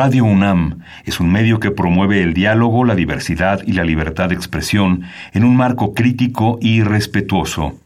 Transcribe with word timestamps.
Radio 0.00 0.26
UNAM 0.26 0.78
es 1.06 1.18
un 1.18 1.32
medio 1.32 1.58
que 1.58 1.72
promueve 1.72 2.22
el 2.22 2.32
diálogo, 2.32 2.84
la 2.84 2.94
diversidad 2.94 3.62
y 3.66 3.72
la 3.72 3.82
libertad 3.82 4.28
de 4.28 4.36
expresión 4.36 5.02
en 5.32 5.42
un 5.42 5.56
marco 5.56 5.92
crítico 5.92 6.56
y 6.60 6.84
respetuoso. 6.84 7.80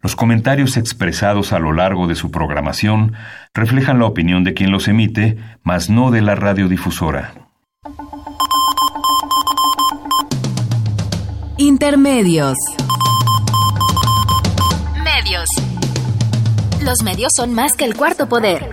Los 0.00 0.14
comentarios 0.14 0.76
expresados 0.76 1.52
a 1.52 1.58
lo 1.58 1.72
largo 1.72 2.06
de 2.06 2.14
su 2.14 2.30
programación 2.30 3.14
reflejan 3.54 3.98
la 3.98 4.06
opinión 4.06 4.44
de 4.44 4.54
quien 4.54 4.70
los 4.70 4.86
emite, 4.86 5.36
mas 5.64 5.90
no 5.90 6.12
de 6.12 6.22
la 6.22 6.36
radiodifusora. 6.36 7.34
Intermedios. 11.58 12.56
Medios. 15.02 15.48
Los 16.84 17.02
medios 17.02 17.32
son 17.34 17.52
más 17.52 17.72
que 17.72 17.84
el 17.84 17.96
cuarto 17.96 18.28
poder. 18.28 18.72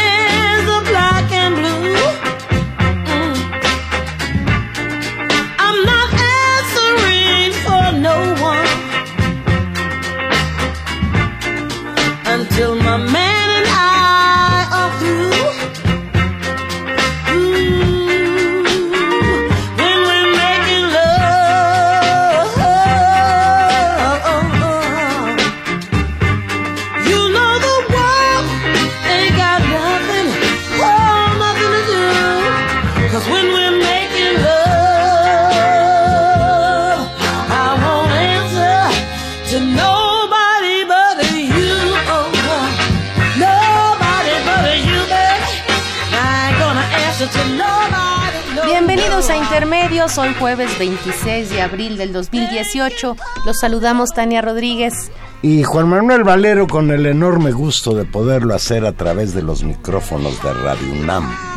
Hoy 50.17 50.33
jueves 50.37 50.77
26 50.77 51.51
de 51.51 51.61
abril 51.61 51.97
del 51.97 52.11
2018. 52.11 53.15
Los 53.45 53.59
saludamos 53.59 54.09
Tania 54.09 54.41
Rodríguez. 54.41 54.93
Y 55.41 55.63
Juan 55.63 55.87
Manuel 55.87 56.23
Valero 56.23 56.67
con 56.67 56.91
el 56.91 57.05
enorme 57.05 57.51
gusto 57.53 57.95
de 57.95 58.03
poderlo 58.03 58.53
hacer 58.53 58.85
a 58.85 58.91
través 58.91 59.33
de 59.33 59.41
los 59.41 59.63
micrófonos 59.63 60.41
de 60.43 60.53
Radio 60.53 60.91
UNAM. 60.91 61.50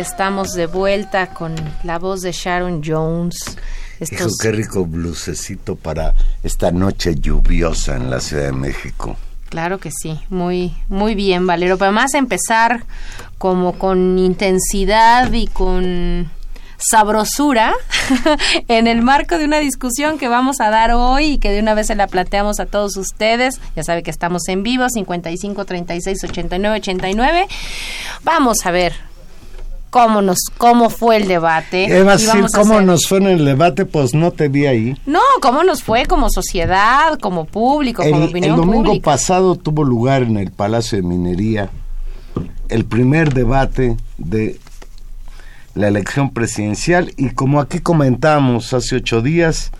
Estamos 0.00 0.52
de 0.54 0.66
vuelta 0.66 1.28
con 1.28 1.54
la 1.84 1.98
voz 1.98 2.22
de 2.22 2.32
Sharon 2.32 2.82
Jones. 2.84 3.56
Estos... 4.00 4.38
qué 4.38 4.50
rico 4.50 4.86
blusecito 4.86 5.76
para 5.76 6.14
esta 6.42 6.70
noche 6.70 7.16
lluviosa 7.16 7.96
en 7.96 8.10
la 8.10 8.20
Ciudad 8.20 8.44
de 8.44 8.52
México. 8.52 9.16
Claro 9.50 9.78
que 9.78 9.90
sí, 9.90 10.18
muy, 10.30 10.74
muy 10.88 11.14
bien, 11.14 11.46
Valero. 11.46 11.76
Pero 11.76 11.90
además 11.90 12.14
empezar 12.14 12.84
como 13.36 13.78
con 13.78 14.18
intensidad 14.18 15.30
y 15.32 15.48
con 15.48 16.30
sabrosura 16.78 17.74
en 18.68 18.86
el 18.86 19.02
marco 19.02 19.36
de 19.36 19.44
una 19.44 19.58
discusión 19.58 20.18
que 20.18 20.28
vamos 20.28 20.60
a 20.60 20.70
dar 20.70 20.92
hoy 20.92 21.32
y 21.32 21.38
que 21.38 21.50
de 21.50 21.60
una 21.60 21.74
vez 21.74 21.88
se 21.88 21.94
la 21.94 22.06
planteamos 22.06 22.58
a 22.58 22.66
todos 22.66 22.96
ustedes. 22.96 23.60
Ya 23.76 23.82
sabe 23.82 24.02
que 24.02 24.10
estamos 24.10 24.48
en 24.48 24.62
vivo, 24.62 24.88
55 24.88 25.64
36 25.66 26.24
89 26.24 26.76
89. 26.78 27.48
Vamos 28.24 28.64
a 28.64 28.70
ver 28.70 29.09
cómo 29.90 30.22
nos 30.22 30.38
cómo 30.56 30.88
fue 30.88 31.16
el 31.16 31.28
debate. 31.28 31.86
¿Qué 31.86 31.98
a 31.98 32.12
decir 32.16 32.46
cómo 32.54 32.80
nos 32.80 33.06
fue 33.06 33.18
en 33.18 33.26
el 33.26 33.44
debate? 33.44 33.84
Pues 33.84 34.14
no 34.14 34.30
te 34.30 34.48
vi 34.48 34.66
ahí. 34.66 34.96
No, 35.06 35.20
cómo 35.42 35.62
nos 35.64 35.82
fue 35.82 36.06
como 36.06 36.30
sociedad, 36.30 37.18
como 37.18 37.44
público, 37.44 38.02
como 38.02 38.24
opinión 38.24 38.52
El 38.54 38.66
domingo 38.66 39.00
pasado 39.00 39.56
tuvo 39.56 39.84
lugar 39.84 40.22
en 40.22 40.38
el 40.38 40.50
Palacio 40.50 40.96
de 40.96 41.02
Minería 41.02 41.70
el 42.70 42.84
primer 42.84 43.34
debate 43.34 43.96
de 44.16 44.58
la 45.74 45.88
elección 45.88 46.30
presidencial 46.30 47.12
y 47.16 47.30
como 47.30 47.60
aquí 47.60 47.80
comentamos 47.80 48.72
hace 48.72 48.96
ocho 48.96 49.22
días 49.22 49.72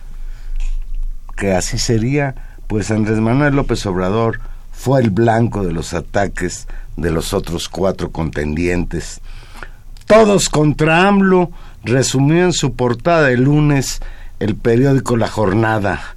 que 1.37 1.53
así 1.53 1.79
sería, 1.79 2.35
pues 2.67 2.91
Andrés 2.91 3.19
Manuel 3.19 3.55
López 3.55 3.87
Obrador 3.87 4.41
fue 4.73 5.01
el 5.01 5.11
blanco 5.11 5.65
de 5.65 5.73
los 5.73 5.95
ataques 5.95 6.67
de 6.97 7.11
los 7.11 7.33
otros 7.33 7.69
cuatro 7.69 8.11
contendientes 8.11 9.21
todos 10.11 10.49
contra 10.49 11.07
AMLO, 11.07 11.53
resumió 11.85 12.43
en 12.43 12.53
su 12.53 12.75
portada 12.75 13.31
el 13.31 13.45
lunes 13.45 14.01
el 14.41 14.57
periódico 14.57 15.17
La 15.17 15.29
Jornada. 15.29 16.17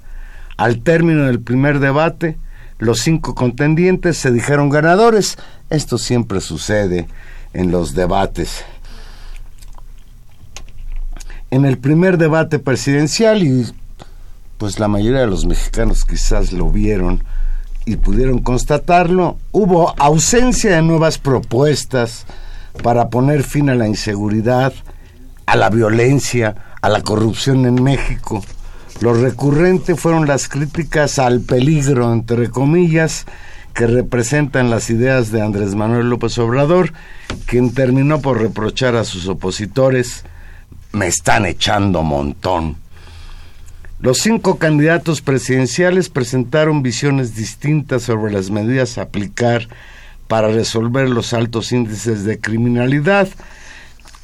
Al 0.56 0.82
término 0.82 1.26
del 1.26 1.38
primer 1.38 1.78
debate, 1.78 2.36
los 2.78 2.98
cinco 2.98 3.36
contendientes 3.36 4.16
se 4.18 4.32
dijeron 4.32 4.68
ganadores. 4.68 5.38
Esto 5.70 5.96
siempre 5.96 6.40
sucede 6.40 7.06
en 7.52 7.70
los 7.70 7.94
debates. 7.94 8.64
En 11.52 11.64
el 11.64 11.78
primer 11.78 12.18
debate 12.18 12.58
presidencial, 12.58 13.44
y 13.44 13.72
pues 14.58 14.80
la 14.80 14.88
mayoría 14.88 15.20
de 15.20 15.28
los 15.28 15.46
mexicanos 15.46 16.04
quizás 16.04 16.52
lo 16.52 16.68
vieron 16.68 17.22
y 17.84 17.94
pudieron 17.94 18.40
constatarlo, 18.40 19.38
hubo 19.52 19.94
ausencia 20.00 20.74
de 20.74 20.82
nuevas 20.82 21.18
propuestas, 21.18 22.26
para 22.82 23.08
poner 23.08 23.42
fin 23.42 23.70
a 23.70 23.74
la 23.74 23.86
inseguridad, 23.86 24.72
a 25.46 25.56
la 25.56 25.70
violencia, 25.70 26.54
a 26.80 26.88
la 26.88 27.02
corrupción 27.02 27.66
en 27.66 27.82
México. 27.82 28.44
Lo 29.00 29.14
recurrente 29.14 29.96
fueron 29.96 30.26
las 30.26 30.48
críticas 30.48 31.18
al 31.18 31.40
peligro, 31.40 32.12
entre 32.12 32.48
comillas, 32.48 33.26
que 33.74 33.86
representan 33.86 34.70
las 34.70 34.88
ideas 34.88 35.32
de 35.32 35.42
Andrés 35.42 35.74
Manuel 35.74 36.08
López 36.08 36.38
Obrador, 36.38 36.92
quien 37.46 37.74
terminó 37.74 38.20
por 38.20 38.40
reprochar 38.40 38.94
a 38.94 39.04
sus 39.04 39.26
opositores, 39.26 40.24
me 40.92 41.08
están 41.08 41.44
echando 41.44 42.02
montón. 42.02 42.76
Los 43.98 44.18
cinco 44.18 44.58
candidatos 44.58 45.22
presidenciales 45.22 46.08
presentaron 46.08 46.82
visiones 46.82 47.34
distintas 47.34 48.02
sobre 48.02 48.32
las 48.32 48.50
medidas 48.50 48.98
a 48.98 49.02
aplicar 49.02 49.68
para 50.34 50.48
resolver 50.48 51.08
los 51.08 51.32
altos 51.32 51.70
índices 51.70 52.24
de 52.24 52.40
criminalidad, 52.40 53.28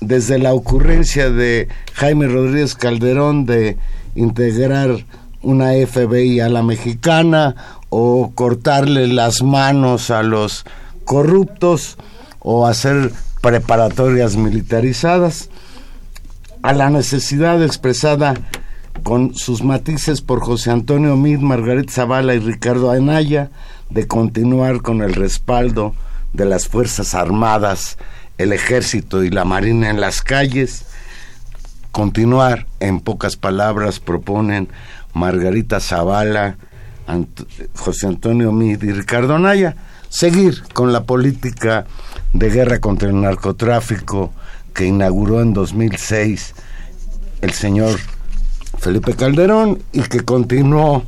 desde 0.00 0.40
la 0.40 0.52
ocurrencia 0.54 1.30
de 1.30 1.68
Jaime 1.94 2.26
Rodríguez 2.26 2.74
Calderón 2.74 3.46
de 3.46 3.76
integrar 4.16 5.06
una 5.40 5.70
FBI 5.70 6.40
a 6.40 6.48
la 6.48 6.64
mexicana 6.64 7.54
o 7.90 8.32
cortarle 8.34 9.06
las 9.06 9.44
manos 9.44 10.10
a 10.10 10.24
los 10.24 10.64
corruptos 11.04 11.96
o 12.40 12.66
hacer 12.66 13.12
preparatorias 13.40 14.34
militarizadas, 14.34 15.48
a 16.62 16.72
la 16.72 16.90
necesidad 16.90 17.62
expresada 17.62 18.34
con 19.04 19.36
sus 19.36 19.62
matices 19.62 20.22
por 20.22 20.40
José 20.40 20.72
Antonio 20.72 21.14
Mid, 21.14 21.38
Margarita 21.38 21.92
Zavala 21.92 22.34
y 22.34 22.40
Ricardo 22.40 22.90
Anaya 22.90 23.52
de 23.90 24.06
continuar 24.06 24.82
con 24.82 25.02
el 25.02 25.14
respaldo 25.14 25.94
de 26.32 26.44
las 26.44 26.68
Fuerzas 26.68 27.14
Armadas, 27.14 27.98
el 28.38 28.52
Ejército 28.52 29.24
y 29.24 29.30
la 29.30 29.44
Marina 29.44 29.90
en 29.90 30.00
las 30.00 30.22
calles. 30.22 30.86
Continuar, 31.90 32.66
en 32.78 33.00
pocas 33.00 33.36
palabras, 33.36 33.98
proponen 33.98 34.68
Margarita 35.12 35.80
Zavala, 35.80 36.56
José 37.74 38.06
Antonio 38.06 38.52
Mid 38.52 38.82
y 38.82 38.92
Ricardo 38.92 39.34
Anaya, 39.34 39.74
seguir 40.08 40.62
con 40.72 40.92
la 40.92 41.02
política 41.02 41.86
de 42.32 42.48
guerra 42.48 42.78
contra 42.78 43.08
el 43.08 43.20
narcotráfico 43.20 44.32
que 44.72 44.86
inauguró 44.86 45.40
en 45.40 45.52
2006 45.52 46.54
el 47.40 47.52
señor 47.52 47.98
Felipe 48.78 49.14
Calderón 49.14 49.82
y 49.92 50.02
que 50.02 50.20
continuó 50.20 51.04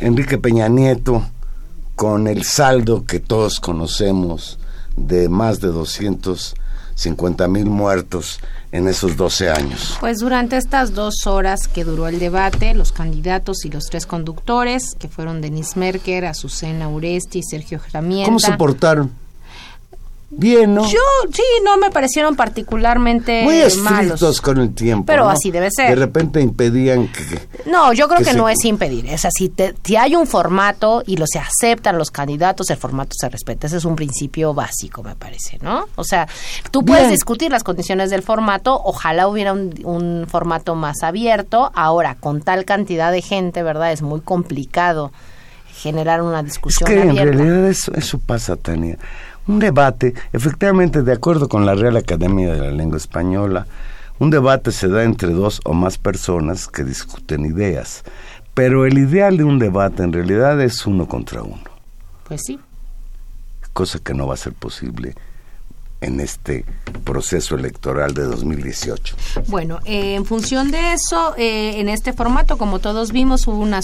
Enrique 0.00 0.38
Peña 0.38 0.68
Nieto 0.68 1.24
con 1.98 2.28
el 2.28 2.44
saldo 2.44 3.04
que 3.04 3.18
todos 3.18 3.58
conocemos 3.58 4.60
de 4.96 5.28
más 5.28 5.60
de 5.60 5.66
250 5.66 7.48
mil 7.48 7.66
muertos 7.66 8.38
en 8.70 8.86
esos 8.86 9.16
12 9.16 9.50
años. 9.50 9.96
Pues 9.98 10.18
durante 10.18 10.56
estas 10.56 10.94
dos 10.94 11.26
horas 11.26 11.66
que 11.66 11.82
duró 11.82 12.06
el 12.06 12.20
debate, 12.20 12.72
los 12.74 12.92
candidatos 12.92 13.64
y 13.64 13.70
los 13.70 13.86
tres 13.86 14.06
conductores, 14.06 14.94
que 14.96 15.08
fueron 15.08 15.40
Denis 15.40 15.76
Merker, 15.76 16.26
Azucena 16.26 16.88
Uresti 16.88 17.40
y 17.40 17.42
Sergio 17.42 17.80
Gramienta. 17.90 18.26
¿Cómo 18.26 18.38
se 18.38 18.52
portaron? 18.52 19.10
Bien, 20.30 20.74
¿no? 20.74 20.82
Yo 20.90 20.98
sí, 21.32 21.42
no 21.64 21.78
me 21.78 21.90
parecieron 21.90 22.36
particularmente 22.36 23.42
Muy 23.44 23.56
estrictos 23.56 24.20
malos. 24.22 24.40
con 24.40 24.58
el 24.58 24.74
tiempo. 24.74 25.06
Pero 25.06 25.24
¿no? 25.24 25.30
así 25.30 25.50
debe 25.50 25.68
ser. 25.70 25.88
De 25.90 25.94
repente 25.96 26.40
impedían 26.40 27.08
que... 27.08 27.40
No, 27.70 27.92
yo 27.92 28.06
creo 28.08 28.18
que 28.18 28.24
que, 28.24 28.30
se- 28.32 28.36
no 28.36 28.48
es 28.48 28.64
impedir. 28.64 29.06
Es 29.06 29.24
así, 29.24 29.48
te- 29.48 29.74
si 29.82 29.96
hay 29.96 30.14
un 30.14 30.26
formato 30.26 31.02
y 31.06 31.16
lo 31.16 31.24
se 31.26 31.38
aceptan 31.38 31.96
los 31.98 32.10
candidatos, 32.10 32.68
el 32.70 32.76
formato 32.76 33.12
se 33.18 33.28
respeta. 33.28 33.66
Ese 33.66 33.78
es 33.78 33.84
un 33.84 33.96
principio 33.96 34.52
básico, 34.54 35.02
me 35.02 35.16
parece, 35.16 35.58
¿no? 35.62 35.86
O 35.96 36.04
sea, 36.04 36.28
tú 36.70 36.84
puedes 36.84 37.04
Bien. 37.04 37.12
discutir 37.14 37.50
las 37.50 37.64
condiciones 37.64 38.10
del 38.10 38.22
formato. 38.22 38.80
Ojalá 38.84 39.28
hubiera 39.28 39.52
un, 39.52 39.74
un 39.84 40.26
formato 40.28 40.74
más 40.74 41.02
abierto. 41.02 41.70
Ahora, 41.74 42.16
con 42.18 42.42
tal 42.42 42.64
cantidad 42.64 43.10
de 43.12 43.22
gente, 43.22 43.62
¿verdad? 43.62 43.92
Es 43.92 44.02
muy 44.02 44.20
complicado 44.20 45.10
generar 45.74 46.22
una 46.22 46.40
Es 46.40 46.46
discusión 46.46 46.86
que 46.88 47.00
en 47.00 47.10
abierta. 47.10 47.32
realidad 47.32 47.68
eso, 47.68 47.92
eso 47.94 48.18
pasa, 48.18 48.56
Tania. 48.56 48.98
Un 49.48 49.58
debate, 49.58 50.14
efectivamente, 50.32 51.02
de 51.02 51.12
acuerdo 51.12 51.48
con 51.48 51.64
la 51.66 51.74
Real 51.74 51.96
Academia 51.96 52.52
de 52.52 52.60
la 52.60 52.70
Lengua 52.70 52.98
Española, 52.98 53.66
un 54.18 54.30
debate 54.30 54.72
se 54.72 54.88
da 54.88 55.04
entre 55.04 55.30
dos 55.30 55.60
o 55.64 55.72
más 55.72 55.96
personas 55.98 56.68
que 56.68 56.84
discuten 56.84 57.46
ideas. 57.46 58.04
Pero 58.54 58.84
el 58.84 58.98
ideal 58.98 59.36
de 59.36 59.44
un 59.44 59.58
debate 59.58 60.02
en 60.02 60.12
realidad 60.12 60.60
es 60.60 60.84
uno 60.86 61.06
contra 61.08 61.42
uno, 61.42 61.62
Pues 62.26 62.42
sí. 62.44 62.58
cosa 63.72 63.98
que 64.00 64.12
no 64.14 64.26
va 64.26 64.34
a 64.34 64.36
ser 64.36 64.52
posible 64.52 65.14
en 66.00 66.20
este 66.20 66.64
proceso 67.04 67.56
electoral 67.56 68.14
de 68.14 68.22
2018. 68.24 69.16
Bueno, 69.48 69.80
eh, 69.84 70.14
en 70.14 70.24
función 70.24 70.70
de 70.70 70.92
eso, 70.92 71.34
eh, 71.36 71.80
en 71.80 71.88
este 71.88 72.12
formato, 72.12 72.56
como 72.56 72.78
todos 72.78 73.12
vimos, 73.12 73.46
hubo 73.46 73.58
una, 73.58 73.80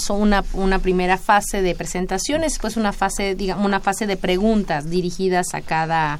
una, 0.53 0.79
primera 0.79 1.17
fase 1.17 1.61
de 1.61 1.75
presentaciones, 1.75 2.53
después 2.53 2.77
una 2.77 2.93
fase, 2.93 3.35
digamos, 3.35 3.65
una 3.65 3.79
fase 3.79 4.07
de 4.07 4.17
preguntas 4.17 4.89
dirigidas 4.89 5.53
a 5.53 5.61
cada 5.61 6.19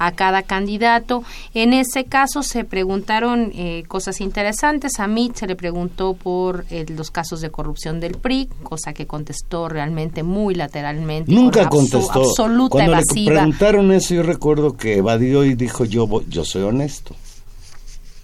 a 0.00 0.12
cada 0.12 0.42
candidato. 0.42 1.22
En 1.54 1.74
ese 1.74 2.04
caso 2.04 2.42
se 2.42 2.64
preguntaron 2.64 3.52
eh, 3.54 3.84
cosas 3.86 4.20
interesantes. 4.22 4.98
A 4.98 5.06
mí 5.06 5.30
se 5.34 5.46
le 5.46 5.54
preguntó 5.54 6.14
por 6.14 6.64
eh, 6.70 6.86
los 6.88 7.10
casos 7.10 7.42
de 7.42 7.50
corrupción 7.50 8.00
del 8.00 8.16
PRI, 8.16 8.48
cosa 8.62 8.94
que 8.94 9.06
contestó 9.06 9.68
realmente 9.68 10.22
muy 10.22 10.54
lateralmente. 10.54 11.30
Nunca 11.30 11.68
con 11.68 11.86
contestó. 11.86 12.30
Absoluta 12.30 12.78
Cuando 12.78 12.96
le 13.14 13.26
preguntaron 13.26 13.92
eso, 13.92 14.14
yo 14.14 14.22
recuerdo 14.22 14.76
que 14.76 14.96
evadió 14.96 15.44
y 15.44 15.54
dijo 15.54 15.84
yo, 15.84 16.08
yo 16.28 16.44
soy 16.46 16.62
honesto. 16.62 17.14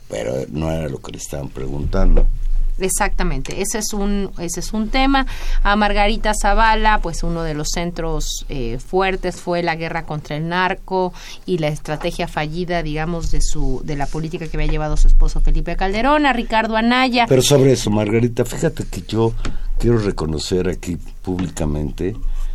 Pero 0.08 0.32
no 0.48 0.72
era 0.72 0.88
lo 0.88 0.98
que 0.98 1.12
le 1.12 1.18
estaban 1.18 1.50
preguntando. 1.50 2.26
Exactamente, 2.78 3.62
ese 3.62 3.78
es 3.78 3.92
un 3.92 4.30
ese 4.38 4.60
es 4.60 4.72
un 4.72 4.88
tema. 4.88 5.26
A 5.62 5.76
Margarita 5.76 6.32
Zavala, 6.40 7.00
pues 7.00 7.22
uno 7.22 7.42
de 7.42 7.54
los 7.54 7.68
centros 7.72 8.44
eh, 8.48 8.78
fuertes 8.78 9.36
fue 9.36 9.62
la 9.62 9.76
guerra 9.76 10.04
contra 10.04 10.36
el 10.36 10.48
narco 10.48 11.12
y 11.46 11.58
la 11.58 11.68
estrategia 11.68 12.28
fallida, 12.28 12.82
digamos, 12.82 13.30
de 13.30 13.40
su 13.40 13.80
de 13.84 13.96
la 13.96 14.06
política 14.06 14.46
que 14.46 14.56
había 14.56 14.70
llevado 14.70 14.96
su 14.96 15.08
esposo 15.08 15.40
Felipe 15.40 15.76
Calderón. 15.76 16.26
A 16.26 16.32
Ricardo 16.32 16.76
Anaya, 16.76 17.26
Pero 17.28 17.42
sobre 17.42 17.72
eso, 17.72 17.90
Margarita, 17.90 18.44
fíjate 18.44 18.84
que 18.84 19.02
yo 19.02 19.32
quiero 19.78 19.98
reconocer 19.98 20.68
aquí 20.68 20.98
públicamente 21.22 22.14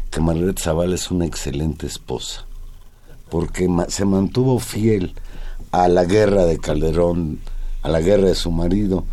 que 0.09 0.21
Margarita 0.21 0.62
Zavala 0.62 0.95
es 0.95 1.09
una 1.09 1.25
excelente 1.25 1.88
esposa, 1.88 2.45
porque 3.29 3.67
se 3.88 4.06
mantuvo 4.06 4.59
fiel 4.59 5.13
a 5.71 5.88
la 5.88 6.03
guerra 6.03 6.45
de 6.45 6.57
Calderón, 6.57 7.39
a 7.81 7.89
la 7.89 8.01
guerra 8.01 8.27
de 8.27 8.35
su 8.35 8.51
marido. 8.51 9.06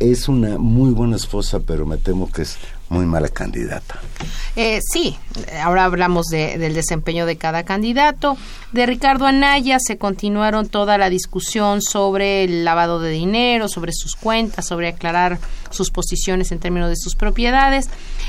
Es 0.00 0.28
una 0.28 0.58
muy 0.58 0.92
buena 0.92 1.16
esposa, 1.16 1.60
pero 1.60 1.86
me 1.86 1.98
temo 1.98 2.32
que 2.32 2.42
es 2.42 2.56
muy 2.88 3.06
mala 3.06 3.28
candidata. 3.28 4.00
Eh, 4.56 4.80
sí, 4.92 5.16
ahora 5.62 5.84
hablamos 5.84 6.26
de- 6.26 6.58
del 6.58 6.74
desempeño 6.74 7.26
de 7.26 7.36
cada 7.36 7.64
candidato. 7.64 8.36
De 8.72 8.86
Ricardo 8.86 9.26
Anaya 9.26 9.78
se 9.80 9.98
continuaron 9.98 10.68
toda 10.68 10.96
la 10.98 11.10
discusión 11.10 11.82
sobre 11.82 12.44
el 12.44 12.64
lavado 12.64 13.00
de 13.00 13.10
dinero, 13.10 13.68
sobre 13.68 13.92
sus 13.92 14.14
cuentas, 14.16 14.66
sobre 14.66 14.88
aclarar 14.88 15.38
sus 15.70 15.90
posiciones 15.90 16.52
en 16.52 16.58
términos 16.58 16.88
de 16.88 16.96
sus 16.96 17.14
propiedades. 17.16 17.88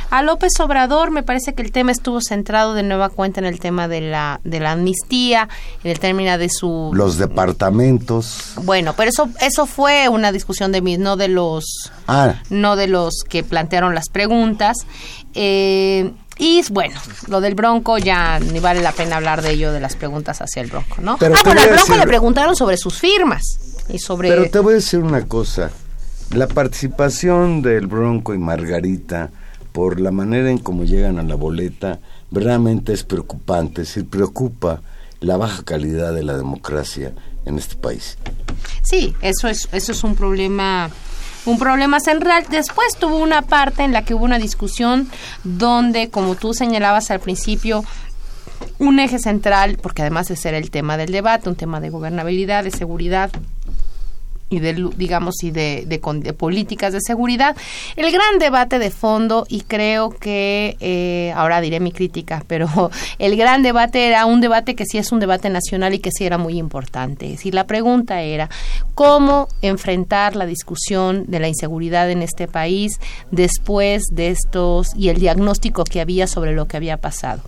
A 0.09 0.21
López 0.23 0.51
Obrador 0.59 1.11
me 1.11 1.23
parece 1.23 1.53
que 1.53 1.61
el 1.61 1.71
tema 1.71 1.91
estuvo 1.91 2.21
centrado 2.21 2.73
de 2.73 2.83
nueva 2.83 3.09
cuenta 3.09 3.39
en 3.39 3.45
el 3.45 3.59
tema 3.59 3.87
de 3.87 4.01
la, 4.01 4.39
de 4.43 4.59
la 4.59 4.71
amnistía, 4.73 5.47
en 5.83 5.91
el 5.91 5.99
término 5.99 6.37
de 6.37 6.49
su... 6.49 6.91
Los 6.93 7.17
departamentos. 7.17 8.53
Bueno, 8.63 8.93
pero 8.97 9.09
eso, 9.09 9.29
eso 9.41 9.65
fue 9.65 10.09
una 10.09 10.31
discusión 10.31 10.71
de 10.71 10.81
mí, 10.81 10.97
no 10.97 11.15
de 11.17 11.27
los 11.27 11.91
Ah, 12.07 12.41
no 12.49 12.75
de 12.75 12.87
los 12.87 13.23
que 13.27 13.43
plantearon 13.43 13.95
las 13.95 14.09
preguntas. 14.09 14.77
Eh, 15.33 16.11
y 16.41 16.61
bueno, 16.71 16.99
lo 17.27 17.39
del 17.39 17.53
Bronco 17.55 17.97
ya 17.99 18.39
ni 18.39 18.59
vale 18.59 18.81
la 18.81 18.91
pena 18.91 19.17
hablar 19.17 19.41
de 19.43 19.51
ello, 19.51 19.71
de 19.71 19.79
las 19.79 19.95
preguntas 19.95 20.41
hacia 20.41 20.61
el 20.63 20.69
Bronco, 20.69 20.97
¿no? 21.01 21.17
Pero 21.19 21.35
ah, 21.37 21.41
bueno, 21.45 21.61
al 21.61 21.67
Bronco 21.67 21.83
decir- 21.85 21.99
le 21.99 22.07
preguntaron 22.07 22.55
sobre 22.55 22.77
sus 22.77 22.97
firmas 22.97 23.43
y 23.87 23.99
sobre... 23.99 24.27
Pero 24.29 24.49
te 24.49 24.59
voy 24.59 24.73
a 24.73 24.75
decir 24.77 24.99
una 24.99 25.25
cosa. 25.27 25.69
La 26.31 26.47
participación 26.47 27.61
del 27.61 27.87
Bronco 27.87 28.33
y 28.33 28.39
Margarita, 28.39 29.29
por 29.71 29.99
la 30.01 30.11
manera 30.11 30.49
en 30.49 30.57
cómo 30.57 30.83
llegan 30.83 31.19
a 31.19 31.23
la 31.23 31.35
boleta, 31.35 31.99
realmente 32.31 32.91
es 32.93 33.03
preocupante. 33.03 33.83
Es 33.83 33.89
decir, 33.89 34.09
preocupa 34.09 34.81
la 35.19 35.37
baja 35.37 35.61
calidad 35.63 36.13
de 36.13 36.23
la 36.23 36.35
democracia 36.35 37.11
en 37.45 37.59
este 37.59 37.75
país. 37.75 38.17
Sí, 38.81 39.13
eso 39.21 39.47
es, 39.47 39.69
eso 39.71 39.91
es 39.91 40.03
un 40.03 40.15
problema 40.15 40.89
un 41.45 41.57
problema 41.57 41.99
central. 41.99 42.45
Después 42.49 42.95
tuvo 42.97 43.17
una 43.17 43.41
parte 43.41 43.83
en 43.83 43.93
la 43.93 44.03
que 44.03 44.13
hubo 44.13 44.25
una 44.25 44.39
discusión 44.39 45.09
donde, 45.43 46.09
como 46.09 46.35
tú 46.35 46.53
señalabas 46.53 47.11
al 47.11 47.19
principio, 47.19 47.83
un 48.79 48.99
eje 48.99 49.19
central, 49.19 49.77
porque 49.81 50.01
además 50.01 50.29
ese 50.31 50.49
era 50.49 50.57
el 50.57 50.71
tema 50.71 50.97
del 50.97 51.11
debate, 51.11 51.49
un 51.49 51.55
tema 51.55 51.79
de 51.79 51.89
gobernabilidad, 51.89 52.63
de 52.63 52.71
seguridad 52.71 53.31
y 54.51 54.59
de, 54.59 54.89
digamos, 54.97 55.35
y 55.43 55.51
de, 55.51 55.85
de 55.87 56.33
políticas 56.33 56.91
de 56.91 56.99
seguridad. 57.01 57.55
El 57.95 58.11
gran 58.11 58.37
debate 58.37 58.79
de 58.79 58.91
fondo, 58.91 59.45
y 59.47 59.61
creo 59.61 60.09
que, 60.09 60.75
eh, 60.81 61.31
ahora 61.35 61.61
diré 61.61 61.79
mi 61.79 61.93
crítica, 61.93 62.43
pero 62.47 62.91
el 63.17 63.37
gran 63.37 63.63
debate 63.63 64.07
era 64.07 64.25
un 64.25 64.41
debate 64.41 64.75
que 64.75 64.85
sí 64.85 64.97
es 64.97 65.11
un 65.11 65.21
debate 65.21 65.49
nacional 65.49 65.93
y 65.93 65.99
que 65.99 66.11
sí 66.11 66.25
era 66.25 66.37
muy 66.37 66.57
importante. 66.57 67.33
Es 67.33 67.45
la 67.51 67.65
pregunta 67.65 68.21
era, 68.21 68.49
¿cómo 68.93 69.47
enfrentar 69.61 70.35
la 70.35 70.45
discusión 70.45 71.25
de 71.27 71.39
la 71.39 71.47
inseguridad 71.47 72.09
en 72.11 72.21
este 72.21 72.47
país 72.47 72.99
después 73.31 74.03
de 74.11 74.29
estos 74.29 74.89
y 74.95 75.09
el 75.09 75.19
diagnóstico 75.19 75.85
que 75.85 76.01
había 76.01 76.27
sobre 76.27 76.53
lo 76.53 76.67
que 76.67 76.77
había 76.77 76.97
pasado? 76.97 77.41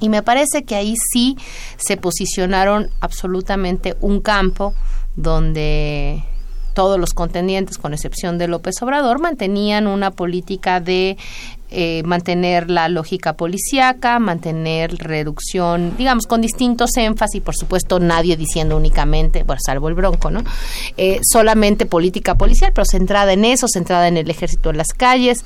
Y 0.00 0.08
me 0.08 0.22
parece 0.22 0.62
que 0.62 0.76
ahí 0.76 0.94
sí 1.12 1.36
se 1.76 1.96
posicionaron 1.96 2.90
absolutamente 3.00 3.96
un 4.00 4.20
campo 4.20 4.74
donde 5.18 6.22
todos 6.74 6.98
los 6.98 7.12
contendientes, 7.12 7.76
con 7.76 7.92
excepción 7.92 8.38
de 8.38 8.46
López 8.46 8.80
Obrador, 8.82 9.20
mantenían 9.20 9.88
una 9.88 10.12
política 10.12 10.78
de 10.78 11.16
eh, 11.70 12.02
mantener 12.04 12.70
la 12.70 12.88
lógica 12.88 13.32
policíaca, 13.32 14.20
mantener 14.20 14.94
reducción, 14.96 15.96
digamos, 15.98 16.26
con 16.26 16.40
distintos 16.40 16.96
énfasis, 16.96 17.42
por 17.42 17.56
supuesto 17.56 17.98
nadie 17.98 18.36
diciendo 18.36 18.76
únicamente, 18.76 19.42
bueno, 19.42 19.60
salvo 19.66 19.88
el 19.88 19.94
bronco, 19.94 20.30
¿no? 20.30 20.44
Eh, 20.96 21.18
solamente 21.28 21.84
política 21.84 22.36
policial, 22.36 22.70
pero 22.72 22.84
centrada 22.84 23.32
en 23.32 23.44
eso, 23.44 23.66
centrada 23.66 24.06
en 24.06 24.16
el 24.16 24.30
ejército 24.30 24.70
en 24.70 24.76
las 24.76 24.92
calles, 24.92 25.44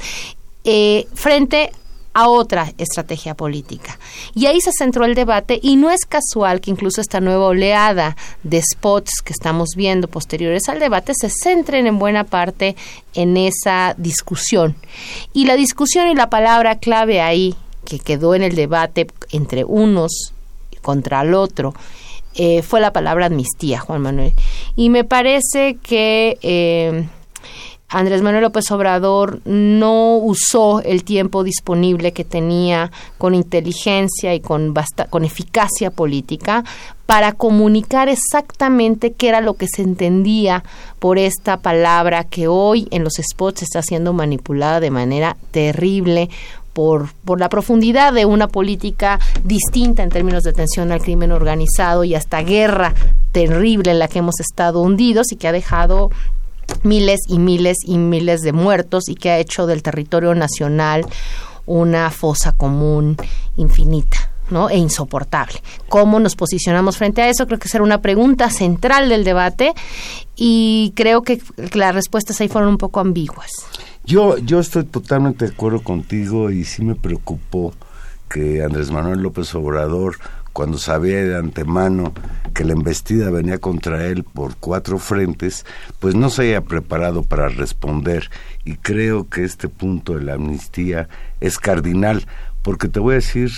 eh, 0.65 1.07
frente 1.15 1.73
a 2.15 2.29
otra 2.29 2.73
estrategia 2.79 3.35
política. 3.35 3.99
Y 4.35 4.47
ahí 4.47 4.61
se 4.61 4.73
centró 4.73 5.05
el 5.05 5.15
debate 5.15 5.59
y 5.63 5.77
no 5.77 5.91
es 5.91 6.05
casual 6.07 6.61
que 6.61 6.71
incluso 6.71 7.01
esta 7.01 7.21
nueva 7.21 7.47
oleada 7.47 8.17
de 8.43 8.61
spots 8.63 9.23
que 9.25 9.33
estamos 9.33 9.71
viendo 9.77 10.09
posteriores 10.09 10.69
al 10.69 10.81
debate 10.81 11.13
se 11.19 11.31
centren 11.31 11.87
en 11.87 11.99
buena 11.99 12.25
parte 12.25 12.77
en 13.15 13.37
esa 13.37 13.95
discusión. 13.97 14.77
Y 15.33 15.47
la 15.47 15.57
discusión 15.57 16.09
y 16.09 16.15
la 16.15 16.31
palabra 16.31 16.79
clave 16.79 17.21
ahí 17.21 17.55
que 17.85 17.99
quedó 17.99 18.35
en 18.35 18.43
el 18.43 18.55
debate 18.55 19.07
entre 19.31 19.65
unos 19.65 20.33
contra 20.83 21.23
el 21.23 21.35
otro 21.35 21.75
eh, 22.35 22.63
fue 22.63 22.81
la 22.81 22.93
palabra 22.93 23.27
amnistía, 23.27 23.81
Juan 23.81 24.03
Manuel. 24.03 24.33
Y 24.77 24.89
me 24.91 25.05
parece 25.05 25.79
que... 25.83 26.39
eh, 26.43 27.07
Andrés 27.93 28.23
Manuel 28.23 28.45
López 28.45 28.71
Obrador 28.71 29.43
no 29.45 30.17
usó 30.17 30.81
el 30.81 31.05
tiempo 31.05 31.45
disponible 31.45 32.13
que 32.13 32.25
tenía 32.25 32.91
con 33.19 33.35
inteligencia 33.35 34.35
y 34.35 34.41
con, 34.41 34.75
con 35.11 35.25
eficacia 35.25 35.91
política 35.91 36.65
para 37.05 37.33
comunicar 37.33 38.09
exactamente 38.09 39.13
qué 39.13 39.29
era 39.29 39.43
lo 39.43 39.55
que 39.55 39.67
se 39.69 39.83
entendía 39.83 40.65
por 40.99 41.19
esta 41.19 41.59
palabra 41.59 42.25
que 42.25 42.49
hoy 42.49 42.89
en 42.91 43.05
los 43.05 43.21
spots 43.21 43.63
está 43.63 43.83
siendo 43.83 44.15
manipulada 44.15 44.81
de 44.81 44.91
manera 44.91 45.37
terrible 45.51 46.31
por, 46.73 47.13
por 47.27 47.39
la 47.39 47.51
profundidad 47.51 48.15
de 48.15 48.25
una 48.25 48.49
política 48.49 49.21
distinta 49.45 50.03
en 50.03 50.09
términos 50.09 50.45
de 50.45 50.51
atención 50.51 50.93
al 50.93 51.03
crimen 51.03 51.31
organizado 51.31 52.05
y 52.05 52.15
hasta 52.15 52.41
guerra 52.41 52.95
terrible 53.33 53.91
en 53.91 53.99
la 53.99 54.09
que 54.09 54.21
hemos 54.21 54.41
estado 54.41 54.81
hundidos 54.81 55.31
y 55.31 55.37
que 55.37 55.49
ha 55.49 55.53
dejado 55.53 56.11
miles 56.83 57.21
y 57.29 57.39
miles 57.39 57.79
y 57.85 57.99
miles 57.99 58.41
de 58.41 58.53
muertos 58.53 59.09
y 59.09 59.15
que 59.15 59.31
ha 59.31 59.39
hecho 59.39 59.67
del 59.67 59.83
territorio 59.83 60.35
nacional 60.35 61.07
una 61.67 62.11
fosa 62.11 62.53
común 62.53 63.17
infinita. 63.57 64.29
¿no? 64.51 64.69
e 64.69 64.77
insoportable. 64.77 65.63
¿Cómo 65.89 66.21
nos 66.21 66.37
posicionamos 66.37 66.99
frente 66.99 67.23
a 67.23 67.31
eso? 67.31 67.47
Creo 67.47 67.59
que 67.59 67.69
será 67.69 67.85
una 67.85 68.03
pregunta 68.03 68.51
central 68.51 69.09
del 69.09 69.25
debate 69.25 69.73
y 70.37 70.93
creo 70.95 71.23
que 71.23 71.41
las 71.73 71.95
respuestas 71.95 72.39
ahí 72.41 72.49
fueron 72.49 72.69
un 72.69 72.77
poco 72.77 73.01
ambiguas. 73.01 73.51
Yo, 74.05 74.37
yo 74.37 74.61
estoy 74.61 74.85
totalmente 74.85 75.47
de 75.47 75.53
acuerdo 75.53 75.83
contigo 75.83 76.51
y 76.51 76.65
sí 76.65 76.85
me 76.85 76.95
preocupó 76.95 77.73
que 78.29 78.63
Andrés 78.63 78.91
Manuel 78.91 79.21
López 79.21 79.55
Obrador, 79.55 80.17
cuando 80.53 80.79
sabía 80.79 81.23
de 81.25 81.37
antemano 81.37 82.13
que 82.55 82.65
la 82.65 82.73
embestida 82.73 83.31
venía 83.31 83.59
contra 83.59 84.07
él 84.07 84.25
por 84.25 84.57
cuatro 84.57 84.99
frentes, 84.99 85.65
pues 85.99 86.15
no 86.15 86.31
se 86.31 86.43
haya 86.43 86.61
preparado 86.61 87.23
para 87.23 87.49
responder. 87.49 88.31
Y 88.65 88.77
creo 88.77 89.29
que 89.29 89.45
este 89.45 89.69
punto 89.69 90.15
de 90.15 90.25
la 90.25 90.35
amnistía 90.35 91.09
es 91.41 91.59
cardinal, 91.59 92.27
porque 92.63 92.89
te 92.89 93.01
voy 93.01 93.13
a 93.13 93.17
decir, 93.17 93.51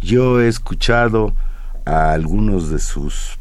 yo 0.00 0.40
he 0.40 0.48
escuchado 0.48 1.34
a 1.84 2.12
algunos 2.12 2.70
de 2.70 2.78
sus 2.78 3.38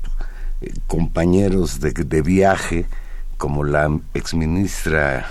eh, 0.62 0.74
compañeros 0.88 1.80
de, 1.80 1.92
de 1.92 2.22
viaje, 2.22 2.86
como 3.38 3.63
la 3.63 3.90
exministra 4.13 5.25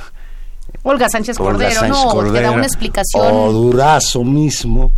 Olga 0.82 1.09
Sánchez 1.09 1.38
Cordero, 1.38 1.87
no, 1.87 2.32
da 2.32 2.50
una 2.50 2.66
explicación. 2.66 3.26
O 3.30 3.52
Durazo 3.52 4.25
mismo, 4.25 4.92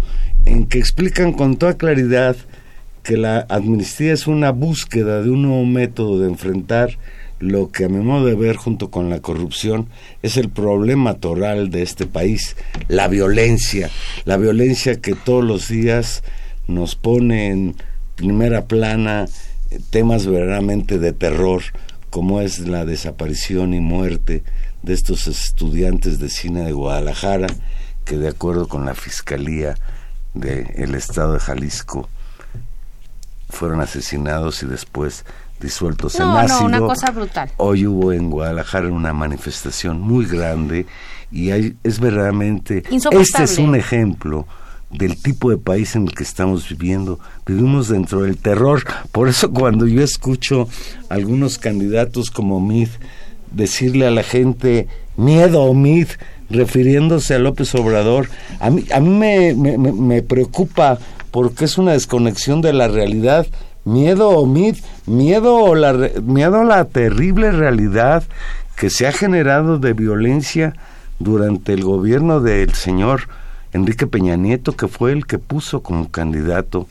en 0.47 0.67
que 0.67 0.79
explican 0.79 1.33
con 1.33 1.57
toda 1.57 1.77
claridad 1.77 2.37
que 3.03 3.17
la 3.17 3.47
amnistía 3.49 4.13
es 4.13 4.27
una 4.27 4.51
búsqueda 4.51 5.23
de 5.23 5.31
un 5.31 5.43
nuevo 5.43 5.65
método 5.65 6.21
de 6.21 6.29
enfrentar 6.29 6.99
lo 7.39 7.71
que 7.71 7.85
a 7.85 7.89
mi 7.89 8.03
modo 8.03 8.25
de 8.27 8.35
ver 8.35 8.57
junto 8.57 8.91
con 8.91 9.11
la 9.11 9.21
corrupción 9.21 9.89
es 10.23 10.37
el 10.37 10.49
problema 10.49 11.15
toral 11.15 11.71
de 11.71 11.83
este 11.83 12.07
país, 12.07 12.57
la 12.89 13.09
violencia, 13.09 13.91
la 14.25 14.39
violencia 14.39 15.01
que 15.01 15.15
todos 15.15 15.45
los 15.45 15.69
días 15.69 16.23
nos 16.67 16.95
pone 16.95 17.49
en 17.49 17.77
primera 18.17 18.65
plana 18.65 19.27
eh, 19.71 19.79
temas 19.91 20.27
verdaderamente 20.27 20.99
de 20.99 21.13
terror, 21.13 21.63
como 22.09 22.41
es 22.41 22.61
la 22.61 22.87
desaparición 22.87 23.75
y 23.75 23.81
muerte 23.81 24.43
de 24.83 24.95
estos 24.95 25.27
estudiantes 25.27 26.19
de 26.19 26.31
cine 26.31 26.65
de 26.65 26.73
Guadalajara 26.73 27.49
que 28.05 28.17
de 28.17 28.29
acuerdo 28.29 28.69
con 28.69 28.87
la 28.87 28.95
Fiscalía 28.95 29.77
del 30.35 30.95
Estado 30.95 31.35
de 31.35 31.41
Jalisco 31.41 32.09
fueron 33.49 33.81
asesinados 33.81 34.63
y 34.63 34.67
después 34.67 35.25
disueltos 35.61 36.17
en 36.17 36.27
ácido. 36.27 36.61
No, 36.61 36.67
una 36.67 36.81
cosa 36.81 37.11
brutal. 37.11 37.51
Hoy 37.57 37.87
hubo 37.87 38.13
en 38.13 38.31
Guadalajara 38.31 38.89
una 38.89 39.13
manifestación 39.13 40.01
muy 40.01 40.27
grande 40.27 40.87
y 41.31 41.51
hay, 41.51 41.77
es 41.83 42.01
verdaderamente... 42.01 42.83
Este 42.91 43.45
es 43.45 43.59
un 43.59 43.75
ejemplo 43.75 44.47
del 44.91 45.21
tipo 45.21 45.51
de 45.51 45.57
país 45.57 45.97
en 45.97 46.09
el 46.09 46.15
que 46.15 46.25
estamos 46.25 46.69
viviendo. 46.69 47.19
Vivimos 47.47 47.89
dentro 47.89 48.23
del 48.23 48.37
terror. 48.37 48.85
Por 49.13 49.29
eso 49.29 49.51
cuando 49.51 49.87
yo 49.87 50.03
escucho 50.03 50.69
algunos 51.09 51.59
candidatos 51.59 52.31
como 52.31 52.61
Mid 52.61 52.89
decirle 53.51 54.07
a 54.07 54.11
la 54.11 54.23
gente 54.23 54.89
miedo 55.17 55.73
mid, 55.75 56.09
refiriéndose 56.51 57.35
a 57.35 57.39
López 57.39 57.75
Obrador, 57.75 58.29
a 58.61 58.71
mí, 58.71 58.85
a 58.93 59.01
mí 59.01 59.55
me, 59.55 59.77
me, 59.77 60.23
preocupa 60.23 60.99
porque 61.31 61.65
es 61.65 61.79
una 61.79 61.93
desconexión 61.93 62.63
de 62.63 62.73
la 62.73 62.89
realidad. 62.89 63.47
Miedo 63.85 64.31
o 64.31 64.47
miedo, 64.47 65.57
o 65.57 65.75
la, 65.75 65.93
miedo 66.23 66.61
a 66.61 66.65
la 66.65 66.85
terrible 66.87 67.53
realidad 67.53 68.23
que 68.77 68.89
se 68.89 69.07
ha 69.07 69.13
generado 69.13 69.79
de 69.79 69.93
violencia 69.93 70.75
durante 71.19 71.75
el 71.75 71.85
gobierno 71.85 72.41
del 72.41 72.73
señor 72.73 73.29
Enrique 73.73 74.07
Peña 74.07 74.37
Nieto, 74.37 74.73
que 74.73 74.89
fue 74.89 75.13
el 75.13 75.27
que 75.27 75.39
puso 75.39 75.83
como 75.83 76.11
candidato 76.11 76.87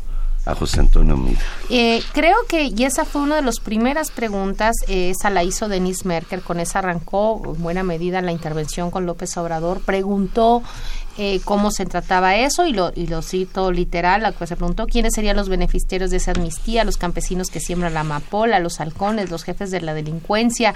a 0.45 0.55
José 0.55 0.81
Antonio 0.81 1.15
Mira. 1.15 1.39
Eh, 1.69 2.03
creo 2.13 2.35
que, 2.50 2.65
y 2.65 2.83
esa 2.83 3.05
fue 3.05 3.21
una 3.21 3.38
de 3.38 3.41
las 3.41 3.59
primeras 3.59 4.12
preguntas, 4.12 4.75
eh, 4.88 5.12
esa 5.12 5.29
la 5.29 5.43
hizo 5.43 5.69
Denise 5.69 6.07
Merkel, 6.07 6.41
con 6.41 6.59
esa 6.59 6.79
arrancó 6.79 7.41
en 7.45 7.62
buena 7.62 7.83
medida 7.83 8.21
la 8.21 8.31
intervención 8.31 8.91
con 8.91 9.05
López 9.05 9.35
Obrador, 9.38 9.79
preguntó 9.81 10.62
eh, 11.17 11.41
cómo 11.46 11.70
se 11.70 11.86
trataba 11.86 12.36
eso 12.38 12.65
y 12.65 12.74
lo, 12.74 12.91
y 12.96 13.08
lo 13.08 13.22
cito 13.22 13.72
literal, 13.72 14.24
la 14.24 14.32
que 14.32 14.48
se 14.48 14.55
preguntó 14.55 14.88
quiénes 14.88 15.13
serían 15.13 15.36
los 15.36 15.48
beneficiarios 15.48 16.10
de 16.10 16.17
esa 16.17 16.32
amnistía, 16.32 16.84
los 16.84 16.98
campesinos 16.98 17.50
que 17.50 17.60
siembran 17.60 17.93
la 17.93 18.00
amapola, 18.00 18.60
los 18.60 18.79
halcones, 18.79 19.29
los 19.29 19.43
jefes 19.43 19.70
de 19.70 19.82
la 19.82 19.93
delincuencia, 19.93 20.74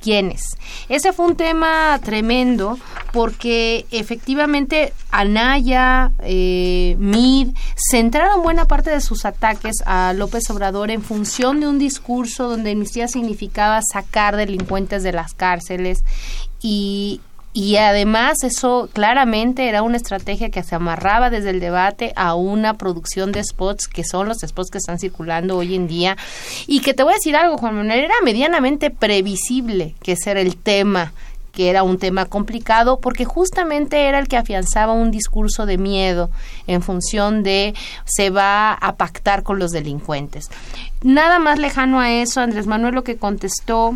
quiénes. 0.00 0.56
Ese 0.88 1.12
fue 1.12 1.26
un 1.26 1.36
tema 1.36 1.98
tremendo 2.02 2.78
porque 3.12 3.86
efectivamente 3.90 4.92
Anaya, 5.10 6.12
eh, 6.20 6.96
Mid, 6.98 7.48
centraron 7.90 8.42
buena 8.42 8.66
parte 8.66 8.90
de 8.90 9.00
sus 9.00 9.24
ataques 9.24 9.76
a 9.84 10.12
López 10.12 10.48
Obrador 10.50 10.90
en 10.90 11.02
función 11.02 11.60
de 11.60 11.68
un 11.68 11.78
discurso 11.78 12.48
donde 12.48 12.72
amnistía 12.72 13.08
significaba 13.08 13.80
sacar 13.82 14.36
delincuentes 14.36 15.02
de 15.02 15.12
las 15.12 15.34
cárceles 15.34 16.04
y 16.60 17.20
y 17.52 17.76
además 17.76 18.42
eso 18.44 18.88
claramente 18.92 19.68
era 19.68 19.82
una 19.82 19.98
estrategia 19.98 20.50
que 20.50 20.62
se 20.62 20.74
amarraba 20.74 21.28
desde 21.28 21.50
el 21.50 21.60
debate 21.60 22.12
a 22.16 22.34
una 22.34 22.74
producción 22.74 23.30
de 23.30 23.44
spots 23.44 23.88
que 23.88 24.04
son 24.04 24.28
los 24.28 24.38
spots 24.38 24.70
que 24.70 24.78
están 24.78 24.98
circulando 24.98 25.56
hoy 25.56 25.74
en 25.74 25.86
día 25.86 26.16
y 26.66 26.80
que 26.80 26.94
te 26.94 27.02
voy 27.02 27.12
a 27.12 27.16
decir 27.16 27.36
algo 27.36 27.58
Juan 27.58 27.76
Manuel 27.76 28.00
era 28.00 28.14
medianamente 28.24 28.90
previsible 28.90 29.94
que 30.02 30.12
ese 30.12 30.30
era 30.30 30.40
el 30.40 30.56
tema 30.56 31.12
que 31.52 31.68
era 31.68 31.82
un 31.82 31.98
tema 31.98 32.24
complicado 32.24 32.98
porque 33.00 33.26
justamente 33.26 34.06
era 34.08 34.18
el 34.18 34.26
que 34.26 34.38
afianzaba 34.38 34.94
un 34.94 35.10
discurso 35.10 35.66
de 35.66 35.76
miedo 35.76 36.30
en 36.66 36.80
función 36.80 37.42
de 37.42 37.74
se 38.06 38.30
va 38.30 38.72
a 38.72 38.96
pactar 38.96 39.42
con 39.42 39.58
los 39.58 39.70
delincuentes. 39.70 40.48
Nada 41.02 41.38
más 41.38 41.58
lejano 41.58 42.00
a 42.00 42.10
eso, 42.10 42.40
Andrés 42.40 42.66
Manuel 42.66 42.94
lo 42.94 43.04
que 43.04 43.18
contestó 43.18 43.94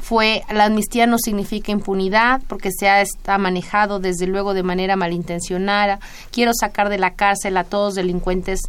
fue 0.00 0.42
la 0.52 0.64
amnistía 0.64 1.06
no 1.06 1.18
significa 1.18 1.72
impunidad 1.72 2.42
porque 2.48 2.70
se 2.72 2.88
ha 2.88 3.00
está 3.00 3.38
manejado 3.38 4.00
desde 4.00 4.26
luego 4.26 4.54
de 4.54 4.62
manera 4.62 4.96
malintencionada. 4.96 6.00
Quiero 6.30 6.52
sacar 6.54 6.88
de 6.88 6.98
la 6.98 7.14
cárcel 7.14 7.56
a 7.56 7.64
todos 7.64 7.94
delincuentes 7.94 8.60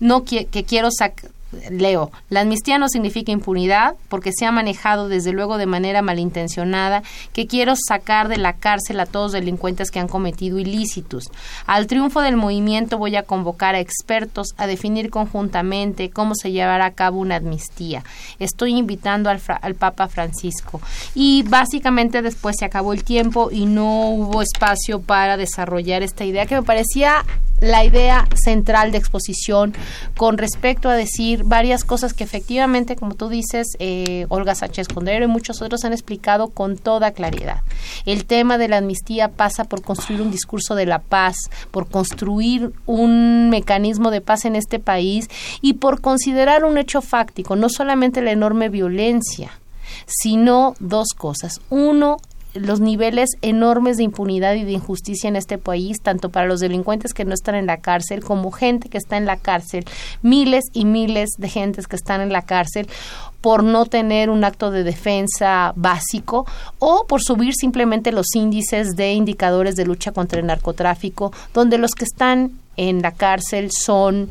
no 0.00 0.24
que, 0.24 0.46
que 0.46 0.64
quiero 0.64 0.90
sacar 0.90 1.30
leo, 1.70 2.10
la 2.30 2.40
amnistía 2.40 2.78
no 2.78 2.88
significa 2.88 3.32
impunidad 3.32 3.94
porque 4.08 4.32
se 4.32 4.46
ha 4.46 4.52
manejado 4.52 5.08
desde 5.08 5.32
luego 5.32 5.58
de 5.58 5.66
manera 5.66 6.02
malintencionada 6.02 7.02
que 7.32 7.46
quiero 7.46 7.74
sacar 7.76 8.28
de 8.28 8.38
la 8.38 8.54
cárcel 8.54 9.00
a 9.00 9.06
todos 9.06 9.32
delincuentes 9.32 9.90
que 9.90 10.00
han 10.00 10.08
cometido 10.08 10.58
ilícitos. 10.58 11.30
Al 11.66 11.86
triunfo 11.86 12.20
del 12.20 12.36
movimiento 12.36 12.98
voy 12.98 13.16
a 13.16 13.22
convocar 13.22 13.74
a 13.74 13.80
expertos 13.80 14.54
a 14.56 14.66
definir 14.66 15.10
conjuntamente 15.10 16.10
cómo 16.10 16.34
se 16.34 16.52
llevará 16.52 16.86
a 16.86 16.92
cabo 16.92 17.18
una 17.18 17.36
amnistía. 17.36 18.04
Estoy 18.38 18.76
invitando 18.76 19.30
al, 19.30 19.40
al 19.60 19.74
Papa 19.74 20.08
Francisco. 20.08 20.80
Y 21.14 21.44
básicamente 21.44 22.22
después 22.22 22.56
se 22.58 22.64
acabó 22.64 22.92
el 22.92 23.04
tiempo 23.04 23.50
y 23.50 23.66
no 23.66 24.10
hubo 24.10 24.42
espacio 24.42 25.00
para 25.00 25.36
desarrollar 25.36 26.02
esta 26.02 26.24
idea 26.24 26.46
que 26.46 26.56
me 26.56 26.62
parecía 26.62 27.24
la 27.60 27.84
idea 27.84 28.28
central 28.34 28.92
de 28.92 28.98
exposición 28.98 29.74
con 30.16 30.36
respecto 30.38 30.88
a 30.88 30.94
decir 30.94 31.42
varias 31.46 31.84
cosas 31.84 32.12
que 32.12 32.24
efectivamente, 32.24 32.96
como 32.96 33.14
tú 33.14 33.28
dices, 33.28 33.76
eh, 33.78 34.26
Olga 34.28 34.54
Sánchez 34.56 34.88
Condero 34.88 35.24
y 35.24 35.28
muchos 35.28 35.62
otros 35.62 35.84
han 35.84 35.92
explicado 35.92 36.48
con 36.48 36.76
toda 36.76 37.12
claridad. 37.12 37.62
El 38.04 38.24
tema 38.26 38.58
de 38.58 38.68
la 38.68 38.78
amnistía 38.78 39.28
pasa 39.28 39.64
por 39.64 39.82
construir 39.82 40.22
un 40.22 40.32
discurso 40.32 40.74
de 40.74 40.86
la 40.86 40.98
paz, 40.98 41.36
por 41.70 41.88
construir 41.88 42.72
un 42.86 43.48
mecanismo 43.48 44.10
de 44.10 44.20
paz 44.20 44.44
en 44.44 44.56
este 44.56 44.80
país 44.80 45.28
y 45.62 45.74
por 45.74 46.00
considerar 46.00 46.64
un 46.64 46.78
hecho 46.78 47.00
fáctico, 47.00 47.54
no 47.54 47.68
solamente 47.68 48.22
la 48.22 48.32
enorme 48.32 48.68
violencia, 48.68 49.52
sino 50.06 50.74
dos 50.80 51.08
cosas. 51.16 51.60
Uno, 51.70 52.16
los 52.60 52.80
niveles 52.80 53.30
enormes 53.42 53.96
de 53.96 54.04
impunidad 54.04 54.54
y 54.54 54.64
de 54.64 54.72
injusticia 54.72 55.28
en 55.28 55.36
este 55.36 55.58
país, 55.58 55.98
tanto 56.02 56.30
para 56.30 56.46
los 56.46 56.60
delincuentes 56.60 57.14
que 57.14 57.24
no 57.24 57.34
están 57.34 57.54
en 57.54 57.66
la 57.66 57.78
cárcel 57.78 58.22
como 58.22 58.50
gente 58.50 58.88
que 58.88 58.98
está 58.98 59.16
en 59.16 59.26
la 59.26 59.36
cárcel, 59.36 59.84
miles 60.22 60.64
y 60.72 60.84
miles 60.84 61.30
de 61.38 61.48
gentes 61.48 61.86
que 61.86 61.96
están 61.96 62.20
en 62.20 62.32
la 62.32 62.42
cárcel 62.42 62.88
por 63.40 63.62
no 63.62 63.86
tener 63.86 64.30
un 64.30 64.44
acto 64.44 64.70
de 64.70 64.82
defensa 64.82 65.72
básico 65.76 66.46
o 66.78 67.06
por 67.06 67.22
subir 67.22 67.54
simplemente 67.54 68.12
los 68.12 68.34
índices 68.34 68.96
de 68.96 69.12
indicadores 69.12 69.76
de 69.76 69.84
lucha 69.84 70.12
contra 70.12 70.40
el 70.40 70.46
narcotráfico, 70.46 71.32
donde 71.54 71.78
los 71.78 71.92
que 71.92 72.04
están 72.04 72.52
en 72.76 73.02
la 73.02 73.12
cárcel 73.12 73.70
son 73.70 74.30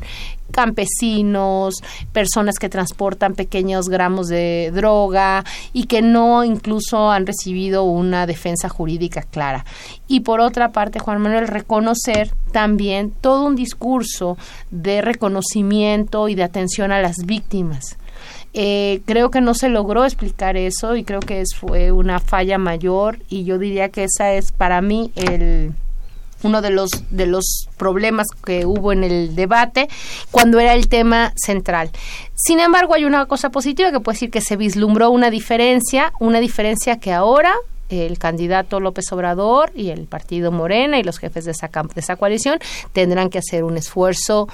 campesinos, 0.50 1.82
personas 2.12 2.58
que 2.58 2.68
transportan 2.68 3.34
pequeños 3.34 3.88
gramos 3.88 4.28
de 4.28 4.70
droga 4.74 5.44
y 5.72 5.84
que 5.84 6.02
no 6.02 6.44
incluso 6.44 7.10
han 7.10 7.26
recibido 7.26 7.84
una 7.84 8.26
defensa 8.26 8.68
jurídica 8.68 9.22
clara. 9.22 9.64
Y 10.08 10.20
por 10.20 10.40
otra 10.40 10.72
parte, 10.72 10.98
Juan 10.98 11.20
Manuel, 11.20 11.48
reconocer 11.48 12.30
también 12.52 13.12
todo 13.20 13.44
un 13.44 13.56
discurso 13.56 14.38
de 14.70 15.02
reconocimiento 15.02 16.28
y 16.28 16.34
de 16.34 16.44
atención 16.44 16.92
a 16.92 17.00
las 17.00 17.16
víctimas. 17.26 17.98
Eh, 18.54 19.02
creo 19.04 19.30
que 19.30 19.42
no 19.42 19.52
se 19.52 19.68
logró 19.68 20.04
explicar 20.04 20.56
eso 20.56 20.96
y 20.96 21.04
creo 21.04 21.20
que 21.20 21.42
es, 21.42 21.54
fue 21.54 21.92
una 21.92 22.20
falla 22.20 22.56
mayor 22.56 23.18
y 23.28 23.44
yo 23.44 23.58
diría 23.58 23.90
que 23.90 24.04
esa 24.04 24.32
es 24.32 24.50
para 24.50 24.80
mí 24.80 25.12
el 25.14 25.74
uno 26.46 26.62
de 26.62 26.70
los 26.70 26.90
de 27.10 27.26
los 27.26 27.68
problemas 27.76 28.26
que 28.44 28.64
hubo 28.64 28.92
en 28.92 29.04
el 29.04 29.34
debate 29.34 29.88
cuando 30.30 30.58
era 30.60 30.74
el 30.74 30.88
tema 30.88 31.32
central. 31.36 31.90
Sin 32.34 32.60
embargo, 32.60 32.94
hay 32.94 33.04
una 33.04 33.26
cosa 33.26 33.50
positiva 33.50 33.92
que 33.92 34.00
puede 34.00 34.16
decir 34.16 34.30
que 34.30 34.40
se 34.40 34.56
vislumbró 34.56 35.10
una 35.10 35.30
diferencia, 35.30 36.12
una 36.20 36.40
diferencia 36.40 36.98
que 36.98 37.12
ahora 37.12 37.54
el 37.88 38.18
candidato 38.18 38.80
López 38.80 39.12
Obrador 39.12 39.70
y 39.74 39.90
el 39.90 40.06
partido 40.06 40.50
Morena 40.50 40.98
y 40.98 41.02
los 41.02 41.18
jefes 41.18 41.44
de 41.44 41.52
esa, 41.52 41.68
de 41.68 42.00
esa 42.00 42.16
coalición 42.16 42.58
tendrán 42.92 43.30
que 43.30 43.38
hacer 43.38 43.64
un 43.64 43.76
esfuerzo 43.76 44.48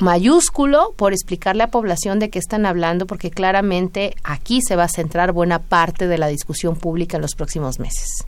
mayúsculo 0.00 0.94
por 0.96 1.12
explicarle 1.12 1.62
a 1.62 1.66
la 1.66 1.70
población 1.70 2.18
de 2.18 2.30
qué 2.30 2.38
están 2.38 2.66
hablando, 2.66 3.06
porque 3.06 3.30
claramente 3.30 4.14
aquí 4.24 4.60
se 4.66 4.76
va 4.76 4.84
a 4.84 4.88
centrar 4.88 5.32
buena 5.32 5.58
parte 5.58 6.06
de 6.06 6.18
la 6.18 6.28
discusión 6.28 6.76
pública 6.76 7.16
en 7.16 7.22
los 7.22 7.34
próximos 7.34 7.78
meses. 7.78 8.24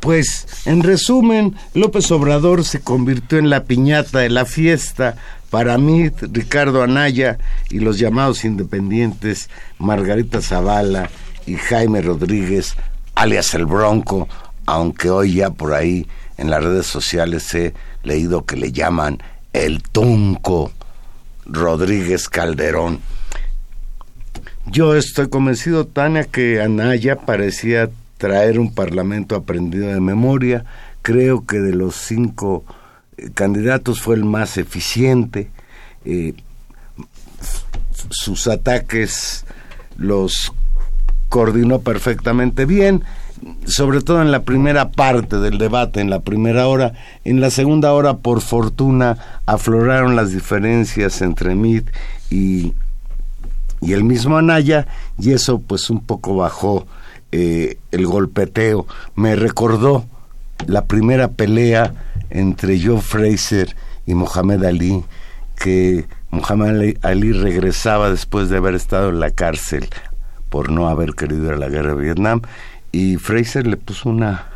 Pues, 0.00 0.46
en 0.66 0.82
resumen, 0.82 1.56
López 1.72 2.10
Obrador 2.10 2.64
se 2.64 2.80
convirtió 2.80 3.38
en 3.38 3.48
la 3.48 3.64
piñata 3.64 4.18
de 4.18 4.28
la 4.28 4.44
fiesta 4.44 5.16
para 5.54 5.78
mí, 5.78 6.10
Ricardo 6.20 6.82
Anaya 6.82 7.38
y 7.70 7.78
los 7.78 7.98
llamados 7.98 8.44
independientes 8.44 9.48
Margarita 9.78 10.42
Zavala 10.42 11.10
y 11.46 11.54
Jaime 11.54 12.00
Rodríguez, 12.02 12.74
alias 13.14 13.54
el 13.54 13.64
Bronco, 13.64 14.28
aunque 14.66 15.10
hoy 15.10 15.34
ya 15.34 15.50
por 15.50 15.74
ahí 15.74 16.08
en 16.38 16.50
las 16.50 16.64
redes 16.64 16.86
sociales 16.86 17.54
he 17.54 17.72
leído 18.02 18.44
que 18.44 18.56
le 18.56 18.72
llaman 18.72 19.22
el 19.52 19.80
Tunco 19.82 20.72
Rodríguez 21.46 22.28
Calderón. 22.28 22.98
Yo 24.66 24.96
estoy 24.96 25.28
convencido, 25.28 25.86
Tania, 25.86 26.24
que 26.24 26.60
Anaya 26.60 27.16
parecía 27.16 27.90
traer 28.24 28.58
un 28.58 28.72
parlamento 28.72 29.36
aprendido 29.36 29.88
de 29.88 30.00
memoria. 30.00 30.64
Creo 31.02 31.44
que 31.44 31.58
de 31.58 31.74
los 31.74 31.94
cinco 31.94 32.64
eh, 33.18 33.28
candidatos 33.34 34.00
fue 34.00 34.16
el 34.16 34.24
más 34.24 34.56
eficiente. 34.56 35.50
Eh, 36.06 36.32
sus 38.08 38.48
ataques 38.48 39.44
los 39.98 40.54
coordinó 41.28 41.80
perfectamente 41.80 42.64
bien, 42.64 43.02
sobre 43.66 44.00
todo 44.00 44.22
en 44.22 44.32
la 44.32 44.44
primera 44.44 44.90
parte 44.90 45.36
del 45.36 45.58
debate, 45.58 46.00
en 46.00 46.08
la 46.08 46.20
primera 46.20 46.66
hora. 46.66 46.94
En 47.24 47.42
la 47.42 47.50
segunda 47.50 47.92
hora, 47.92 48.16
por 48.16 48.40
fortuna, 48.40 49.18
afloraron 49.44 50.16
las 50.16 50.30
diferencias 50.32 51.20
entre 51.20 51.54
Meade 51.54 51.92
y, 52.30 52.72
y 53.82 53.92
el 53.92 54.02
mismo 54.02 54.38
Anaya, 54.38 54.86
y 55.18 55.32
eso 55.32 55.58
pues 55.58 55.90
un 55.90 56.00
poco 56.00 56.36
bajó 56.36 56.86
eh, 57.36 57.78
el 57.90 58.06
golpeteo. 58.06 58.86
Me 59.16 59.34
recordó 59.34 60.04
la 60.68 60.84
primera 60.84 61.32
pelea 61.32 61.92
entre 62.30 62.80
Joe 62.80 63.00
Fraser 63.00 63.74
y 64.06 64.14
Mohamed 64.14 64.62
Ali, 64.62 65.02
que 65.56 66.06
Mohamed 66.30 66.98
Ali 67.02 67.32
regresaba 67.32 68.08
después 68.08 68.50
de 68.50 68.58
haber 68.58 68.76
estado 68.76 69.08
en 69.08 69.18
la 69.18 69.32
cárcel 69.32 69.88
por 70.48 70.70
no 70.70 70.88
haber 70.88 71.14
querido 71.14 71.46
ir 71.46 71.54
a 71.54 71.56
la 71.56 71.68
guerra 71.68 71.96
de 71.96 72.02
Vietnam, 72.02 72.42
y 72.92 73.16
Fraser 73.16 73.66
le 73.66 73.78
puso 73.78 74.10
una 74.10 74.46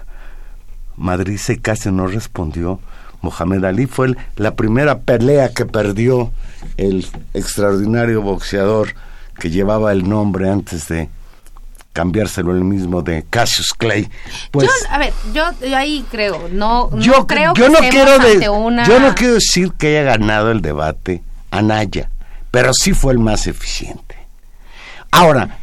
madriza 0.97 1.55
y 1.55 1.59
casi 1.59 1.91
no 1.91 2.07
respondió. 2.07 2.79
Mohamed 3.23 3.65
Ali 3.65 3.87
fue 3.87 4.15
la 4.37 4.55
primera 4.55 5.01
pelea 5.01 5.53
que 5.53 5.67
perdió 5.67 6.31
el 6.77 7.05
extraordinario 7.35 8.23
boxeador 8.23 8.91
que 9.41 9.51
llevaba 9.51 9.91
el 9.91 10.09
nombre 10.09 10.49
antes 10.49 10.87
de 10.87 11.09
cambiárselo 11.99 12.53
el 12.53 12.63
mismo 12.63 13.03
de 13.03 13.25
Cassius 13.29 13.75
Clay. 13.77 14.09
Pues, 14.53 14.69
yo, 14.69 14.73
a 14.89 14.99
ver, 14.99 15.13
yo, 15.35 15.77
ahí 15.77 16.07
creo, 16.09 16.49
no, 16.53 16.97
yo, 16.97 17.27
creo 17.27 17.55
que 17.55 17.69
no 17.69 17.79
quiero 17.91 18.23
Yo 18.85 19.01
no 19.01 19.17
quiero 19.17 19.35
decir 19.35 19.73
que 19.73 19.89
haya 19.99 20.17
ganado 20.17 20.53
el 20.53 20.63
debate 20.63 21.25
Anaya, 21.51 22.09
pero 22.53 22.71
sí 22.73 22.93
fue 22.93 23.15
el 23.15 23.19
más 23.19 23.49
eficiente. 23.49 24.15
Ahora, 25.11 25.59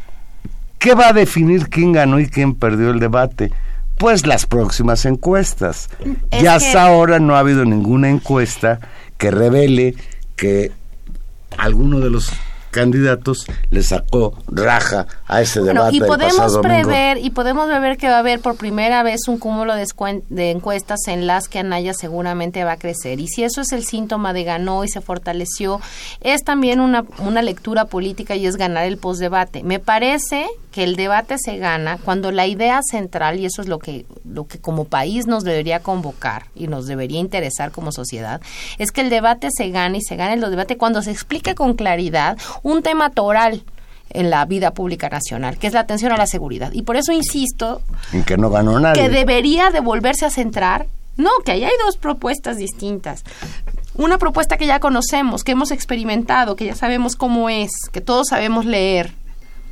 ¿qué 0.78 0.94
va 0.94 1.08
a 1.08 1.12
definir 1.14 1.70
quién 1.70 1.92
ganó 1.92 2.20
y 2.20 2.28
quién 2.28 2.54
perdió 2.54 2.90
el 2.90 3.00
debate? 3.00 3.50
Pues 3.96 4.26
las 4.26 4.44
próximas 4.44 5.06
encuestas. 5.06 5.88
ya 6.30 6.56
hasta 6.56 6.82
ahora 6.82 7.18
no 7.18 7.34
ha 7.34 7.38
habido 7.38 7.64
ninguna 7.64 8.10
encuesta 8.10 8.78
que 9.16 9.30
revele 9.30 9.94
que 10.36 10.70
alguno 11.56 12.00
de 12.00 12.10
los 12.10 12.30
candidatos 12.76 13.46
le 13.70 13.82
sacó 13.82 14.38
raja 14.48 15.06
a 15.28 15.40
ese 15.40 15.60
debate. 15.60 15.96
Y 15.96 16.00
podemos 16.00 16.58
prever 16.58 17.18
y 17.18 17.30
podemos 17.30 17.66
prever 17.66 17.96
que 17.96 18.08
va 18.08 18.16
a 18.16 18.18
haber 18.20 18.40
por 18.40 18.56
primera 18.56 19.02
vez 19.02 19.28
un 19.28 19.38
cúmulo 19.38 19.74
de, 19.74 19.86
de, 20.28 20.50
encuestas 20.50 21.00
en 21.08 21.26
las 21.26 21.48
que 21.48 21.58
Anaya 21.58 21.94
seguramente 21.94 22.62
va 22.64 22.72
a 22.72 22.76
crecer. 22.76 23.20
Y 23.20 23.28
si 23.28 23.42
eso 23.42 23.60
es 23.60 23.72
el 23.72 23.84
síntoma 23.84 24.32
de 24.32 24.44
ganó 24.44 24.84
y 24.84 24.88
se 24.88 25.00
fortaleció, 25.00 25.80
es 26.20 26.44
también 26.44 26.80
una, 26.80 27.04
una 27.18 27.42
lectura 27.42 27.86
política 27.86 28.36
y 28.36 28.46
es 28.46 28.56
ganar 28.56 28.84
el 28.84 28.98
postdebate. 28.98 29.62
Me 29.64 29.80
parece 29.80 30.46
que 30.70 30.84
el 30.84 30.94
debate 30.94 31.38
se 31.38 31.56
gana 31.56 31.98
cuando 32.04 32.30
la 32.30 32.46
idea 32.46 32.80
central, 32.82 33.40
y 33.40 33.46
eso 33.46 33.62
es 33.62 33.68
lo 33.68 33.78
que, 33.78 34.04
lo 34.24 34.46
que 34.46 34.58
como 34.58 34.84
país 34.84 35.26
nos 35.26 35.42
debería 35.42 35.80
convocar 35.80 36.46
y 36.54 36.68
nos 36.68 36.86
debería 36.86 37.18
interesar 37.18 37.70
como 37.72 37.92
sociedad, 37.92 38.40
es 38.78 38.92
que 38.92 39.00
el 39.00 39.10
debate 39.10 39.48
se 39.50 39.70
gane 39.70 39.98
y 39.98 40.02
se 40.02 40.16
gane 40.16 40.34
el 40.34 40.40
debate 40.50 40.76
cuando 40.76 41.02
se 41.02 41.10
explique 41.10 41.54
con 41.54 41.74
claridad 41.74 42.36
un 42.62 42.82
tema 42.82 43.10
toral 43.10 43.64
en 44.10 44.30
la 44.30 44.44
vida 44.44 44.72
pública 44.72 45.08
nacional, 45.08 45.58
que 45.58 45.66
es 45.66 45.72
la 45.72 45.80
atención 45.80 46.12
a 46.12 46.16
la 46.16 46.26
seguridad. 46.26 46.72
Y 46.72 46.82
por 46.82 46.96
eso 46.96 47.12
insisto 47.12 47.82
en 48.12 48.24
que 48.24 48.36
no 48.36 48.50
ganó 48.50 48.78
nadie. 48.78 49.02
Que 49.02 49.08
debería 49.08 49.70
de 49.70 49.80
volverse 49.80 50.24
a 50.24 50.30
centrar, 50.30 50.86
no, 51.16 51.30
que 51.44 51.52
ahí 51.52 51.64
hay 51.64 51.72
dos 51.84 51.96
propuestas 51.96 52.56
distintas. 52.56 53.24
Una 53.94 54.18
propuesta 54.18 54.56
que 54.56 54.66
ya 54.66 54.80
conocemos, 54.80 55.42
que 55.42 55.52
hemos 55.52 55.70
experimentado, 55.70 56.56
que 56.56 56.66
ya 56.66 56.74
sabemos 56.74 57.16
cómo 57.16 57.48
es, 57.48 57.70
que 57.90 58.02
todos 58.02 58.28
sabemos 58.28 58.66
leer, 58.66 59.12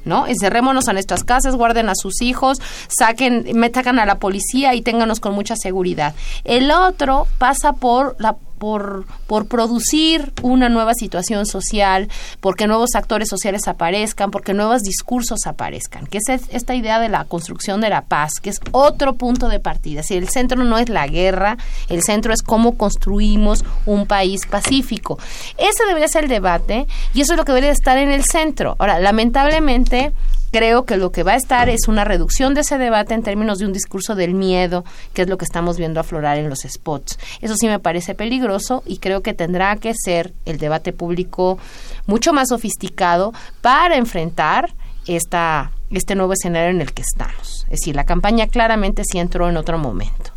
¿no? 0.04 0.26
Encerrémonos 0.26 0.88
a 0.88 0.94
nuestras 0.94 1.24
casas, 1.24 1.56
guarden 1.56 1.88
a 1.88 1.94
sus 1.94 2.22
hijos, 2.22 2.58
saquen, 2.88 3.46
metan 3.54 3.98
a 3.98 4.06
la 4.06 4.18
policía 4.18 4.74
y 4.74 4.82
ténganos 4.82 5.20
con 5.20 5.34
mucha 5.34 5.56
seguridad. 5.56 6.14
El 6.44 6.70
otro 6.70 7.26
pasa 7.38 7.74
por 7.74 8.16
la 8.18 8.36
por, 8.64 9.04
por 9.26 9.46
producir 9.46 10.32
una 10.40 10.70
nueva 10.70 10.94
situación 10.94 11.44
social, 11.44 12.08
porque 12.40 12.66
nuevos 12.66 12.94
actores 12.94 13.28
sociales 13.28 13.68
aparezcan, 13.68 14.30
porque 14.30 14.54
nuevos 14.54 14.80
discursos 14.80 15.40
aparezcan, 15.46 16.06
que 16.06 16.16
es 16.16 16.48
esta 16.48 16.74
idea 16.74 16.98
de 16.98 17.10
la 17.10 17.26
construcción 17.26 17.82
de 17.82 17.90
la 17.90 18.00
paz, 18.00 18.30
que 18.40 18.48
es 18.48 18.60
otro 18.72 19.16
punto 19.16 19.48
de 19.48 19.60
partida. 19.60 20.02
Si 20.02 20.14
el 20.14 20.30
centro 20.30 20.64
no 20.64 20.78
es 20.78 20.88
la 20.88 21.06
guerra, 21.06 21.58
el 21.90 22.02
centro 22.02 22.32
es 22.32 22.40
cómo 22.40 22.78
construimos 22.78 23.66
un 23.84 24.06
país 24.06 24.46
pacífico. 24.46 25.18
Ese 25.58 25.84
debería 25.86 26.08
ser 26.08 26.24
el 26.24 26.30
debate 26.30 26.86
y 27.12 27.20
eso 27.20 27.34
es 27.34 27.36
lo 27.36 27.44
que 27.44 27.52
debería 27.52 27.70
estar 27.70 27.98
en 27.98 28.10
el 28.10 28.24
centro. 28.24 28.76
Ahora, 28.78 28.98
lamentablemente, 28.98 30.14
creo 30.54 30.84
que 30.84 30.96
lo 30.96 31.10
que 31.10 31.24
va 31.24 31.32
a 31.32 31.36
estar 31.36 31.68
es 31.68 31.88
una 31.88 32.04
reducción 32.04 32.54
de 32.54 32.60
ese 32.60 32.78
debate 32.78 33.12
en 33.12 33.24
términos 33.24 33.58
de 33.58 33.66
un 33.66 33.72
discurso 33.72 34.14
del 34.14 34.34
miedo, 34.34 34.84
que 35.12 35.22
es 35.22 35.28
lo 35.28 35.36
que 35.36 35.44
estamos 35.44 35.78
viendo 35.78 35.98
aflorar 35.98 36.38
en 36.38 36.48
los 36.48 36.60
spots. 36.60 37.18
Eso 37.40 37.56
sí 37.56 37.66
me 37.66 37.80
parece 37.80 38.14
peligroso 38.14 38.84
y 38.86 38.98
creo 38.98 39.20
que 39.20 39.34
tendrá 39.34 39.74
que 39.74 39.94
ser 39.96 40.32
el 40.44 40.58
debate 40.58 40.92
público 40.92 41.58
mucho 42.06 42.32
más 42.32 42.50
sofisticado 42.50 43.32
para 43.62 43.96
enfrentar 43.96 44.72
esta, 45.08 45.72
este 45.90 46.14
nuevo 46.14 46.34
escenario 46.34 46.70
en 46.70 46.82
el 46.82 46.92
que 46.92 47.02
estamos. 47.02 47.64
Es 47.64 47.80
decir, 47.80 47.96
la 47.96 48.06
campaña 48.06 48.46
claramente 48.46 49.02
sí 49.04 49.18
entró 49.18 49.48
en 49.48 49.56
otro 49.56 49.76
momento. 49.76 50.30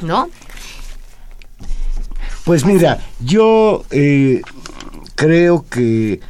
¿No? 0.00 0.30
Pues 2.44 2.64
mira, 2.64 2.98
yo 3.20 3.84
eh, 3.90 4.40
creo 5.16 5.66
que 5.68 6.20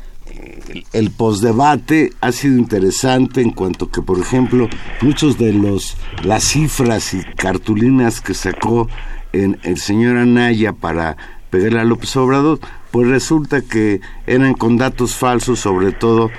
el 0.93 1.11
postdebate 1.11 2.13
ha 2.21 2.33
sido 2.33 2.57
interesante 2.59 3.41
en 3.41 3.51
cuanto 3.51 3.91
que, 3.91 4.03
por 4.03 4.19
ejemplo, 4.19 4.69
muchos 5.01 5.39
de 5.39 5.53
los 5.53 5.97
las 6.23 6.45
cifras 6.45 7.15
y 7.15 7.23
cartulinas 7.37 8.21
que 8.21 8.35
sacó 8.35 8.89
en 9.33 9.59
el 9.63 9.79
señor 9.79 10.17
Anaya 10.17 10.73
para 10.73 11.17
pegarle 11.51 11.81
a 11.81 11.85
López 11.85 12.17
Obrador, 12.17 12.61
pues 12.91 13.09
resulta 13.09 13.61
que 13.61 14.01
eran 14.27 14.55
con 14.55 14.77
datos 14.77 15.15
falsos, 15.15 15.61
sobre 15.61 15.93
todo 15.93 16.31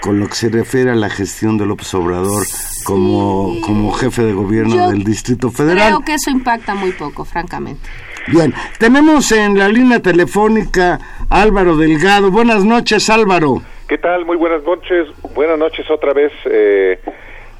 con 0.00 0.20
lo 0.20 0.28
que 0.28 0.34
se 0.34 0.48
refiere 0.50 0.90
a 0.90 0.94
la 0.94 1.08
gestión 1.08 1.56
de 1.56 1.64
López 1.64 1.92
Obrador 1.94 2.46
como, 2.84 3.58
como 3.62 3.92
jefe 3.92 4.22
de 4.22 4.34
gobierno 4.34 4.90
del 4.90 5.02
Distrito 5.02 5.50
Federal. 5.50 5.88
Creo 5.88 6.04
que 6.04 6.14
eso 6.14 6.30
impacta 6.30 6.74
muy 6.74 6.92
poco, 6.92 7.24
francamente. 7.24 7.88
Bien, 8.28 8.54
tenemos 8.78 9.30
en 9.32 9.58
la 9.58 9.68
línea 9.68 10.00
telefónica 10.00 10.98
Álvaro 11.28 11.76
Delgado. 11.76 12.30
Buenas 12.30 12.64
noches, 12.64 13.10
Álvaro. 13.10 13.62
¿Qué 13.86 13.98
tal? 13.98 14.24
Muy 14.24 14.36
buenas 14.36 14.62
noches. 14.64 15.08
Buenas 15.34 15.58
noches 15.58 15.90
otra 15.90 16.14
vez 16.14 16.32
eh, 16.46 16.98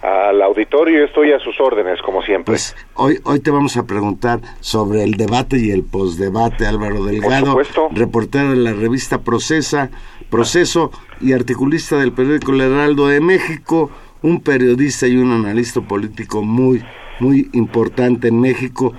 al 0.00 0.40
auditorio. 0.40 1.04
Estoy 1.04 1.32
a 1.32 1.38
sus 1.38 1.60
órdenes, 1.60 2.00
como 2.00 2.22
siempre. 2.22 2.52
Pues 2.52 2.74
hoy, 2.94 3.20
hoy 3.24 3.40
te 3.40 3.50
vamos 3.50 3.76
a 3.76 3.86
preguntar 3.86 4.40
sobre 4.60 5.02
el 5.02 5.12
debate 5.12 5.58
y 5.58 5.70
el 5.70 5.84
posdebate, 5.84 6.66
Álvaro 6.66 7.04
Delgado, 7.04 7.58
reportero 7.92 8.50
de 8.50 8.56
la 8.56 8.72
revista 8.72 9.20
Procesa, 9.20 9.90
Proceso 10.30 10.90
y 11.20 11.34
articulista 11.34 11.98
del 11.98 12.12
periódico 12.12 12.52
El 12.52 12.62
Heraldo 12.62 13.08
de 13.08 13.20
México, 13.20 13.90
un 14.22 14.40
periodista 14.40 15.06
y 15.06 15.16
un 15.16 15.30
analista 15.30 15.82
político 15.82 16.42
muy, 16.42 16.82
muy 17.20 17.50
importante 17.52 18.28
en 18.28 18.40
México. 18.40 18.94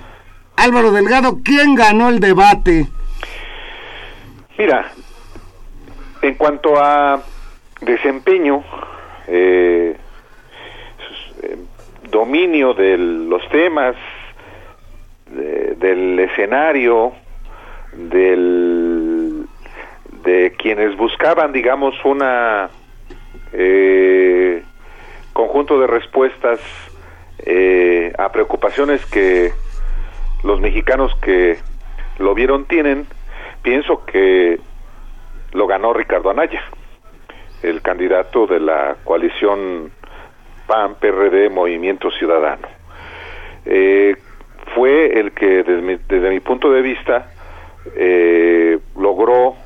Álvaro 0.56 0.92
Delgado, 0.92 1.38
¿quién 1.44 1.74
ganó 1.74 2.08
el 2.08 2.20
debate? 2.20 2.86
Mira, 4.58 4.90
en 6.22 6.34
cuanto 6.34 6.78
a 6.78 7.22
desempeño, 7.80 8.64
eh, 9.26 9.96
eh 11.42 11.56
dominio 12.10 12.72
de 12.72 12.96
los 12.96 13.46
temas, 13.50 13.96
del 15.26 16.18
escenario, 16.20 17.12
del 17.92 19.46
de 20.24 20.54
quienes 20.58 20.96
buscaban, 20.96 21.52
digamos, 21.52 21.94
una 22.04 22.68
eh, 23.52 24.62
conjunto 25.32 25.78
de 25.80 25.86
respuestas 25.86 26.60
eh, 27.38 28.12
a 28.18 28.30
preocupaciones 28.32 29.04
que 29.06 29.52
los 30.42 30.60
mexicanos 30.60 31.14
que 31.22 31.58
lo 32.18 32.34
vieron 32.34 32.66
tienen, 32.66 33.06
pienso 33.62 34.04
que 34.04 34.58
lo 35.52 35.66
ganó 35.66 35.92
Ricardo 35.92 36.30
Anaya, 36.30 36.62
el 37.62 37.82
candidato 37.82 38.46
de 38.46 38.60
la 38.60 38.96
coalición 39.04 39.90
PAN, 40.66 40.96
PRD, 40.96 41.50
Movimiento 41.50 42.10
Ciudadano. 42.10 42.68
Eh, 43.64 44.16
fue 44.74 45.18
el 45.18 45.32
que, 45.32 45.62
desde 45.62 46.30
mi, 46.30 46.40
punto 46.40 46.70
de 46.70 46.82
vista, 46.82 47.30
logró 48.96 49.56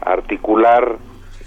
articular 0.00 0.96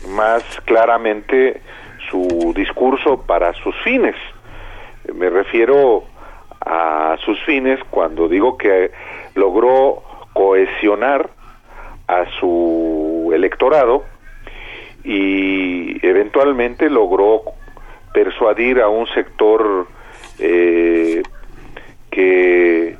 más 0.09 0.43
claramente 0.65 1.61
su 2.09 2.53
discurso 2.55 3.21
para 3.25 3.53
sus 3.53 3.75
fines. 3.83 4.15
Me 5.13 5.29
refiero 5.29 6.03
a 6.61 7.17
sus 7.23 7.39
fines 7.45 7.79
cuando 7.89 8.27
digo 8.27 8.57
que 8.57 8.91
logró 9.35 10.03
cohesionar 10.33 11.29
a 12.07 12.25
su 12.39 13.31
electorado 13.33 14.03
y 15.03 16.05
eventualmente 16.05 16.89
logró 16.89 17.41
persuadir 18.13 18.81
a 18.81 18.89
un 18.89 19.07
sector 19.07 19.87
eh, 20.39 21.23
que 22.11 22.95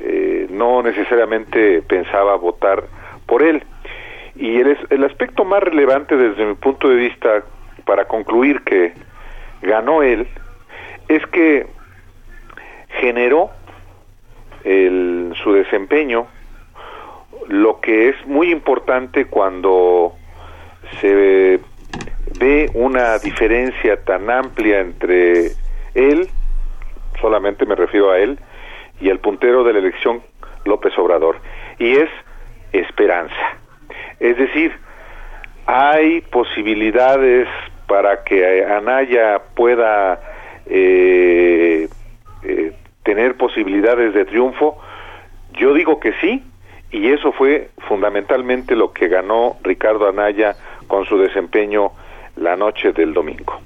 eh, 0.00 0.46
no 0.50 0.82
necesariamente 0.82 1.82
pensaba 1.82 2.36
votar 2.36 2.84
por 3.26 3.42
él. 3.42 3.62
Y 4.36 4.56
el, 4.60 4.78
el 4.90 5.04
aspecto 5.04 5.44
más 5.44 5.62
relevante 5.62 6.16
desde 6.16 6.46
mi 6.46 6.54
punto 6.54 6.88
de 6.88 6.94
vista 6.94 7.42
para 7.84 8.06
concluir 8.06 8.62
que 8.62 8.94
ganó 9.62 10.02
él 10.02 10.26
es 11.08 11.26
que 11.26 11.66
generó 12.98 13.50
el, 14.64 15.34
su 15.42 15.52
desempeño 15.52 16.26
lo 17.48 17.80
que 17.80 18.10
es 18.10 18.26
muy 18.26 18.52
importante 18.52 19.24
cuando 19.24 20.14
se 21.00 21.60
ve 22.38 22.70
una 22.74 23.18
diferencia 23.18 24.02
tan 24.04 24.30
amplia 24.30 24.80
entre 24.80 25.52
él, 25.94 26.28
solamente 27.20 27.66
me 27.66 27.74
refiero 27.74 28.12
a 28.12 28.18
él, 28.18 28.38
y 29.00 29.08
el 29.08 29.18
puntero 29.18 29.64
de 29.64 29.72
la 29.72 29.80
elección 29.80 30.22
López 30.64 30.96
Obrador, 30.96 31.38
y 31.78 31.96
es 31.96 32.08
esperanza. 32.72 33.58
Es 34.20 34.36
decir, 34.36 34.72
hay 35.66 36.20
posibilidades 36.20 37.48
para 37.88 38.22
que 38.22 38.64
Anaya 38.64 39.40
pueda 39.56 40.20
eh, 40.66 41.88
eh, 42.44 42.72
tener 43.02 43.36
posibilidades 43.36 44.14
de 44.14 44.24
triunfo. 44.24 44.78
Yo 45.52 45.74
digo 45.74 46.00
que 46.00 46.12
sí, 46.20 46.44
y 46.90 47.08
eso 47.08 47.32
fue 47.32 47.70
fundamentalmente 47.88 48.74
lo 48.76 48.92
que 48.92 49.08
ganó 49.08 49.56
Ricardo 49.62 50.08
Anaya 50.08 50.56
con 50.86 51.04
su 51.04 51.18
desempeño 51.18 51.92
la 52.36 52.56
noche 52.56 52.92
del 52.92 53.14
domingo. 53.14 53.60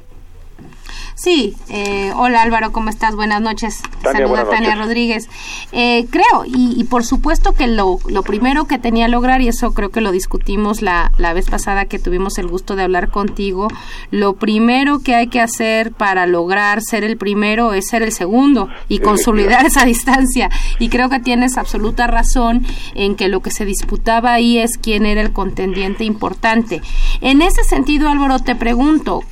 Sí, 1.25 1.57
eh, 1.71 2.13
hola 2.17 2.43
Álvaro, 2.43 2.71
¿cómo 2.71 2.91
estás? 2.91 3.17
Buenas 3.17 3.41
noches. 3.41 3.81
Saluda 4.03 4.45
Tania 4.45 4.75
Rodríguez. 4.75 5.31
Eh, 5.73 6.05
creo, 6.11 6.45
y, 6.45 6.85
por 6.85 7.03
supuesto 7.03 7.53
que 7.53 7.67
lo, 7.67 7.99
lo 8.07 8.23
primero 8.23 8.67
que 8.67 8.79
tenía 8.79 9.09
lograr, 9.09 9.41
y 9.41 9.49
eso 9.49 9.73
creo 9.73 9.89
que 9.89 10.03
lo 10.03 10.13
discutimos 10.13 10.83
la, 10.83 11.13
la 11.17 11.33
vez 11.33 11.49
pasada 11.49 11.87
que 11.87 11.99
tuvimos 11.99 12.37
el 12.37 12.47
gusto 12.47 12.77
de 12.77 12.83
hablar 12.83 13.09
contigo, 13.09 13.69
lo 14.11 14.35
primero 14.35 14.99
que 14.99 15.15
hay 15.15 15.29
que 15.29 15.41
hacer 15.41 15.93
para 15.93 16.27
lograr 16.27 16.83
ser 16.83 17.05
el 17.05 17.17
primero 17.17 17.73
es 17.73 17.87
ser 17.87 18.03
el 18.03 18.13
segundo 18.13 18.69
y 18.91 18.99
consolidar 18.99 19.65
esa 19.65 19.85
distancia. 19.87 20.51
Y 20.79 20.91
creo 20.91 21.09
que 21.09 21.21
tienes 21.21 21.57
absoluta 21.57 22.07
razón 22.07 22.67
en 22.95 23.17
que 23.17 23.29
lo 23.29 23.41
que 23.41 23.51
se 23.51 23.65
disputaba 23.65 24.35
ahí 24.35 24.59
es 24.59 24.77
quién 24.77 25.07
era 25.07 25.23
el 25.23 25.33
contendiente 25.33 26.05
importante. 26.05 26.83
En 27.23 27.41
ese 27.41 27.65
sentido, 27.65 28.11
Álvaro, 28.11 28.41
te 28.41 28.55
pregunto, 28.55 29.23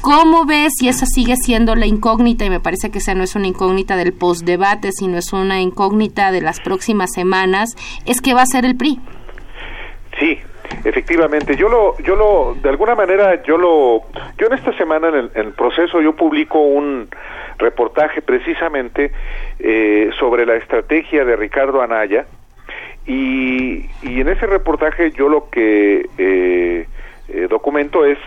¿Cómo 0.00 0.46
ves 0.46 0.72
si 0.78 0.88
esa 0.88 1.06
sigue 1.06 1.36
siendo 1.36 1.74
la 1.74 1.86
incógnita? 1.86 2.44
Y 2.44 2.50
me 2.50 2.60
parece 2.60 2.90
que 2.90 2.98
esa 2.98 3.14
no 3.14 3.24
es 3.24 3.34
una 3.34 3.46
incógnita 3.46 3.96
del 3.96 4.12
postdebate, 4.12 4.92
sino 4.92 5.18
es 5.18 5.32
una 5.32 5.60
incógnita 5.60 6.32
de 6.32 6.40
las 6.40 6.60
próximas 6.60 7.12
semanas, 7.12 7.76
es 8.06 8.20
que 8.20 8.34
va 8.34 8.42
a 8.42 8.46
ser 8.46 8.64
el 8.64 8.76
PRI. 8.76 9.00
Sí, 10.18 10.38
efectivamente. 10.84 11.56
Yo 11.56 11.68
lo, 11.68 11.98
yo 11.98 12.16
lo, 12.16 12.56
de 12.60 12.68
alguna 12.68 12.94
manera, 12.94 13.42
yo 13.42 13.56
lo, 13.56 14.02
yo 14.38 14.46
en 14.46 14.52
esta 14.54 14.76
semana 14.76 15.08
en 15.08 15.30
el, 15.34 15.52
proceso 15.52 16.00
yo 16.00 16.14
publico 16.14 16.60
un 16.60 17.08
reportaje 17.58 18.22
precisamente 18.22 19.12
eh, 19.58 20.10
sobre 20.18 20.46
la 20.46 20.56
estrategia 20.56 21.24
de 21.24 21.36
Ricardo 21.36 21.82
Anaya 21.82 22.26
y, 23.06 23.86
y 24.02 24.20
en 24.20 24.28
ese 24.28 24.46
reportaje 24.46 25.10
yo 25.12 25.28
lo 25.28 25.48
que 25.50 26.06
eh, 26.18 26.86
eh, 27.28 27.46
documento 27.48 28.04
es 28.04 28.18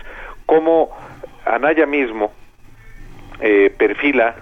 cómo 0.46 0.90
Anaya 1.44 1.86
mismo 1.86 2.32
eh, 3.40 3.72
perfila, 3.76 4.36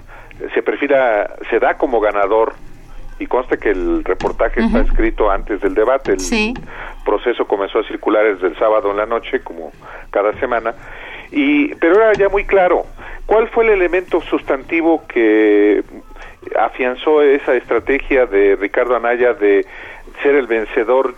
se 0.54 0.62
perfila, 0.62 1.30
se 1.48 1.58
da 1.58 1.76
como 1.76 2.00
ganador 2.00 2.54
y 3.18 3.26
consta 3.26 3.58
que 3.58 3.70
el 3.70 4.02
reportaje 4.02 4.60
está 4.60 4.80
escrito 4.80 5.30
antes 5.30 5.60
del 5.60 5.74
debate. 5.74 6.12
El 6.12 6.54
proceso 7.04 7.46
comenzó 7.46 7.80
a 7.80 7.84
circular 7.84 8.24
desde 8.24 8.48
el 8.48 8.58
sábado 8.58 8.90
en 8.90 8.96
la 8.96 9.06
noche, 9.06 9.40
como 9.40 9.72
cada 10.10 10.32
semana. 10.40 10.74
Y, 11.30 11.74
pero 11.74 11.96
era 11.96 12.14
ya 12.14 12.30
muy 12.30 12.44
claro. 12.44 12.86
¿Cuál 13.26 13.48
fue 13.48 13.64
el 13.64 13.70
elemento 13.70 14.22
sustantivo 14.22 15.06
que 15.06 15.84
afianzó 16.58 17.22
esa 17.22 17.54
estrategia 17.54 18.24
de 18.24 18.56
Ricardo 18.56 18.96
Anaya 18.96 19.34
de 19.34 19.66
ser 20.22 20.34
el 20.34 20.46
vencedor 20.46 21.14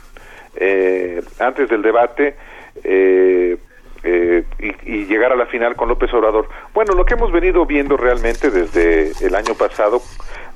eh, 0.57 1.23
antes 1.39 1.69
del 1.69 1.83
debate? 1.83 2.35
Eh, 2.83 3.57
eh, 4.05 4.45
y, 4.59 5.05
llegar 5.07 5.33
a 5.33 5.37
la 5.37 5.47
final 5.47 5.77
con 5.77 5.89
López 5.89 6.13
Obrador. 6.13 6.49
Bueno, 6.75 6.95
lo 6.95 7.05
que 7.05 7.15
hemos 7.15 7.31
venido 7.31 7.67
viendo 7.67 7.97
realmente 7.97 8.51
desde 8.51 9.13
el 9.25 9.35
año 9.35 9.55
pasado, 9.55 10.01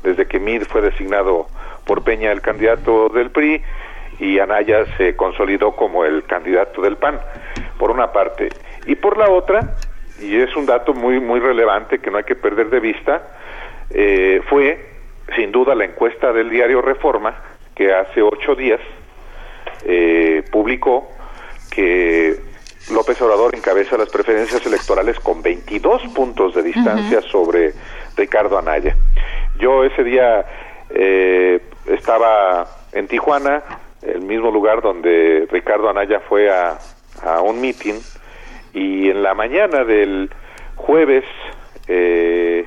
desde 0.03 0.27
que 0.27 0.41
Mir 0.41 0.65
fue 0.67 0.81
designado 0.81 1.47
por 1.85 2.03
Peña 2.03 2.33
el 2.33 2.41
candidato 2.41 3.09
del 3.09 3.31
PRI 3.31 3.63
y 4.19 4.39
Anaya 4.39 4.85
se 4.97 5.15
consolidó 5.15 5.77
como 5.77 6.05
el 6.05 6.25
candidato 6.25 6.81
del 6.83 6.97
PAN, 6.97 7.21
por 7.79 7.91
una 7.91 8.13
parte. 8.13 8.49
Y 8.87 8.97
por 8.97 9.19
la 9.19 9.31
otra, 9.31 9.77
y 10.21 10.37
es 10.37 10.57
un 10.57 10.67
dato 10.67 10.95
muy, 10.95 11.21
muy 11.21 11.39
relevante 11.39 11.99
que 11.99 12.11
no 12.11 12.19
hay 12.19 12.25
que 12.25 12.35
perder 12.35 12.71
de 12.71 12.81
vista, 12.81 13.23
eh, 13.91 14.41
fue 14.49 14.97
sin 15.35 15.53
duda 15.53 15.75
la 15.75 15.85
encuesta 15.85 16.33
del 16.33 16.51
diario 16.51 16.83
Reforma, 16.83 17.35
que 17.75 17.93
hace 17.93 18.23
ocho 18.23 18.55
días 18.55 18.81
eh, 19.85 20.43
publicó 20.51 21.09
que 21.71 22.37
López 22.91 23.21
Obrador 23.21 23.55
encabeza 23.55 23.97
las 23.97 24.09
preferencias 24.09 24.65
electorales 24.65 25.19
con 25.21 25.43
22 25.43 26.03
puntos 26.15 26.55
de 26.55 26.63
distancia 26.63 27.21
sobre 27.23 27.73
Ricardo 28.17 28.59
Anaya. 28.59 28.97
Yo 29.59 29.85
ese 29.85 30.05
día 30.05 30.45
eh, 30.91 31.61
estaba 31.87 32.67
en 32.93 33.09
Tijuana, 33.09 33.63
el 34.03 34.23
mismo 34.23 34.51
lugar 34.51 34.83
donde 34.83 35.47
Ricardo 35.51 35.89
Anaya 35.89 36.21
fue 36.21 36.51
a, 36.51 36.79
a 37.23 37.41
un 37.41 37.61
meeting 37.61 38.01
y 38.73 39.11
en 39.11 39.23
la 39.23 39.35
mañana 39.35 39.85
del 39.85 40.31
jueves, 40.77 41.25
eh, 41.89 42.67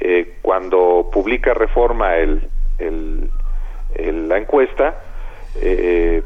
eh, 0.00 0.36
cuando 0.42 1.08
publica 1.12 1.54
Reforma 1.54 2.16
el, 2.16 2.48
el, 2.78 4.28
la 4.28 4.38
encuesta, 4.38 5.00
eh, 5.60 6.22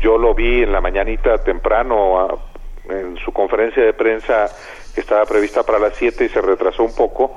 yo 0.00 0.18
lo 0.18 0.34
vi 0.34 0.62
en 0.62 0.72
la 0.72 0.80
mañanita 0.80 1.38
temprano 1.38 2.40
en 2.88 3.16
su 3.18 3.32
conferencia 3.32 3.82
de 3.84 3.92
prensa 3.92 4.48
que 4.94 5.00
estaba 5.00 5.24
prevista 5.24 5.62
para 5.62 5.78
las 5.78 5.94
7 5.96 6.24
y 6.24 6.28
se 6.28 6.40
retrasó 6.40 6.82
un 6.82 6.94
poco, 6.94 7.36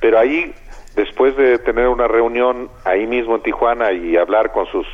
pero 0.00 0.18
ahí, 0.18 0.54
después 0.94 1.36
de 1.36 1.58
tener 1.58 1.88
una 1.88 2.08
reunión 2.08 2.70
ahí 2.84 3.06
mismo 3.06 3.36
en 3.36 3.42
Tijuana 3.42 3.92
y 3.92 4.16
hablar 4.16 4.52
con 4.52 4.66
sus 4.66 4.86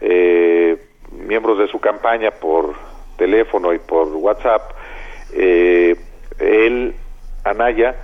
eh, 0.00 0.76
miembros 1.10 1.58
de 1.58 1.68
su 1.68 1.80
campaña 1.80 2.30
por 2.30 2.74
teléfono 3.16 3.72
y 3.72 3.78
por 3.78 4.08
WhatsApp, 4.08 4.72
eh, 5.32 5.96
él, 6.38 6.94
Anaya, 7.44 7.96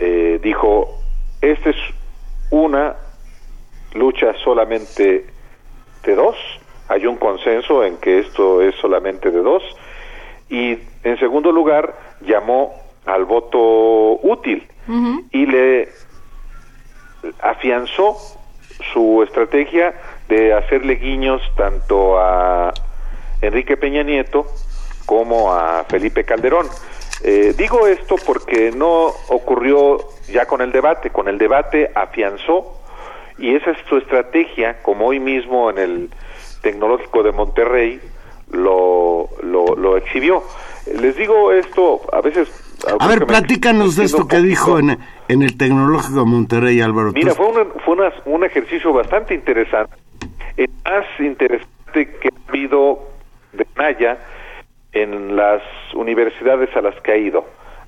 eh, 0.00 0.38
dijo, 0.42 0.88
esta 1.40 1.70
es 1.70 1.76
una 2.50 2.96
lucha 3.94 4.34
solamente 4.44 5.26
de 6.04 6.14
dos, 6.14 6.36
hay 6.88 7.06
un 7.06 7.16
consenso 7.16 7.84
en 7.84 7.96
que 7.98 8.20
esto 8.20 8.62
es 8.62 8.74
solamente 8.76 9.30
de 9.30 9.40
dos, 9.40 9.62
y 10.48 10.78
en 11.02 11.18
segundo 11.18 11.52
lugar 11.52 11.94
llamó 12.20 12.74
al 13.04 13.24
voto 13.24 14.18
útil 14.22 14.66
y 15.32 15.46
le 15.46 15.88
afianzó 17.40 18.16
su 18.92 19.22
estrategia 19.22 19.94
de 20.28 20.52
hacerle 20.52 20.96
guiños 20.96 21.42
tanto 21.56 22.18
a 22.18 22.72
Enrique 23.40 23.76
Peña 23.76 24.02
Nieto 24.02 24.46
como 25.06 25.52
a 25.52 25.84
Felipe 25.84 26.24
Calderón. 26.24 26.66
Eh, 27.24 27.54
digo 27.56 27.86
esto 27.86 28.16
porque 28.24 28.72
no 28.72 29.06
ocurrió 29.28 29.98
ya 30.28 30.46
con 30.46 30.60
el 30.60 30.70
debate, 30.70 31.10
con 31.10 31.28
el 31.28 31.38
debate 31.38 31.90
afianzó 31.94 32.78
y 33.38 33.54
esa 33.54 33.70
es 33.72 33.78
su 33.88 33.96
estrategia, 33.96 34.82
como 34.82 35.06
hoy 35.06 35.20
mismo 35.20 35.70
en 35.70 35.78
el 35.78 36.10
Tecnológico 36.66 37.22
de 37.22 37.30
Monterrey 37.30 38.00
lo, 38.50 39.28
lo, 39.40 39.96
exhibió. 39.96 40.42
Les 41.00 41.16
digo 41.16 41.52
esto, 41.52 42.00
a 42.12 42.20
veces... 42.20 42.50
A 42.98 43.06
ver, 43.06 43.24
platícanos 43.24 43.94
de 43.94 44.04
esto 44.04 44.26
que 44.26 44.38
dijo 44.38 44.80
en, 44.80 44.98
en, 45.28 45.42
el 45.42 45.56
Tecnológico 45.56 46.18
de 46.18 46.24
Monterrey, 46.24 46.80
Álvaro. 46.80 47.12
Mira, 47.12 47.34
fue, 47.36 47.46
fue 47.84 47.96
un 48.24 48.44
ejercicio 48.44 48.92
bastante 48.92 49.34
interesante, 49.34 49.94
el 50.56 50.68
más 50.84 51.04
interesante 51.20 51.68
que 51.94 52.30
ha 52.30 52.48
habido 52.48 52.98
de 53.52 53.64
Naya 53.76 54.18
en 54.92 55.36
las 55.36 55.62
universidades 55.94 56.74
a 56.76 56.80
las 56.80 57.00
que 57.00 57.12
ha 57.12 57.16
ido. 57.16 57.44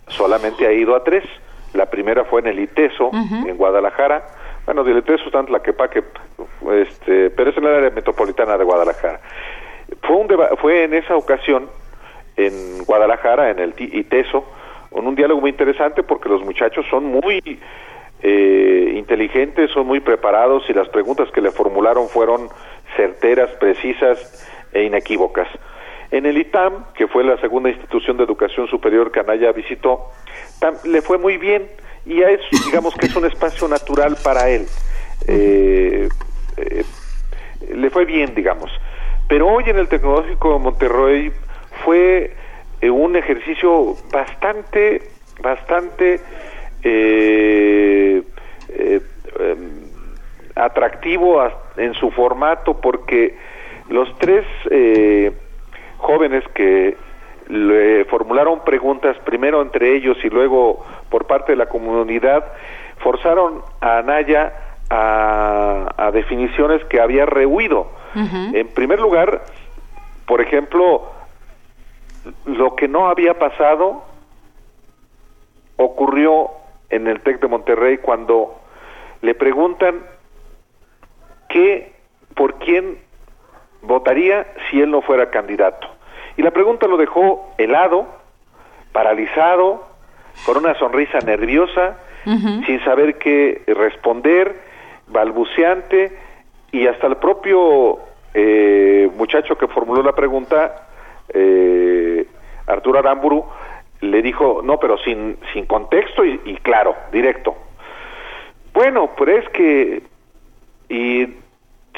Solamente 0.06 0.68
ha 0.68 0.72
ido 0.72 0.94
a 0.94 1.02
tres. 1.02 1.24
La 1.72 1.86
primera 1.86 2.24
fue 2.24 2.42
en 2.42 2.46
el 2.46 2.60
ITESO, 2.60 3.10
en 3.12 3.56
Guadalajara. 3.56 4.24
Bueno, 4.66 4.84
del 4.84 4.98
ITESO 4.98 5.24
está 5.26 5.40
en 5.40 5.46
Tlaquepaque, 5.46 6.04
este, 6.72 7.30
pero 7.30 7.50
es 7.50 7.56
en 7.56 7.64
el 7.64 7.74
área 7.74 7.90
metropolitana 7.90 8.56
de 8.56 8.64
Guadalajara. 8.64 9.20
Fue, 10.02 10.16
un 10.16 10.28
fue 10.58 10.84
en 10.84 10.94
esa 10.94 11.16
ocasión, 11.16 11.68
en 12.36 12.84
Guadalajara, 12.84 13.50
en 13.50 13.58
el 13.58 13.74
ITESO, 13.78 14.44
con 14.90 15.06
un 15.06 15.14
diálogo 15.14 15.40
muy 15.40 15.50
interesante 15.50 16.02
porque 16.02 16.28
los 16.28 16.42
muchachos 16.44 16.86
son 16.90 17.04
muy 17.04 17.40
eh, 18.22 18.94
inteligentes, 18.96 19.70
son 19.70 19.86
muy 19.86 20.00
preparados 20.00 20.64
y 20.68 20.72
las 20.72 20.88
preguntas 20.88 21.30
que 21.30 21.40
le 21.40 21.50
formularon 21.50 22.08
fueron 22.08 22.48
certeras, 22.96 23.50
precisas 23.60 24.46
e 24.72 24.84
inequívocas. 24.84 25.48
En 26.10 26.24
el 26.24 26.38
ITAM, 26.38 26.86
que 26.94 27.06
fue 27.06 27.22
la 27.22 27.38
segunda 27.38 27.68
institución 27.68 28.16
de 28.16 28.24
educación 28.24 28.66
superior 28.68 29.12
que 29.12 29.20
Anaya 29.20 29.52
visitó, 29.52 30.06
le 30.84 31.02
fue 31.02 31.18
muy 31.18 31.36
bien 31.36 31.68
y 32.06 32.22
es, 32.22 32.40
digamos 32.64 32.94
que 32.94 33.06
es 33.06 33.16
un 33.16 33.26
espacio 33.26 33.68
natural 33.68 34.16
para 34.24 34.48
él. 34.48 34.66
Eh, 35.26 36.08
eh, 36.58 36.84
le 37.74 37.90
fue 37.90 38.04
bien, 38.04 38.34
digamos. 38.34 38.70
Pero 39.28 39.48
hoy 39.48 39.64
en 39.66 39.78
el 39.78 39.88
Tecnológico 39.88 40.54
de 40.54 40.58
Monterrey 40.58 41.32
fue 41.84 42.32
eh, 42.80 42.90
un 42.90 43.16
ejercicio 43.16 43.96
bastante, 44.12 45.02
bastante 45.40 46.20
em, 46.82 48.22
atractivo 50.54 51.42
en 51.76 51.94
su 51.94 52.10
formato 52.10 52.80
porque 52.80 53.36
los 53.88 54.16
tres 54.18 54.44
jóvenes 55.98 56.44
que 56.54 56.96
le 57.48 58.04
formularon 58.06 58.60
preguntas 58.64 59.16
primero 59.24 59.62
entre 59.62 59.96
ellos 59.96 60.16
y 60.22 60.28
luego 60.28 60.84
por 61.08 61.26
parte 61.26 61.52
de 61.52 61.56
la 61.56 61.66
comunidad, 61.66 62.44
forzaron 62.98 63.62
a 63.80 63.98
Anaya 63.98 64.52
a, 64.90 66.10
definiciones 66.12 66.82
que 66.86 67.00
había 67.00 67.26
rehuido. 67.26 67.90
En 68.14 68.68
primer 68.68 68.98
lugar, 68.98 69.42
por 70.26 70.40
ejemplo, 70.40 71.12
lo 72.46 72.74
que 72.74 72.88
no 72.88 73.08
había 73.08 73.38
pasado 73.38 74.02
ocurrió 75.76 76.50
en 76.90 77.06
el 77.06 77.20
TEC 77.20 77.40
de 77.40 77.48
Monterrey 77.48 77.98
cuando 77.98 78.58
le 79.20 79.34
preguntan 79.34 80.02
qué, 81.48 81.92
por 82.34 82.54
quién 82.54 82.98
votaría 83.82 84.46
si 84.70 84.80
él 84.80 84.90
no 84.90 85.02
fuera 85.02 85.30
candidato. 85.30 85.86
Y 86.36 86.42
la 86.42 86.50
pregunta 86.50 86.86
lo 86.86 86.96
dejó 86.96 87.54
helado, 87.58 88.06
paralizado, 88.92 89.86
con 90.44 90.56
una 90.56 90.74
sonrisa 90.78 91.18
nerviosa, 91.20 91.98
sin 92.24 92.84
saber 92.84 93.18
qué 93.18 93.62
responder, 93.66 94.54
balbuceante, 95.10 96.16
y 96.72 96.86
hasta 96.86 97.06
el 97.06 97.16
propio 97.16 97.98
eh, 98.34 99.10
muchacho 99.16 99.56
que 99.56 99.68
formuló 99.68 100.02
la 100.02 100.12
pregunta, 100.12 100.88
eh, 101.28 102.26
Arturo 102.66 102.98
Aramburu, 102.98 103.44
le 104.00 104.22
dijo, 104.22 104.60
no, 104.62 104.78
pero 104.78 104.98
sin, 104.98 105.38
sin 105.52 105.66
contexto 105.66 106.24
y, 106.24 106.40
y 106.44 106.56
claro, 106.56 106.94
directo. 107.12 107.56
Bueno, 108.72 109.10
pues 109.16 109.44
es 109.44 109.48
que... 109.50 110.02
Y 110.90 111.26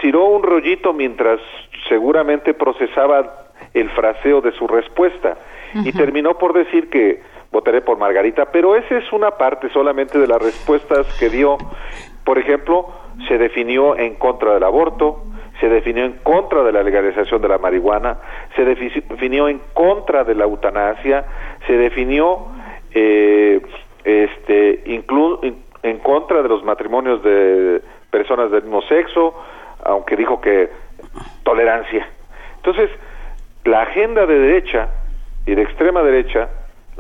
tiró 0.00 0.24
un 0.24 0.42
rollito 0.42 0.92
mientras 0.92 1.40
seguramente 1.88 2.54
procesaba 2.54 3.50
el 3.74 3.90
fraseo 3.90 4.40
de 4.40 4.52
su 4.52 4.66
respuesta 4.66 5.36
y 5.84 5.92
terminó 5.92 6.36
por 6.36 6.52
decir 6.52 6.90
que 6.90 7.22
votaré 7.52 7.80
por 7.80 7.98
Margarita, 7.98 8.46
pero 8.46 8.74
esa 8.74 8.98
es 8.98 9.12
una 9.12 9.32
parte 9.32 9.68
solamente 9.70 10.18
de 10.18 10.26
las 10.26 10.42
respuestas 10.42 11.06
que 11.18 11.28
dio. 11.28 11.58
Por 12.30 12.38
ejemplo, 12.38 12.86
se 13.26 13.38
definió 13.38 13.98
en 13.98 14.14
contra 14.14 14.54
del 14.54 14.62
aborto, 14.62 15.24
se 15.58 15.68
definió 15.68 16.04
en 16.04 16.12
contra 16.12 16.62
de 16.62 16.70
la 16.70 16.84
legalización 16.84 17.42
de 17.42 17.48
la 17.48 17.58
marihuana, 17.58 18.18
se 18.54 18.64
definió 18.64 19.48
en 19.48 19.60
contra 19.74 20.22
de 20.22 20.36
la 20.36 20.44
eutanasia, 20.44 21.24
se 21.66 21.72
definió 21.72 22.46
eh, 22.94 23.60
este, 24.04 24.94
en 24.94 25.98
contra 25.98 26.40
de 26.40 26.48
los 26.48 26.62
matrimonios 26.62 27.20
de 27.24 27.82
personas 28.12 28.52
del 28.52 28.62
mismo 28.62 28.82
sexo, 28.82 29.34
aunque 29.84 30.14
dijo 30.14 30.40
que 30.40 30.70
tolerancia. 31.42 32.06
Entonces, 32.58 32.90
la 33.64 33.82
agenda 33.82 34.24
de 34.24 34.38
derecha 34.38 34.88
y 35.46 35.56
de 35.56 35.62
extrema 35.62 36.04
derecha 36.04 36.48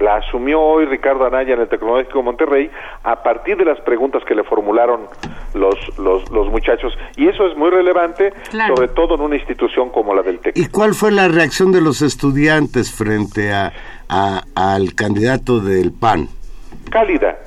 la 0.00 0.16
asumió 0.16 0.60
hoy 0.60 0.86
Ricardo 0.86 1.26
Anaya 1.26 1.54
en 1.54 1.60
el 1.60 1.68
Tecnológico 1.68 2.18
de 2.18 2.24
Monterrey 2.24 2.70
a 3.04 3.22
partir 3.22 3.56
de 3.56 3.64
las 3.66 3.80
preguntas 3.82 4.24
que 4.24 4.34
le 4.34 4.42
formularon 4.42 5.02
los, 5.54 5.74
los, 5.98 6.28
los 6.30 6.48
muchachos. 6.48 6.96
Y 7.16 7.28
eso 7.28 7.46
es 7.46 7.56
muy 7.56 7.70
relevante, 7.70 8.32
sobre 8.68 8.88
todo 8.88 9.14
en 9.14 9.20
una 9.20 9.36
institución 9.36 9.90
como 9.90 10.14
la 10.14 10.22
del 10.22 10.38
TEC. 10.38 10.56
¿Y 10.56 10.68
cuál 10.68 10.94
fue 10.94 11.12
la 11.12 11.28
reacción 11.28 11.70
de 11.70 11.82
los 11.82 12.02
estudiantes 12.02 12.92
frente 12.92 13.52
a, 13.52 13.72
al 14.54 14.94
candidato 14.94 15.60
del 15.60 15.92
PAN? 15.92 16.28
Cálida. 16.90 17.38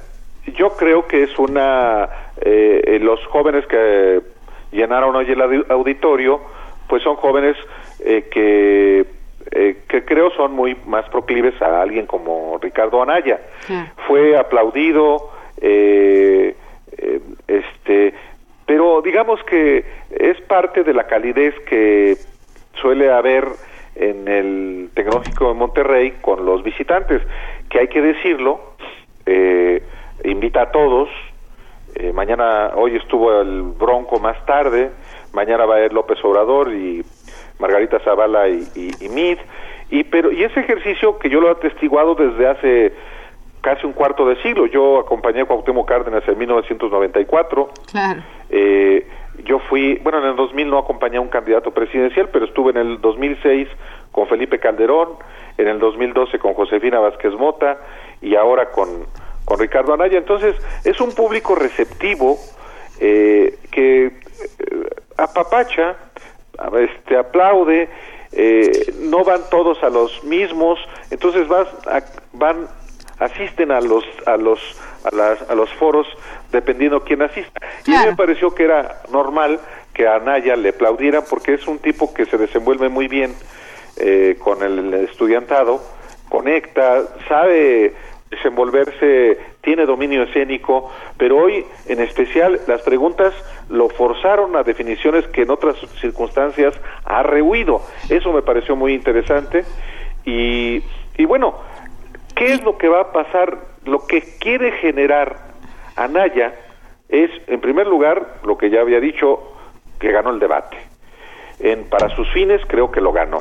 Yo 0.55 0.69
creo 0.77 1.07
que 1.07 1.23
es 1.23 1.37
una... 1.39 2.07
Eh, 2.39 2.99
los 3.01 3.25
jóvenes 3.27 3.65
que 3.67 4.21
llenaron 4.71 5.15
hoy 5.15 5.25
el 5.31 5.65
auditorio, 5.69 6.41
pues 6.87 7.01
son 7.01 7.15
jóvenes 7.15 7.55
eh, 7.99 8.27
que, 8.29 9.05
eh, 9.55 9.83
que 9.87 10.03
creo 10.03 10.31
son 10.31 10.53
muy 10.53 10.75
más 10.85 11.07
proclives 11.09 11.61
a 11.61 11.81
alguien 11.81 12.05
como 12.07 12.57
Ricardo 12.61 13.01
Anaya. 13.01 13.39
Fue 14.07 14.37
aplaudido, 14.37 15.29
eh, 15.61 16.55
este, 17.47 18.13
pero 18.65 19.01
digamos 19.01 19.43
que 19.43 19.85
es 20.09 20.41
parte 20.41 20.83
de 20.83 20.93
la 20.93 21.05
calidez 21.05 21.53
que 21.65 22.17
suele 22.81 23.11
haber 23.11 23.47
en 23.95 24.27
el 24.27 24.89
Tecnológico 24.95 25.49
de 25.49 25.53
Monterrey 25.53 26.13
con 26.21 26.45
los 26.45 26.63
visitantes, 26.63 27.21
que 27.69 27.79
hay 27.79 27.87
que 27.87 28.01
decirlo, 28.01 28.59
invita 30.23 30.63
a 30.63 30.71
todos, 30.71 31.09
Eh, 31.95 32.11
mañana, 32.11 32.71
hoy 32.75 32.95
estuvo 32.95 33.39
el 33.39 33.61
Bronco 33.61 34.19
más 34.19 34.43
tarde, 34.47 34.89
mañana 35.31 35.65
va 35.65 35.75
a 35.75 35.85
ir 35.85 35.93
López 35.93 36.17
Obrador 36.23 36.73
y 36.73 37.05
Margarita 37.63 37.99
Zavala 37.99 38.49
y, 38.49 38.67
y, 38.75 39.05
y 39.05 39.09
Mid. 39.09 39.37
Y, 39.89 40.03
pero, 40.03 40.31
y 40.31 40.43
ese 40.43 40.59
ejercicio 40.59 41.17
que 41.17 41.29
yo 41.29 41.39
lo 41.39 41.47
he 41.47 41.51
atestiguado 41.51 42.13
desde 42.15 42.47
hace 42.47 42.93
casi 43.61 43.87
un 43.87 43.93
cuarto 43.93 44.27
de 44.27 44.35
siglo. 44.43 44.65
Yo 44.65 44.99
acompañé 44.99 45.41
a 45.41 45.45
Cuauhtémoc 45.45 45.87
Cárdenas 45.87 46.27
en 46.27 46.37
1994. 46.37 47.69
Claro. 47.89 48.21
Eh, 48.49 49.07
yo 49.45 49.59
fui, 49.59 49.99
bueno, 50.03 50.19
en 50.19 50.25
el 50.25 50.35
2000 50.35 50.69
no 50.69 50.77
acompañé 50.77 51.17
a 51.17 51.21
un 51.21 51.29
candidato 51.29 51.71
presidencial, 51.71 52.29
pero 52.31 52.45
estuve 52.45 52.71
en 52.71 52.77
el 52.77 53.01
2006 53.01 53.69
con 54.11 54.27
Felipe 54.27 54.59
Calderón, 54.59 55.09
en 55.57 55.67
el 55.69 55.79
2012 55.79 56.37
con 56.39 56.53
Josefina 56.53 56.99
Vázquez 56.99 57.33
Mota 57.33 57.77
y 58.21 58.35
ahora 58.35 58.71
con, 58.71 59.05
con 59.45 59.59
Ricardo 59.59 59.93
Anaya. 59.93 60.17
Entonces, 60.17 60.55
es 60.83 60.99
un 60.99 61.15
público 61.15 61.55
receptivo 61.55 62.37
eh, 62.99 63.57
que 63.71 64.07
eh, 64.07 64.11
apapacha, 65.17 65.95
este, 66.79 67.17
aplaude, 67.17 67.89
eh, 68.31 68.93
no 68.99 69.23
van 69.23 69.41
todos 69.49 69.81
a 69.83 69.89
los 69.89 70.23
mismos, 70.23 70.79
entonces 71.11 71.47
vas 71.47 71.67
a- 71.87 72.03
van 72.33 72.67
asisten 73.19 73.71
a 73.71 73.79
los 73.79 74.03
a 74.25 74.37
los 74.37 74.59
a, 75.05 75.15
las, 75.15 75.41
a 75.49 75.55
los 75.55 75.71
foros 75.73 76.07
dependiendo 76.51 77.03
quién 77.03 77.21
asista. 77.21 77.59
Y 77.85 77.93
a 77.93 77.99
mí 77.99 78.05
me 78.07 78.15
pareció 78.15 78.53
que 78.55 78.63
era 78.63 79.01
normal 79.11 79.59
que 79.93 80.07
a 80.07 80.15
Anaya 80.15 80.55
le 80.55 80.69
aplaudieran 80.69 81.23
porque 81.29 81.53
es 81.53 81.67
un 81.67 81.77
tipo 81.79 82.13
que 82.13 82.25
se 82.25 82.37
desenvuelve 82.37 82.89
muy 82.89 83.07
bien 83.07 83.35
eh, 83.97 84.35
con 84.39 84.63
el 84.63 84.93
estudiantado, 84.95 85.81
conecta, 86.29 87.03
sabe 87.27 87.93
desenvolverse, 88.35 89.37
tiene 89.61 89.85
dominio 89.85 90.23
escénico, 90.23 90.91
pero 91.17 91.37
hoy 91.37 91.65
en 91.87 92.01
especial 92.01 92.59
las 92.67 92.81
preguntas 92.81 93.33
lo 93.69 93.89
forzaron 93.89 94.55
a 94.55 94.63
definiciones 94.63 95.27
que 95.27 95.43
en 95.43 95.51
otras 95.51 95.77
circunstancias 95.99 96.79
ha 97.05 97.23
rehuido. 97.23 97.81
Eso 98.09 98.31
me 98.33 98.41
pareció 98.41 98.75
muy 98.75 98.93
interesante 98.93 99.63
y, 100.25 100.81
bueno, 101.25 101.55
¿qué 102.35 102.53
es 102.53 102.63
lo 102.63 102.77
que 102.77 102.87
va 102.87 103.01
a 103.01 103.11
pasar? 103.11 103.57
Lo 103.85 104.05
que 104.07 104.21
quiere 104.39 104.71
generar 104.73 105.37
Anaya 105.95 106.53
es, 107.09 107.29
en 107.47 107.59
primer 107.61 107.87
lugar, 107.87 108.39
lo 108.43 108.57
que 108.57 108.69
ya 108.69 108.81
había 108.81 108.99
dicho, 108.99 109.39
que 109.99 110.11
ganó 110.11 110.31
el 110.31 110.39
debate. 110.39 110.77
En, 111.59 111.85
para 111.89 112.09
sus 112.15 112.31
fines 112.31 112.61
creo 112.67 112.91
que 112.91 113.01
lo 113.01 113.11
ganó. 113.11 113.39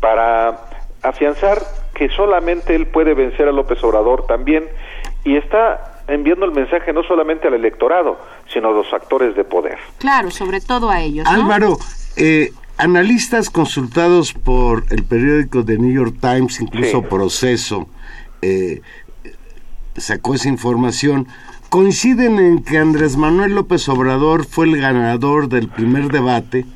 Para 0.00 0.58
afianzar 1.02 1.58
que 1.94 2.08
solamente 2.10 2.74
él 2.74 2.86
puede 2.86 3.14
vencer 3.14 3.48
a 3.48 3.52
López 3.52 3.82
Obrador 3.84 4.26
también 4.26 4.64
y 5.24 5.36
está 5.36 6.00
enviando 6.08 6.44
el 6.44 6.52
mensaje 6.52 6.92
no 6.92 7.02
solamente 7.02 7.48
al 7.48 7.54
electorado, 7.54 8.18
sino 8.52 8.68
a 8.68 8.72
los 8.72 8.92
actores 8.92 9.36
de 9.36 9.44
poder. 9.44 9.78
Claro, 9.98 10.30
sobre 10.30 10.60
todo 10.60 10.90
a 10.90 11.00
ellos. 11.00 11.24
¿no? 11.24 11.30
Álvaro, 11.30 11.78
eh, 12.16 12.50
analistas 12.76 13.50
consultados 13.50 14.32
por 14.32 14.84
el 14.90 15.04
periódico 15.04 15.64
The 15.64 15.78
New 15.78 15.92
York 15.92 16.16
Times, 16.20 16.60
incluso 16.60 17.00
Sí. 17.00 17.06
Proceso, 17.08 17.88
eh, 18.42 18.80
sacó 19.96 20.34
esa 20.34 20.48
información, 20.48 21.28
coinciden 21.68 22.38
en 22.38 22.64
que 22.64 22.78
Andrés 22.78 23.16
Manuel 23.16 23.54
López 23.54 23.88
Obrador 23.88 24.44
fue 24.44 24.66
el 24.66 24.80
ganador 24.80 25.48
del 25.48 25.68
primer 25.68 26.08
debate, 26.08 26.66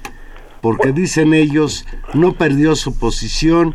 porque 0.61 0.93
dicen 0.93 1.35
ellos, 1.35 1.85
no 2.15 2.33
perdió 2.33 2.77
su 2.77 2.99
posición 2.99 3.75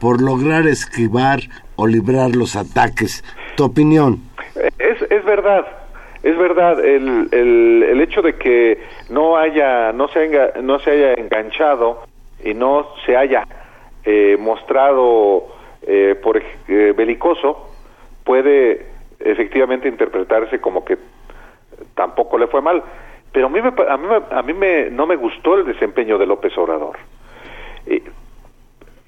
por 0.00 0.22
lograr 0.22 0.66
esquivar 0.66 1.40
o 1.76 1.86
librar 1.86 2.34
los 2.34 2.56
ataques. 2.56 3.22
¿Tu 3.56 3.64
opinión? 3.64 4.20
Es, 4.78 5.02
es 5.10 5.24
verdad, 5.24 5.66
es 6.22 6.36
verdad 6.36 6.84
el, 6.84 7.28
el, 7.32 7.82
el 7.82 8.00
hecho 8.00 8.22
de 8.22 8.34
que 8.36 8.82
no 9.10 9.36
haya, 9.36 9.92
no 9.92 10.08
se 10.08 10.20
haya, 10.20 10.52
no 10.62 10.78
se 10.80 10.90
haya 10.90 11.14
enganchado 11.14 12.02
y 12.42 12.54
no 12.54 12.88
se 13.06 13.16
haya 13.16 13.46
eh, 14.04 14.36
mostrado 14.40 15.48
eh, 15.82 16.18
por 16.22 16.38
eh, 16.38 16.94
belicoso 16.96 17.70
puede 18.24 18.86
efectivamente 19.18 19.88
interpretarse 19.88 20.60
como 20.60 20.84
que 20.84 20.98
tampoco 21.94 22.38
le 22.38 22.46
fue 22.46 22.62
mal. 22.62 22.82
Pero 23.32 23.46
a 23.46 23.50
mí, 23.50 23.60
me, 23.60 23.68
a 23.68 23.96
mí, 23.96 24.06
a 24.30 24.42
mí 24.42 24.52
me, 24.54 24.90
no 24.90 25.06
me 25.06 25.16
gustó 25.16 25.54
el 25.54 25.66
desempeño 25.66 26.18
de 26.18 26.26
López 26.26 26.56
Obrador. 26.58 26.96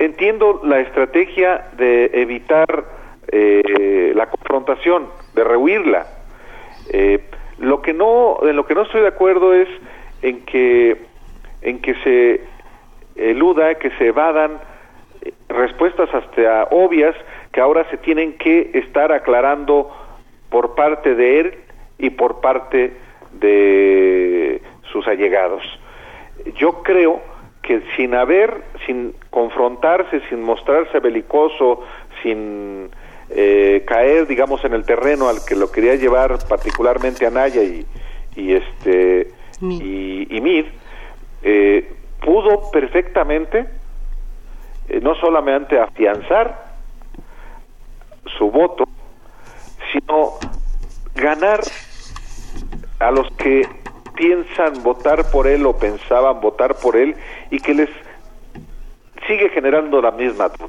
Entiendo 0.03 0.61
la 0.65 0.81
estrategia 0.81 1.69
de 1.77 2.11
evitar 2.13 2.87
eh, 3.29 4.11
la 4.17 4.27
confrontación, 4.27 5.07
de 5.33 5.45
rehuirla. 5.45 6.09
Eh, 6.89 7.21
lo 7.59 7.83
que 7.83 7.93
no, 7.93 8.39
en 8.43 8.57
lo 8.57 8.67
que 8.67 8.75
no 8.75 8.83
estoy 8.83 9.03
de 9.03 9.07
acuerdo 9.07 9.55
es 9.55 9.69
en 10.23 10.45
que, 10.45 10.97
en 11.61 11.81
que 11.81 11.95
se 12.03 12.41
eluda, 13.15 13.77
que 13.77 13.91
se 13.91 14.09
evadan 14.09 14.59
eh, 15.21 15.33
respuestas 15.49 16.13
hasta 16.13 16.65
obvias 16.73 17.15
que 17.53 17.61
ahora 17.61 17.89
se 17.89 17.97
tienen 17.97 18.33
que 18.33 18.73
estar 18.75 19.13
aclarando 19.13 19.89
por 20.51 20.75
parte 20.75 21.15
de 21.15 21.39
él 21.39 21.55
y 21.99 22.11
por 22.11 22.41
parte 22.41 22.93
de 23.35 24.63
sus 24.91 25.07
allegados. 25.07 25.63
Yo 26.57 26.83
creo 26.83 27.21
que 27.63 27.83
sin 27.97 28.17
haber, 28.17 28.63
sin 28.85 29.15
confrontarse, 29.33 30.21
sin 30.29 30.43
mostrarse 30.43 31.01
belicoso, 31.01 31.81
sin 32.23 32.91
eh, 33.31 33.83
caer, 33.87 34.27
digamos, 34.27 34.63
en 34.65 34.75
el 34.75 34.85
terreno 34.85 35.29
al 35.29 35.39
que 35.47 35.57
lo 35.57 35.73
quería 35.73 35.95
llevar 35.95 36.39
particularmente 36.47 37.25
Anaya 37.25 37.63
y, 37.63 37.87
y 38.37 38.53
este 38.53 39.33
Mid. 39.61 39.81
y, 39.81 40.37
y 40.37 40.41
Mid, 40.43 40.67
eh, 41.43 41.95
pudo 42.21 42.71
perfectamente 42.71 43.67
eh, 44.91 45.01
no 45.01 45.15
solamente 45.15 45.81
afianzar 45.81 46.67
su 48.39 48.51
voto, 48.51 48.85
sino 49.93 50.35
ganar 51.15 51.61
a 52.99 53.11
los 53.11 53.31
que 53.37 53.67
piensan 54.15 54.83
votar 54.83 55.31
por 55.31 55.47
él 55.47 55.65
o 55.65 55.75
pensaban 55.75 56.43
votar 56.43 56.75
por 56.75 56.97
él 56.97 57.17
y 57.51 57.61
que 57.61 57.73
les 57.73 57.89
sigue 59.27 59.49
generando 59.51 60.01
la 60.01 60.11
misma 60.11 60.49
duda. 60.49 60.69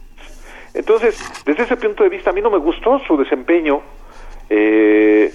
Entonces, 0.74 1.18
desde 1.46 1.64
ese 1.64 1.78
punto 1.78 2.04
de 2.04 2.10
vista, 2.10 2.32
a 2.32 2.34
mí 2.34 2.42
no 2.42 2.50
me 2.50 2.58
gustó 2.58 3.00
su 3.08 3.16
desempeño. 3.18 3.82
Eh, 4.50 5.32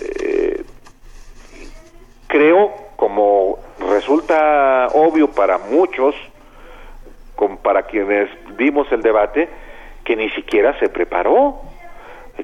eh, 0.00 0.64
creo, 2.26 2.70
como 2.96 3.58
resulta 3.90 4.88
obvio 4.94 5.28
para 5.30 5.58
muchos, 5.58 6.14
con, 7.36 7.56
para 7.58 7.82
quienes 7.82 8.28
vimos 8.56 8.90
el 8.92 9.02
debate, 9.02 9.48
que 10.04 10.16
ni 10.16 10.30
siquiera 10.30 10.78
se 10.78 10.88
preparó, 10.88 11.60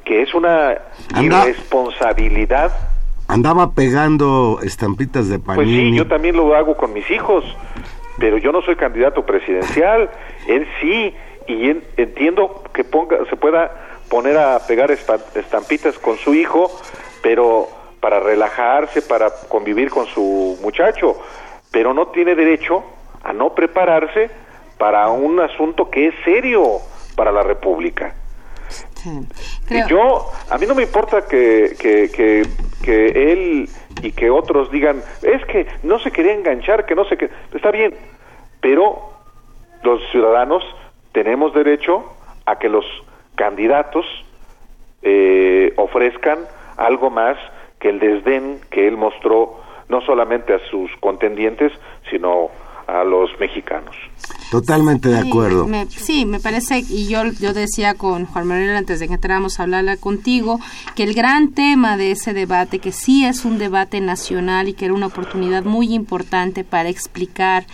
que 0.04 0.22
es 0.22 0.34
una 0.34 0.78
Anda. 1.14 1.48
irresponsabilidad. 1.48 2.72
Andaba 3.28 3.72
pegando 3.72 4.60
estampitas 4.62 5.28
de 5.28 5.38
Pues 5.38 5.56
Panini. 5.58 5.90
sí, 5.90 5.96
yo 5.96 6.06
también 6.06 6.36
lo 6.36 6.54
hago 6.54 6.76
con 6.76 6.92
mis 6.92 7.10
hijos, 7.10 7.44
pero 8.18 8.38
yo 8.38 8.52
no 8.52 8.62
soy 8.62 8.76
candidato 8.76 9.24
presidencial, 9.26 10.10
él 10.46 10.66
sí, 10.80 11.14
y 11.46 11.70
en- 11.70 11.84
entiendo 11.96 12.62
que 12.72 12.84
ponga, 12.84 13.18
se 13.30 13.36
pueda 13.36 13.72
poner 14.08 14.36
a 14.38 14.58
pegar 14.66 14.90
estampitas 14.90 15.98
con 15.98 16.16
su 16.18 16.34
hijo, 16.34 16.70
pero 17.22 17.68
para 18.00 18.20
relajarse, 18.20 19.02
para 19.02 19.30
convivir 19.48 19.90
con 19.90 20.06
su 20.06 20.58
muchacho, 20.62 21.16
pero 21.70 21.92
no 21.92 22.08
tiene 22.08 22.34
derecho 22.34 22.84
a 23.24 23.32
no 23.32 23.54
prepararse 23.54 24.30
para 24.78 25.08
un 25.08 25.40
asunto 25.40 25.90
que 25.90 26.08
es 26.08 26.14
serio 26.24 26.78
para 27.16 27.32
la 27.32 27.42
República. 27.42 28.14
Creo- 29.66 29.86
Yo, 29.88 30.30
a 30.50 30.58
mí 30.58 30.66
no 30.66 30.74
me 30.74 30.82
importa 30.82 31.22
que, 31.26 31.74
que, 31.78 32.10
que, 32.10 32.46
que 32.82 33.32
él 33.32 33.68
y 34.02 34.12
que 34.12 34.30
otros 34.30 34.70
digan, 34.70 35.02
es 35.22 35.44
que 35.46 35.66
no 35.82 35.98
se 35.98 36.10
quería 36.10 36.34
enganchar, 36.34 36.86
que 36.86 36.94
no 36.94 37.04
sé 37.04 37.16
qué, 37.16 37.30
está 37.54 37.70
bien, 37.70 37.94
pero 38.60 38.98
los 39.82 40.00
ciudadanos 40.10 40.64
tenemos 41.12 41.54
derecho 41.54 42.04
a 42.44 42.58
que 42.58 42.68
los 42.68 42.84
candidatos 43.34 44.06
eh, 45.02 45.72
ofrezcan 45.76 46.40
algo 46.76 47.10
más 47.10 47.36
que 47.78 47.88
el 47.90 47.98
desdén 47.98 48.60
que 48.70 48.88
él 48.88 48.96
mostró 48.96 49.60
no 49.88 50.00
solamente 50.00 50.52
a 50.54 50.58
sus 50.70 50.90
contendientes, 50.98 51.72
sino 52.10 52.50
a 52.86 53.02
los 53.04 53.30
mexicanos. 53.40 53.94
Totalmente 54.50 55.08
de 55.08 55.20
Sí, 55.22 55.28
acuerdo. 55.28 55.66
me- 55.66 55.86
sí, 55.86 56.24
me 56.24 56.38
parece, 56.38 56.78
y 56.78 57.08
yo, 57.08 57.24
yo 57.40 57.52
decía 57.52 57.94
con 57.94 58.26
Juan 58.26 58.46
Manuel 58.46 58.76
antes 58.76 59.00
de 59.00 59.08
que 59.08 59.14
entráramos 59.14 59.58
a 59.58 59.64
hablarla 59.64 59.96
contigo, 59.96 60.60
que 60.94 61.02
el 61.02 61.14
gran 61.14 61.50
tema 61.52 61.96
de 61.96 62.12
ese 62.12 62.32
debate, 62.32 62.78
que 62.78 62.92
sí 62.92 63.24
es 63.24 63.44
un 63.44 63.58
debate 63.58 64.00
nacional 64.00 64.68
y 64.68 64.72
que 64.74 64.84
era 64.84 64.94
una 64.94 65.06
oportunidad 65.06 65.64
muy 65.64 65.92
importante 65.94 66.62
para 66.62 66.88
explicar 66.88 67.66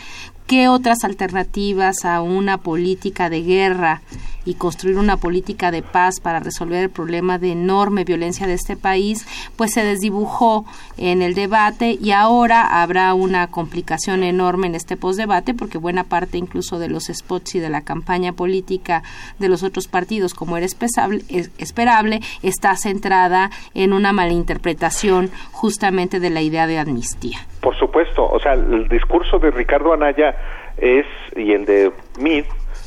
qué 0.53 0.69
otras 0.69 1.03
alternativas 1.05 2.05
a 2.05 2.21
una 2.21 2.59
política 2.59 3.31
de 3.31 3.41
guerra 3.41 4.03
y 4.45 4.53
construir 4.53 4.99
una 4.99 5.17
política 5.17 5.71
de 5.71 5.81
paz 5.81 6.21
para 6.21 6.41
resolver 6.41 6.83
el 6.83 6.91
problema 6.91 7.39
de 7.39 7.53
enorme 7.53 8.05
violencia 8.05 8.47
de 8.47 8.53
este 8.53 8.77
país, 8.77 9.27
pues 9.57 9.73
se 9.73 9.83
desdibujó 9.83 10.67
en 10.99 11.23
el 11.23 11.33
debate 11.33 11.97
y 11.99 12.11
ahora 12.11 12.83
habrá 12.83 13.15
una 13.15 13.47
complicación 13.47 14.23
enorme 14.23 14.67
en 14.67 14.75
este 14.75 14.99
postdebate 14.99 15.55
porque 15.55 15.79
buena 15.79 16.05
parte 16.05 16.37
incluso 16.37 16.79
de 16.79 16.91
los 16.91 17.05
spots 17.05 17.55
y 17.55 17.59
de 17.59 17.71
la 17.71 17.81
campaña 17.81 18.35
política 18.35 19.03
de 19.39 19.49
los 19.49 19.63
otros 19.63 19.89
partidos, 19.89 20.35
como 20.35 20.59
era 20.59 20.67
esperable, 20.67 22.21
está 22.43 22.77
centrada 22.77 23.51
en 23.73 23.95
una 23.95 24.13
malinterpretación 24.13 25.31
justamente 25.51 26.21
de 26.21 26.29
la 26.29 26.43
idea 26.43 26.67
de 26.67 26.79
amnistía. 26.79 27.47
Por 27.63 27.77
supuesto, 27.79 28.29
o 28.29 28.41
sea, 28.41 28.55
el 28.55 28.89
discurso 28.89 29.39
de 29.39 29.53
Ricardo 29.53 29.93
Anaya 29.93 30.37
es 30.77 31.07
y 31.37 31.53
el 31.53 31.65
de 31.65 31.93
Mid 32.19 32.45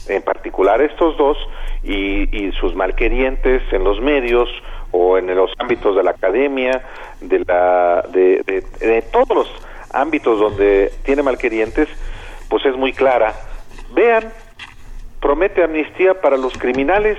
en 0.07 0.21
particular 0.21 0.81
estos 0.81 1.17
dos 1.17 1.37
y, 1.83 2.51
sus 2.59 2.75
malquerientes 2.75 3.61
en 3.71 3.83
los 3.83 3.99
medios 4.01 4.49
o 4.91 5.17
en 5.17 5.33
los 5.35 5.51
ámbitos 5.59 5.95
de 5.95 6.03
la 6.03 6.11
academia, 6.11 6.83
de, 7.21 7.39
la, 7.39 8.03
de, 8.11 9.03
todos 9.11 9.29
los 9.29 9.51
ámbitos 9.91 10.39
donde 10.39 10.91
tiene 11.03 11.23
malquerientes, 11.23 11.87
pues 12.49 12.65
es 12.65 12.75
muy 12.75 12.93
clara. 12.93 13.33
Vean, 13.93 14.31
promete 15.21 15.63
amnistía 15.63 16.19
para 16.21 16.37
los 16.37 16.57
criminales 16.57 17.17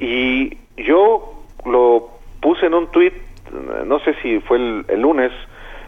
y 0.00 0.56
yo 0.76 1.44
lo 1.64 2.10
puse 2.40 2.66
en 2.66 2.74
un 2.74 2.88
tuit, 2.88 3.14
no 3.84 3.98
sé 4.00 4.14
si 4.22 4.40
fue 4.40 4.56
el, 4.56 5.00
lunes, 5.00 5.30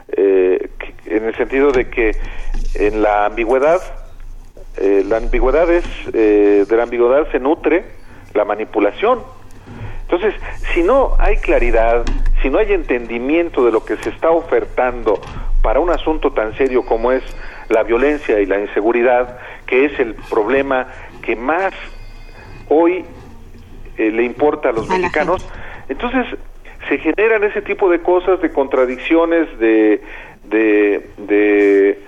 eh, 0.08 0.70
en 1.06 1.24
el 1.24 1.34
sentido 1.36 1.72
de 1.72 1.88
que 1.88 2.16
en 2.74 3.02
la 3.02 3.26
ambigüedad 3.26 3.80
eh, 4.76 5.04
la 5.06 5.18
ambigüedad 5.18 5.70
es, 5.70 5.84
eh, 6.12 6.64
de 6.68 6.76
la 6.76 6.82
ambigüedad 6.82 7.30
se 7.30 7.38
nutre 7.38 7.84
la 8.34 8.44
manipulación. 8.44 9.20
Entonces, 10.02 10.34
si 10.72 10.82
no 10.82 11.14
hay 11.18 11.36
claridad, 11.36 12.04
si 12.42 12.50
no 12.50 12.58
hay 12.58 12.72
entendimiento 12.72 13.64
de 13.64 13.72
lo 13.72 13.84
que 13.84 13.96
se 13.98 14.10
está 14.10 14.30
ofertando 14.30 15.20
para 15.62 15.80
un 15.80 15.90
asunto 15.90 16.32
tan 16.32 16.56
serio 16.56 16.84
como 16.84 17.12
es 17.12 17.22
la 17.68 17.84
violencia 17.84 18.40
y 18.40 18.46
la 18.46 18.60
inseguridad, 18.60 19.38
que 19.66 19.86
es 19.86 19.98
el 20.00 20.14
problema 20.28 20.88
que 21.22 21.36
más 21.36 21.72
hoy 22.68 23.04
eh, 23.96 24.10
le 24.10 24.24
importa 24.24 24.70
a 24.70 24.72
los 24.72 24.88
mexicanos, 24.88 25.46
entonces 25.88 26.26
se 26.88 26.98
generan 26.98 27.44
ese 27.44 27.62
tipo 27.62 27.88
de 27.88 28.00
cosas, 28.00 28.40
de 28.40 28.50
contradicciones, 28.52 29.58
de, 29.58 30.02
de, 30.44 31.10
de, 31.18 32.02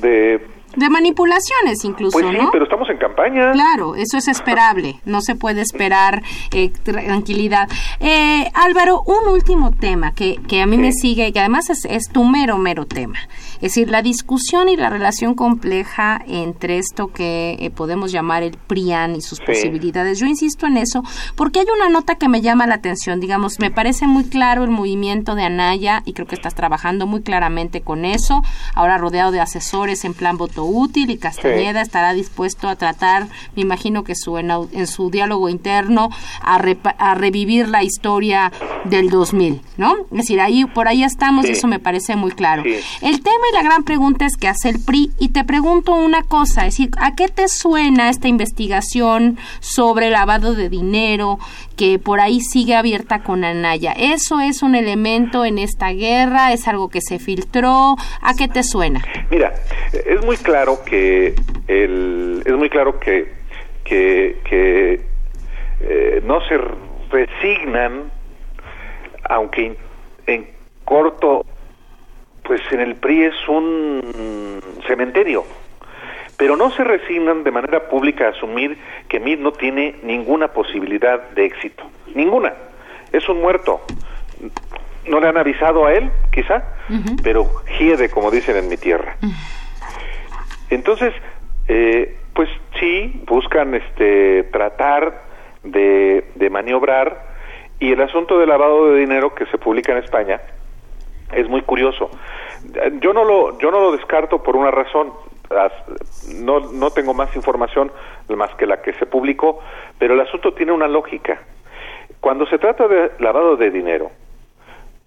de 0.00 0.52
de 0.76 0.88
manipulaciones 0.88 1.84
incluso, 1.84 2.18
pues 2.18 2.26
sí, 2.30 2.46
pero 2.50 2.64
estamos 2.64 2.88
en 2.88 2.96
campaña. 2.96 3.52
Claro, 3.52 3.94
eso 3.94 4.16
es 4.16 4.28
esperable. 4.28 5.00
No 5.04 5.20
se 5.20 5.34
puede 5.34 5.60
esperar 5.60 6.22
eh, 6.52 6.72
tranquilidad. 6.82 7.68
Eh, 8.00 8.46
Álvaro, 8.54 9.02
un 9.04 9.32
último 9.32 9.72
tema 9.72 10.14
que, 10.14 10.36
que 10.48 10.62
a 10.62 10.66
mí 10.66 10.78
me 10.78 10.92
sigue 10.92 11.28
y 11.28 11.32
que 11.32 11.40
además 11.40 11.68
es, 11.70 11.84
es 11.84 12.08
tu 12.10 12.24
mero, 12.24 12.56
mero 12.58 12.86
tema. 12.86 13.18
Es 13.62 13.76
decir, 13.76 13.90
la 13.90 14.02
discusión 14.02 14.68
y 14.68 14.76
la 14.76 14.90
relación 14.90 15.34
compleja 15.34 16.20
entre 16.26 16.78
esto 16.78 17.12
que 17.12 17.56
eh, 17.60 17.70
podemos 17.70 18.10
llamar 18.10 18.42
el 18.42 18.56
PRIAN 18.56 19.14
y 19.14 19.20
sus 19.20 19.38
posibilidades. 19.38 20.18
Yo 20.18 20.26
insisto 20.26 20.66
en 20.66 20.76
eso 20.76 21.04
porque 21.36 21.60
hay 21.60 21.66
una 21.72 21.88
nota 21.88 22.16
que 22.16 22.28
me 22.28 22.40
llama 22.40 22.66
la 22.66 22.74
atención. 22.74 23.20
Digamos, 23.20 23.60
me 23.60 23.70
parece 23.70 24.08
muy 24.08 24.24
claro 24.24 24.64
el 24.64 24.70
movimiento 24.70 25.36
de 25.36 25.44
Anaya 25.44 26.02
y 26.04 26.12
creo 26.12 26.26
que 26.26 26.34
estás 26.34 26.56
trabajando 26.56 27.06
muy 27.06 27.22
claramente 27.22 27.82
con 27.82 28.04
eso. 28.04 28.42
Ahora 28.74 28.98
rodeado 28.98 29.30
de 29.30 29.40
asesores 29.40 30.04
en 30.04 30.14
plan 30.14 30.38
voto 30.38 30.64
útil 30.64 31.10
y 31.10 31.18
Castañeda 31.18 31.82
estará 31.82 32.14
dispuesto 32.14 32.68
a 32.68 32.74
tratar, 32.74 33.28
me 33.54 33.62
imagino 33.62 34.02
que 34.02 34.16
su, 34.16 34.38
en, 34.38 34.86
su 34.88 35.08
diálogo 35.10 35.48
interno, 35.48 36.10
a, 36.40 36.56
a, 36.98 37.14
revivir 37.14 37.68
la 37.68 37.84
historia 37.84 38.50
del 38.84 39.08
2000, 39.08 39.60
¿no? 39.76 39.98
Es 40.10 40.18
decir, 40.18 40.40
ahí 40.40 40.64
por 40.64 40.88
ahí 40.88 41.04
estamos 41.04 41.46
y 41.46 41.52
eso 41.52 41.68
me 41.68 41.78
parece 41.78 42.16
muy 42.16 42.32
claro. 42.32 42.64
El 42.64 43.22
tema 43.22 43.51
la 43.52 43.62
gran 43.62 43.84
pregunta 43.84 44.24
es 44.24 44.36
que 44.36 44.48
hace 44.48 44.70
el 44.70 44.76
PRI 44.84 45.10
y 45.18 45.32
te 45.32 45.44
pregunto 45.44 45.92
una 45.92 46.22
cosa, 46.22 46.66
es 46.66 46.76
decir, 46.76 46.90
¿a 47.00 47.14
qué 47.14 47.28
te 47.28 47.48
suena 47.48 48.08
esta 48.08 48.28
investigación 48.28 49.38
sobre 49.60 50.10
lavado 50.10 50.54
de 50.54 50.68
dinero 50.68 51.38
que 51.76 51.98
por 51.98 52.20
ahí 52.20 52.40
sigue 52.40 52.74
abierta 52.74 53.22
con 53.22 53.44
Anaya? 53.44 53.92
¿Eso 53.92 54.40
es 54.40 54.62
un 54.62 54.74
elemento 54.74 55.44
en 55.44 55.58
esta 55.58 55.90
guerra? 55.92 56.52
¿Es 56.52 56.66
algo 56.66 56.88
que 56.88 57.00
se 57.00 57.18
filtró? 57.18 57.96
¿A 58.22 58.34
qué 58.36 58.48
te 58.48 58.62
suena? 58.62 59.04
Mira, 59.30 59.52
es 59.92 60.24
muy 60.24 60.36
claro 60.36 60.82
que 60.84 61.34
el, 61.68 62.42
es 62.44 62.54
muy 62.54 62.70
claro 62.70 62.98
que 62.98 63.42
que, 63.84 65.00
eh, 65.80 66.22
no 66.24 66.40
se 66.42 66.58
resignan 67.10 68.10
aunque 69.28 69.76
en 70.26 70.48
corto 70.84 71.44
pues 72.42 72.60
en 72.72 72.80
el 72.80 72.96
PRI 72.96 73.24
es 73.24 73.48
un 73.48 74.60
cementerio. 74.86 75.44
Pero 76.36 76.56
no 76.56 76.70
se 76.72 76.82
resignan 76.82 77.44
de 77.44 77.50
manera 77.50 77.88
pública 77.88 78.26
a 78.26 78.30
asumir 78.30 78.78
que 79.08 79.20
MID 79.20 79.38
no 79.38 79.52
tiene 79.52 79.96
ninguna 80.02 80.48
posibilidad 80.48 81.30
de 81.30 81.44
éxito. 81.44 81.84
Ninguna. 82.14 82.52
Es 83.12 83.28
un 83.28 83.40
muerto. 83.40 83.82
No 85.06 85.20
le 85.20 85.28
han 85.28 85.36
avisado 85.36 85.86
a 85.86 85.92
él, 85.92 86.10
quizá, 86.32 86.64
pero 87.22 87.48
hiede, 87.78 88.08
como 88.08 88.30
dicen 88.30 88.56
en 88.56 88.68
mi 88.68 88.76
tierra. 88.76 89.16
Entonces, 90.70 91.12
eh, 91.68 92.16
pues 92.34 92.48
sí, 92.80 93.22
buscan 93.26 93.74
este, 93.74 94.44
tratar 94.44 95.22
de, 95.62 96.24
de 96.34 96.50
maniobrar 96.50 97.32
y 97.78 97.92
el 97.92 98.00
asunto 98.00 98.38
del 98.38 98.48
lavado 98.48 98.90
de 98.90 99.00
dinero 99.00 99.34
que 99.34 99.46
se 99.46 99.58
publica 99.58 99.92
en 99.92 99.98
España, 99.98 100.40
es 101.32 101.48
muy 101.48 101.62
curioso. 101.62 102.10
Yo 103.00 103.12
no 103.12 103.24
lo, 103.24 103.58
yo 103.58 103.70
no 103.70 103.80
lo 103.80 103.92
descarto 103.92 104.42
por 104.42 104.56
una 104.56 104.70
razón. 104.70 105.12
No, 106.36 106.60
no 106.60 106.90
tengo 106.90 107.12
más 107.12 107.34
información 107.36 107.92
más 108.36 108.54
que 108.54 108.66
la 108.66 108.82
que 108.82 108.92
se 108.94 109.06
publicó, 109.06 109.60
pero 109.98 110.14
el 110.14 110.20
asunto 110.20 110.52
tiene 110.54 110.72
una 110.72 110.88
lógica. 110.88 111.42
Cuando 112.20 112.46
se 112.46 112.58
trata 112.58 112.88
de 112.88 113.12
lavado 113.18 113.56
de 113.56 113.70
dinero, 113.70 114.10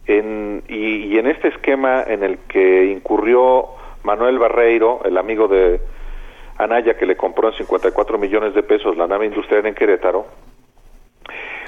en, 0.07 0.63
y, 0.67 1.17
en 1.17 1.28
este 1.28 1.47
esquema 1.47 2.03
en 2.05 2.23
el 2.23 2.38
que 2.47 2.86
incurrió 2.86 3.69
Manuel 4.03 4.38
Barreiro, 4.38 5.01
el 5.03 5.17
amigo 5.17 5.47
de 5.47 5.80
Anaya 6.57 6.95
que 6.95 7.05
le 7.05 7.15
compró 7.15 7.49
en 7.49 7.55
54 7.55 8.17
millones 8.17 8.53
de 8.53 8.63
pesos 8.63 8.95
la 8.97 9.07
nave 9.07 9.26
industrial 9.26 9.65
en 9.65 9.73
Querétaro, 9.73 10.28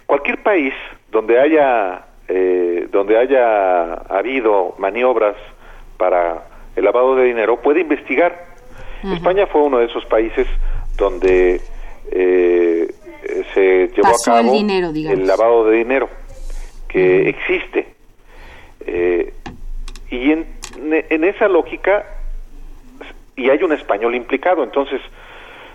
cualquier 0.06 0.44
país 0.44 0.74
donde 1.10 1.40
haya 1.40 2.06
eh, 2.28 2.88
donde 2.92 3.18
haya 3.18 3.94
habido 3.94 4.76
maniobras 4.78 5.36
para 5.98 6.44
el 6.76 6.84
lavado 6.84 7.16
de 7.16 7.26
dinero 7.26 7.62
puede 7.62 7.82
investigar. 7.82 8.46
España 9.14 9.46
fue 9.48 9.62
uno 9.62 9.78
de 9.78 9.86
esos 9.86 10.06
países 10.06 10.48
donde 10.98 11.62
eh, 12.12 12.94
se 13.54 13.88
llevó 13.96 14.08
a 14.08 14.16
cabo 14.26 14.54
el, 14.54 15.28
lavado 15.28 15.66
de 15.70 15.78
dinero 15.78 16.10
que 16.88 17.30
existe. 17.30 17.94
Eh, 18.86 19.34
y 20.10 20.32
en, 20.32 20.48
en 20.82 21.24
esa 21.24 21.48
lógica, 21.48 22.06
y 23.36 23.50
hay 23.50 23.62
un 23.64 23.74
español 23.74 24.16
implicado, 24.16 24.64
entonces 24.64 25.02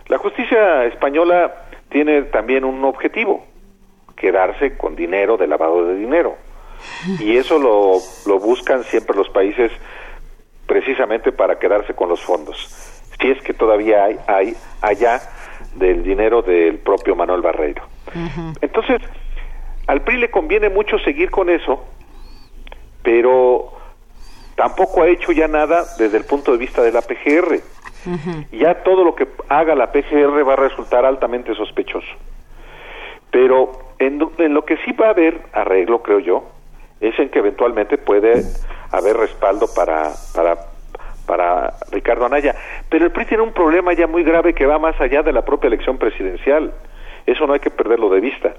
la 0.09 0.19
justicia 0.19 0.85
española 0.85 1.55
tiene 1.89 2.23
también 2.23 2.65
un 2.65 2.85
objetivo, 2.85 3.47
quedarse 4.17 4.77
con 4.77 4.97
dinero 4.97 5.37
de 5.37 5.47
lavado 5.47 5.87
de 5.87 5.97
dinero. 5.97 6.37
Y 7.19 7.37
eso 7.37 7.59
lo, 7.59 7.99
lo 8.27 8.39
buscan 8.39 8.85
siempre 8.85 9.17
los 9.17 9.29
países 9.29 9.71
precisamente 10.67 11.33
para 11.33 11.59
quedarse 11.59 11.95
con 11.95 12.09
los 12.09 12.21
fondos. 12.21 12.57
Si 13.21 13.31
es 13.31 13.43
que 13.43 13.55
todavía 13.55 14.05
hay, 14.05 14.19
hay 14.27 14.57
allá 14.81 15.21
del 15.75 16.03
dinero 16.03 16.43
del 16.43 16.79
propio 16.79 17.15
Manuel 17.15 17.43
Barreiro. 17.43 17.83
Entonces, 18.61 19.01
al 19.87 20.03
PRI 20.03 20.19
le 20.19 20.31
conviene 20.31 20.69
mucho 20.69 20.99
seguir 20.99 21.31
con 21.31 21.49
eso, 21.51 21.85
pero 23.03 23.73
tampoco 24.55 25.03
ha 25.03 25.09
hecho 25.09 25.33
ya 25.33 25.49
nada 25.49 25.85
desde 25.99 26.19
el 26.19 26.25
punto 26.25 26.53
de 26.53 26.59
vista 26.59 26.83
de 26.83 26.93
la 26.93 27.03
PGR. 27.03 27.61
Ya 28.53 28.83
todo 28.83 29.05
lo 29.05 29.15
que 29.15 29.29
haga 29.49 29.75
la 29.75 29.93
PGR 29.93 30.47
va 30.47 30.55
a 30.55 30.57
resultar 30.57 31.05
altamente 31.05 31.55
sospechoso. 31.55 32.09
Pero 33.31 33.92
en, 34.07 34.55
lo 34.55 34.65
que 34.65 34.77
sí 34.79 34.93
va 34.93 35.09
a 35.09 35.11
haber 35.11 35.41
arreglo, 35.53 36.03
creo 36.03 36.19
yo, 36.19 36.45
es 37.01 37.19
en 37.19 37.29
que 37.29 37.41
eventualmente 37.41 37.99
puede 37.99 38.43
haber 38.91 39.17
respaldo 39.17 39.67
para, 39.75 40.11
para, 40.35 40.57
para 41.27 41.75
Ricardo 41.91 42.27
Anaya. 42.27 42.55
Pero 42.89 43.07
el 43.07 43.13
PRI 43.13 43.27
tiene 43.27 43.43
un 43.43 43.53
problema 43.53 43.93
ya 43.93 44.07
muy 44.07 44.23
grave 44.23 44.55
que 44.55 44.67
va 44.67 44.79
más 44.79 45.01
allá 45.01 45.23
de 45.23 45.33
la 45.33 45.45
propia 45.45 45.69
elección 45.69 45.99
presidencial. 45.99 46.73
Eso 47.27 47.47
no 47.47 47.55
hay 47.55 47.61
que 47.61 47.71
perderlo 47.71 48.09
de 48.11 48.21
vista. 48.21 48.55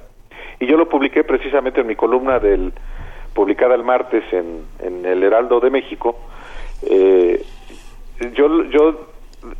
Y 0.60 0.66
yo 0.66 0.78
lo 0.78 0.88
publiqué 0.88 1.24
precisamente 1.24 1.82
en 1.82 1.88
mi 1.88 1.96
columna 1.96 2.40
del 2.40 2.74
publicada 3.34 3.76
el 3.76 3.84
martes 3.84 4.24
en, 4.32 4.66
en 4.80 5.06
el 5.06 5.24
Heraldo 5.24 5.60
de 5.60 5.70
México. 5.70 6.18
Eh, 6.84 7.44
yo, 8.34 8.64
yo 8.66 9.08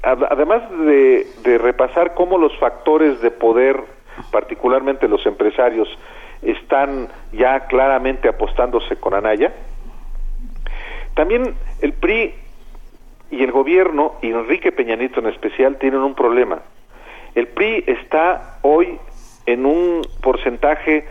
además 0.02 0.64
de, 0.86 1.28
de 1.44 1.58
repasar 1.58 2.14
cómo 2.14 2.38
los 2.38 2.58
factores 2.58 3.22
de 3.22 3.32
poder, 3.32 3.82
particularmente 4.32 5.08
los 5.08 5.26
empresarios, 5.26 5.88
están 6.42 7.10
ya 7.32 7.68
claramente 7.68 8.28
apostándose 8.28 8.98
con 8.98 9.14
Anaya, 9.14 9.54
también 11.14 11.56
el 11.82 11.94
PRI 11.94 12.34
y 13.32 13.44
el 13.44 13.52
gobierno, 13.52 14.16
y 14.22 14.30
Enrique 14.30 14.72
Peña 14.72 14.96
Nieto 14.96 15.20
en 15.20 15.28
especial, 15.28 15.78
tienen 15.78 16.02
un 16.02 16.16
problema. 16.16 16.62
El 17.36 17.48
PRI 17.48 17.84
está 17.88 18.60
hoy 18.62 19.00
en 19.46 19.66
un 19.66 20.02
porcentaje 20.22 21.06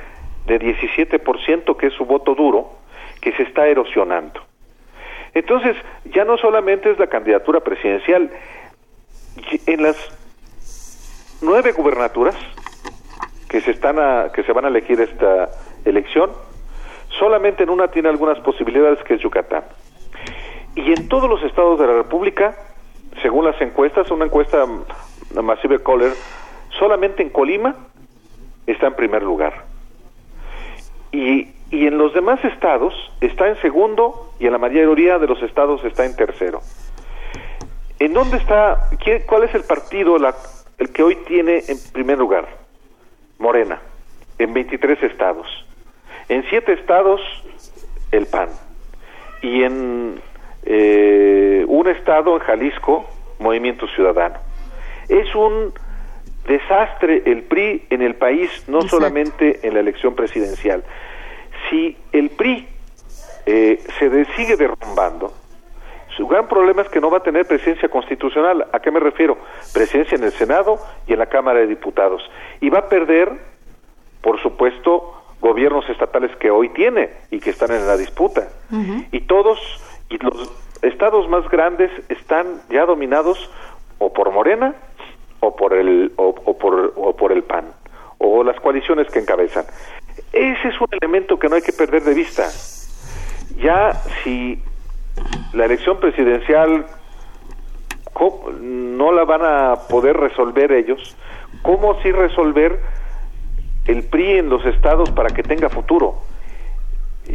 de 0.47 0.61
17%, 0.61 1.77
que 1.77 1.87
es 1.87 1.95
su 1.95 2.05
voto 2.05 2.35
duro, 2.35 2.71
que 3.21 3.33
se 3.33 3.45
está 3.45 3.67
erosionando. 3.67 4.41
Entonces, 5.35 5.77
ya 6.05 6.25
no 6.25 6.37
solamente 6.37 6.91
es 6.91 6.99
la 6.99 7.07
candidatura 7.07 7.61
presidencial, 7.61 8.31
en 9.67 9.83
las 9.83 9.97
nueve 11.41 11.73
gubernaturas 11.73 12.37
que 13.53 13.61
se 13.61 13.73
están 13.73 13.97
que 14.31 14.43
se 14.45 14.53
van 14.55 14.65
a 14.65 14.69
elegir 14.69 14.99
esta 14.99 15.51
elección, 15.85 16.31
solamente 17.19 17.65
en 17.65 17.69
una 17.69 17.89
tiene 17.89 18.09
algunas 18.09 18.41
posibilidades 18.41 18.99
que 19.05 19.15
es 19.15 19.21
Yucatán. 19.21 19.63
Y 20.75 20.91
en 20.91 21.07
todos 21.07 21.29
los 21.29 21.43
estados 21.43 21.79
de 21.79 21.87
la 21.87 21.93
República, 21.93 22.57
según 23.21 23.45
las 23.45 23.61
encuestas, 23.61 24.11
una 24.11 24.25
encuesta 24.25 24.65
Massive 25.35 25.83
Caller, 25.83 26.15
solamente 26.79 27.23
en 27.23 27.29
Colima 27.29 27.77
está 28.67 28.87
en 28.87 28.95
primer 28.95 29.23
lugar. 29.23 29.53
Y, 31.13 31.51
y 31.71 31.87
en 31.87 31.99
los 31.99 32.15
demás 32.15 32.43
estados 32.47 32.95
está 33.21 33.49
en 33.49 33.61
segundo 33.61 34.33
y 34.41 34.47
en 34.47 34.53
la 34.53 34.59
mayoría 34.59 35.19
de 35.19 35.27
los 35.27 35.43
estados 35.43 35.85
está 35.85 36.07
en 36.07 36.17
tercero. 36.17 36.63
¿En 37.99 38.15
dónde 38.15 38.39
está, 38.39 38.89
cuál 39.27 39.43
es 39.45 39.55
el 39.55 39.65
partido 39.65 40.17
el 40.79 40.91
que 40.91 41.03
hoy 41.03 41.17
tiene 41.27 41.63
en 41.69 41.77
primer 41.93 42.17
lugar? 42.17 42.62
Morena, 43.43 43.81
en 44.39 44.55
23 44.55 45.03
estados. 45.03 45.47
En 46.29 46.45
7 46.49 46.73
estados, 46.73 47.21
el 48.13 48.27
PAN. 48.27 48.49
Y 49.43 49.65
en 49.65 50.21
eh, 50.65 51.65
un 51.67 51.89
estado, 51.89 52.37
en 52.37 52.41
Jalisco, 52.41 53.05
Movimiento 53.41 53.89
Ciudadano. 53.89 54.37
Es 55.09 55.35
un 55.35 55.75
desastre 56.47 57.23
el 57.27 57.43
PRI 57.43 57.87
en 57.91 58.03
el 58.03 58.15
país, 58.15 58.49
no 58.69 58.83
solamente 58.83 59.67
en 59.67 59.75
la 59.75 59.81
elección 59.81 60.15
presidencial. 60.15 60.85
Si 61.69 61.97
el 62.13 62.31
PRI 62.31 62.69
eh, 63.47 63.81
se 63.99 64.25
sigue 64.37 64.57
derrumbando, 64.57 65.33
su 66.17 66.27
gran 66.27 66.47
problema 66.49 66.83
es 66.83 66.89
que 66.89 67.01
no 67.01 67.11
va 67.11 67.19
a 67.19 67.23
tener 67.23 67.47
presencia 67.47 67.89
constitucional. 67.89 68.67
¿A 68.73 68.81
qué 68.81 68.91
me 68.91 69.01
refiero? 69.01 69.39
Presencia 69.73 70.17
en 70.17 70.25
el 70.25 70.33
Senado 70.33 70.79
y 71.07 71.13
en 71.13 71.19
la 71.19 71.27
Cámara 71.27 71.61
de 71.61 71.67
Diputados. 71.67 72.23
Y 72.61 72.71
va 72.71 72.81
a 72.81 72.89
perder, 72.89 73.31
por 74.21 74.41
supuesto, 74.43 75.15
gobiernos 75.41 75.89
estatales 75.89 76.35
que 76.37 76.51
hoy 76.51 76.69
tiene 76.71 77.11
y 77.31 77.41
que 77.41 77.51
están 77.51 77.73
en 77.73 77.87
la 77.87 77.97
disputa. 77.97 78.49
Y 79.11 79.21
todos, 79.23 79.59
y 80.09 80.19
los 80.19 80.51
estados 80.83 81.29
más 81.29 81.49
grandes 81.49 81.91
están 82.09 82.63
ya 82.71 82.87
dominados 82.87 83.51
o 83.99 84.13
por 84.13 84.31
Morena 84.33 84.75
o 85.41 85.57
por 85.57 85.73
el, 85.73 86.13
o, 86.17 86.35
por, 86.35 86.93
o 86.97 87.17
por 87.17 87.33
el 87.33 87.43
PAN, 87.43 87.65
o 88.19 88.45
las 88.45 88.59
coaliciones 88.61 89.09
que 89.11 89.19
encabezan. 89.19 89.65
Ese 90.33 90.69
es 90.69 90.81
un 90.81 90.89
elemento 90.93 91.39
que 91.39 91.49
no 91.49 91.57
hay 91.57 91.63
que 91.63 91.73
perder 91.73 92.03
de 92.03 92.15
vista. 92.15 92.49
Ya 93.57 93.93
si 94.23 94.63
la 95.53 95.67
elección 95.67 95.99
presidencial 95.99 96.87
no 98.61 99.13
la 99.13 99.25
van 99.25 99.43
a 99.45 99.75
poder 99.89 100.17
resolver 100.17 100.73
ellos, 100.73 101.17
¿cómo 101.63 102.01
sí 102.03 102.13
resolver 102.13 102.81
el 103.87 104.05
PRI 104.05 104.39
en 104.39 104.49
los 104.49 104.65
estados 104.65 105.11
para 105.11 105.31
que 105.31 105.43
tenga 105.43 105.69
futuro? 105.69 106.17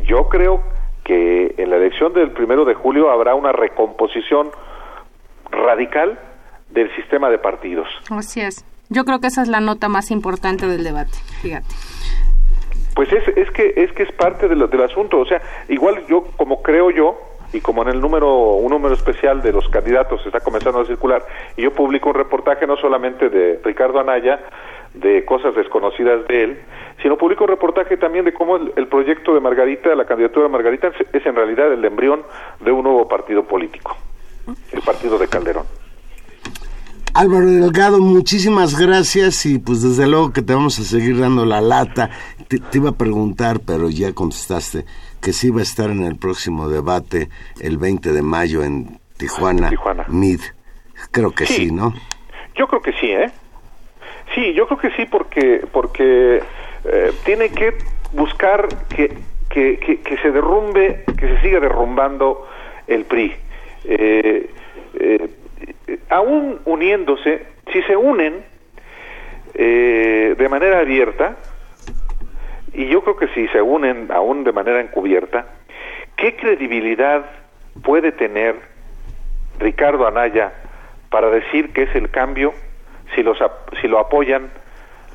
Yo 0.03 0.29
creo 0.29 0.61
que 1.03 1.55
en 1.57 1.69
la 1.69 1.77
elección 1.77 2.13
del 2.13 2.31
primero 2.31 2.65
de 2.65 2.73
julio 2.73 3.11
habrá 3.11 3.35
una 3.35 3.51
recomposición 3.51 4.49
radical 5.51 6.19
del 6.69 6.93
sistema 6.95 7.29
de 7.29 7.37
partidos. 7.37 7.87
Así 8.09 8.41
es. 8.41 8.65
Yo 8.89 9.03
creo 9.03 9.19
que 9.19 9.27
esa 9.27 9.41
es 9.41 9.47
la 9.47 9.59
nota 9.59 9.89
más 9.89 10.11
importante 10.11 10.67
del 10.67 10.83
debate, 10.83 11.17
fíjate. 11.41 11.67
Pues 12.95 13.11
es, 13.11 13.27
es 13.37 13.51
que 13.51 13.73
es 13.75 13.91
que 13.91 14.03
es 14.03 14.11
parte 14.13 14.47
del 14.47 14.81
asunto, 14.81 15.19
o 15.19 15.25
sea, 15.25 15.41
igual 15.69 16.05
yo 16.07 16.23
como 16.35 16.61
creo 16.63 16.89
yo, 16.89 17.19
y 17.53 17.61
como 17.61 17.81
en 17.81 17.89
el 17.89 18.01
número, 18.01 18.53
un 18.53 18.71
número 18.71 18.93
especial 18.93 19.41
de 19.41 19.51
los 19.51 19.67
candidatos 19.69 20.25
está 20.25 20.39
comenzando 20.39 20.79
a 20.79 20.85
circular, 20.85 21.25
y 21.55 21.63
yo 21.63 21.73
publico 21.73 22.09
un 22.09 22.15
reportaje 22.15 22.67
no 22.67 22.77
solamente 22.77 23.29
de 23.29 23.59
Ricardo 23.63 23.99
Anaya, 23.99 24.39
de 24.93 25.25
cosas 25.25 25.55
desconocidas 25.55 26.27
de 26.27 26.43
él, 26.43 26.59
sino 27.01 27.17
publico 27.17 27.43
un 27.43 27.49
reportaje 27.49 27.97
también 27.97 28.25
de 28.25 28.33
cómo 28.33 28.57
el, 28.57 28.87
proyecto 28.87 29.33
de 29.33 29.39
Margarita, 29.39 29.93
la 29.95 30.05
candidatura 30.05 30.47
de 30.47 30.51
Margarita, 30.51 30.91
es 31.13 31.25
en 31.25 31.35
realidad 31.35 31.71
el 31.71 31.83
embrión 31.85 32.23
de 32.59 32.71
un 32.71 32.83
nuevo 32.83 33.07
partido 33.07 33.43
político, 33.43 33.95
el 34.71 34.81
partido 34.81 35.17
de 35.17 35.27
Calderón. 35.27 35.65
Álvaro 37.17 37.47
Delgado, 37.47 37.99
muchísimas 37.99 38.79
gracias 38.79 39.47
y 39.47 39.57
pues 39.57 39.81
desde 39.81 40.07
luego 40.07 40.31
que 40.31 40.43
te 40.43 40.53
vamos 40.53 40.77
a 40.77 40.83
seguir 40.83 41.19
dando 41.19 41.47
la 41.47 41.61
lata. 41.61 42.11
Te, 42.47 42.59
iba 42.77 42.91
a 42.91 42.95
preguntar, 42.95 43.59
pero 43.65 43.89
ya 43.89 44.13
contestaste, 44.13 44.85
que 45.19 45.33
si 45.33 45.47
iba 45.47 45.61
a 45.61 45.63
estar 45.63 45.89
en 45.89 46.03
el 46.03 46.15
próximo 46.15 46.69
debate 46.69 47.29
el 47.59 47.79
20 47.79 48.11
de 48.13 48.21
mayo 48.21 48.63
en 48.63 48.99
Tijuana, 49.17 49.69
Tijuana. 49.69 50.05
Mid. 50.09 50.41
Creo 51.09 51.31
que 51.31 51.47
sí. 51.47 51.71
¿no? 51.71 51.91
Yo 52.55 52.67
creo 52.67 52.83
que 52.83 52.93
sí, 52.93 53.07
¿eh? 53.07 53.31
Sí, 54.35 54.53
yo 54.53 54.67
creo 54.67 54.77
que 54.77 54.91
sí 54.91 55.07
porque, 55.09 55.65
porque 55.73 56.43
eh, 56.85 57.13
tiene 57.25 57.49
que 57.49 57.79
buscar 58.13 58.67
que, 58.89 59.17
que, 59.49 59.79
que, 59.79 60.17
se 60.21 60.29
derrumbe, 60.29 61.03
que 61.17 61.27
se 61.27 61.41
siga 61.41 61.61
derrumbando 61.61 62.47
el 62.85 63.05
PRI. 63.05 63.33
Eh, 63.85 64.51
eh, 64.99 65.29
aún 66.09 66.59
uniéndose, 66.65 67.45
si 67.71 67.81
se 67.83 67.95
unen 67.95 68.43
de 69.53 70.47
manera 70.49 70.79
abierta, 70.79 71.35
y 72.73 72.87
yo 72.87 73.01
creo 73.01 73.17
que 73.17 73.27
si 73.29 73.47
se 73.47 73.61
unen 73.61 74.11
aún 74.11 74.43
de 74.43 74.51
manera 74.51 74.79
encubierta, 74.79 75.47
¿qué 76.15 76.35
credibilidad 76.35 77.25
puede 77.83 78.11
tener 78.11 78.55
Ricardo 79.59 80.07
Anaya 80.07 80.53
para 81.09 81.29
decir 81.29 81.73
que 81.73 81.83
es 81.83 81.95
el 81.95 82.09
cambio 82.11 82.53
si, 83.15 83.23
los, 83.23 83.39
si 83.81 83.87
lo 83.87 83.99
apoyan 83.99 84.51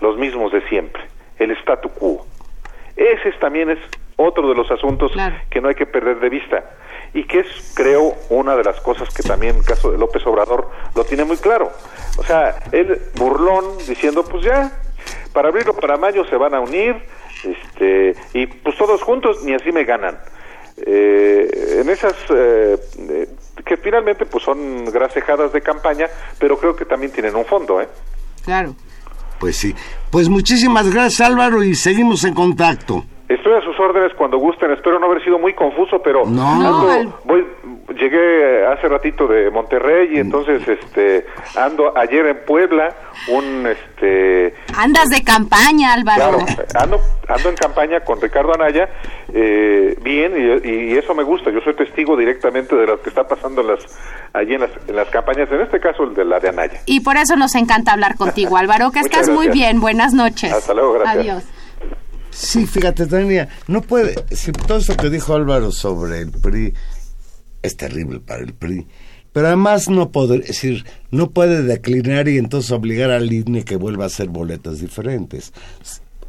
los 0.01 0.17
mismos 0.17 0.53
de 0.53 0.63
siempre, 0.69 1.03
el 1.39 1.53
statu 1.53 1.89
quo? 1.91 2.27
Ese 2.97 3.31
también 3.39 3.71
es 3.71 3.79
otro 4.17 4.49
de 4.49 4.55
los 4.55 4.71
asuntos 4.71 5.13
que 5.51 5.61
no 5.61 5.69
hay 5.69 5.75
que 5.75 5.87
perder 5.87 6.19
de 6.21 6.29
vista 6.29 6.65
y 7.15 7.25
que 7.25 7.41
es, 7.41 7.47
creo, 7.75 8.15
una 8.31 8.57
de 8.57 8.65
las 8.65 8.81
cosas 8.81 9.13
que 9.13 9.23
también 9.23 9.57
el 9.57 9.65
caso 9.65 9.91
de 9.91 9.99
López 9.99 10.27
Obrador 10.27 10.71
lo 10.95 11.05
tiene 11.05 11.25
muy 11.25 11.37
claro. 11.37 11.71
O 12.17 12.25
sea, 12.25 12.57
él 12.73 13.01
burlón 13.17 13.79
diciendo, 13.87 14.25
pues 14.25 14.45
ya, 14.45 14.73
para 15.33 15.49
abril 15.49 15.69
o 15.69 15.75
para 15.75 15.97
mayo 15.97 16.25
se 16.25 16.37
van 16.37 16.55
a 16.55 16.61
unir, 16.61 16.97
este 17.45 18.15
y 18.35 18.47
pues 18.47 18.77
todos 18.77 19.03
juntos 19.03 19.43
ni 19.45 19.55
así 19.55 19.73
me 19.73 19.85
ganan. 19.85 20.19
Eh, 20.87 21.81
en 21.81 21.91
esas 21.91 22.15
eh, 22.35 22.79
eh, 22.99 23.29
que 23.65 23.77
finalmente 23.77 24.25
pues 24.25 24.43
son 24.43 24.87
grasejadas 24.87 25.53
de 25.53 25.61
campaña 25.61 26.07
pero 26.39 26.57
creo 26.57 26.75
que 26.75 26.87
también 26.87 27.13
tienen 27.13 27.37
un 27.37 27.45
fondo 27.45 27.81
eh 27.81 27.89
claro. 28.43 28.75
Pues 29.39 29.57
sí. 29.57 29.75
Pues 30.11 30.31
muchísimas 30.31 30.91
gracias 30.91 31.29
Álvaro 31.29 31.63
y 31.63 31.75
seguimos 31.75 32.25
en 32.25 32.33
contacto 32.33 33.05
Estoy 33.35 33.55
a 33.55 33.63
sus 33.63 33.79
órdenes 33.81 34.13
cuando 34.15 34.39
gusten. 34.39 34.71
Espero 34.73 34.99
no 34.99 35.07
haber 35.07 35.25
sido 35.25 35.39
muy 35.39 35.55
confuso, 35.55 36.03
pero 36.03 36.25
no. 36.27 37.13
voy, 37.25 37.47
llegué 37.99 38.67
hace 38.67 38.89
ratito 38.89 39.27
de 39.27 39.51
Monterrey 39.51 40.11
y 40.15 40.19
entonces 40.19 40.67
este 40.67 41.27
ando 41.57 41.97
ayer 41.97 42.27
en 42.27 42.45
Puebla 42.45 42.95
un 43.29 43.67
este 43.67 44.55
andas 44.77 45.09
de 45.09 45.23
campaña 45.25 45.95
Álvaro. 45.95 46.39
Claro, 46.39 46.65
ando 46.75 47.01
ando 47.29 47.49
en 47.49 47.57
campaña 47.57 48.01
con 48.01 48.21
Ricardo 48.21 48.53
Anaya 48.55 48.89
eh, 49.33 49.97
bien 50.03 50.35
y, 50.63 50.93
eso 50.93 51.15
me 51.15 51.23
gusta. 51.23 51.51
Yo 51.51 51.61
soy 51.61 51.75
testigo 51.75 52.17
directamente 52.17 52.77
de 52.77 52.87
lo 52.87 53.01
que 53.01 53.09
está 53.09 53.27
pasando 53.27 53.63
en 53.63 53.69
las 53.69 53.81
allí 54.35 54.55
en 54.55 54.61
las, 54.61 54.71
en 54.87 54.95
las 54.95 55.09
campañas 55.09 55.51
en 55.51 55.63
este 55.63 55.81
caso 55.81 56.05
el 56.05 56.15
de 56.15 56.25
la 56.25 56.39
de 56.39 56.51
Anaya. 56.51 56.81
Y 56.85 57.01
por 57.01 57.17
eso 57.17 57.37
nos 57.37 57.55
encanta 57.55 57.93
hablar 57.93 58.17
contigo 58.17 58.57
Álvaro. 58.59 58.91
Que 58.91 59.01
estás 59.01 59.31
muy 59.31 59.49
bien. 59.49 59.81
Buenas 59.81 60.13
noches. 60.13 60.53
Hasta 60.53 60.75
luego 60.75 60.93
gracias. 60.93 61.17
Adiós 61.17 61.62
Sí, 62.33 62.67
fíjate, 62.67 63.07
Tania, 63.07 63.49
no 63.69 63.83
puede, 63.83 64.15
si 64.35 64.53
todo 64.53 64.79
eso 64.79 64.97
que 64.97 65.11
dijo 65.11 65.35
Álvaro 65.35 65.71
sobre 65.71 66.21
el 66.21 66.31
PRI 66.31 66.73
es 67.61 67.77
terrible 67.77 68.21
para 68.21 68.43
el 68.43 68.55
PRI, 68.55 68.87
pero 69.33 69.49
además 69.49 69.89
no 69.91 70.11
puede, 70.11 70.39
decir, 70.39 70.85
no 71.11 71.31
puede 71.31 71.63
declinar 71.63 72.29
y 72.29 72.39
entonces 72.39 72.71
obligar 72.71 73.11
al 73.11 73.31
INE 73.31 73.65
que 73.65 73.77
vuelva 73.77 74.05
a 74.05 74.07
hacer 74.07 74.29
boletas 74.29 74.81
diferentes. 74.81 75.53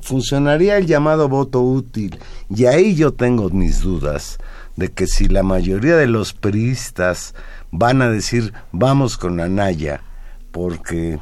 funcionaría 0.01 0.77
el 0.77 0.87
llamado 0.87 1.29
voto 1.29 1.61
útil. 1.61 2.19
Y 2.53 2.65
ahí 2.65 2.95
yo 2.95 3.13
tengo 3.13 3.49
mis 3.49 3.79
dudas 3.79 4.37
de 4.75 4.89
que 4.89 5.07
si 5.07 5.29
la 5.29 5.43
mayoría 5.43 5.95
de 5.95 6.07
los 6.07 6.33
priistas 6.33 7.33
van 7.71 8.01
a 8.01 8.09
decir 8.09 8.53
vamos 8.73 9.17
con 9.17 9.39
Anaya, 9.39 10.01
porque 10.51 11.19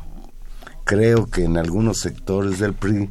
creo 0.83 1.27
que 1.27 1.43
en 1.43 1.57
algunos 1.57 1.99
sectores 1.99 2.57
del 2.57 2.73
PRI 2.73 3.09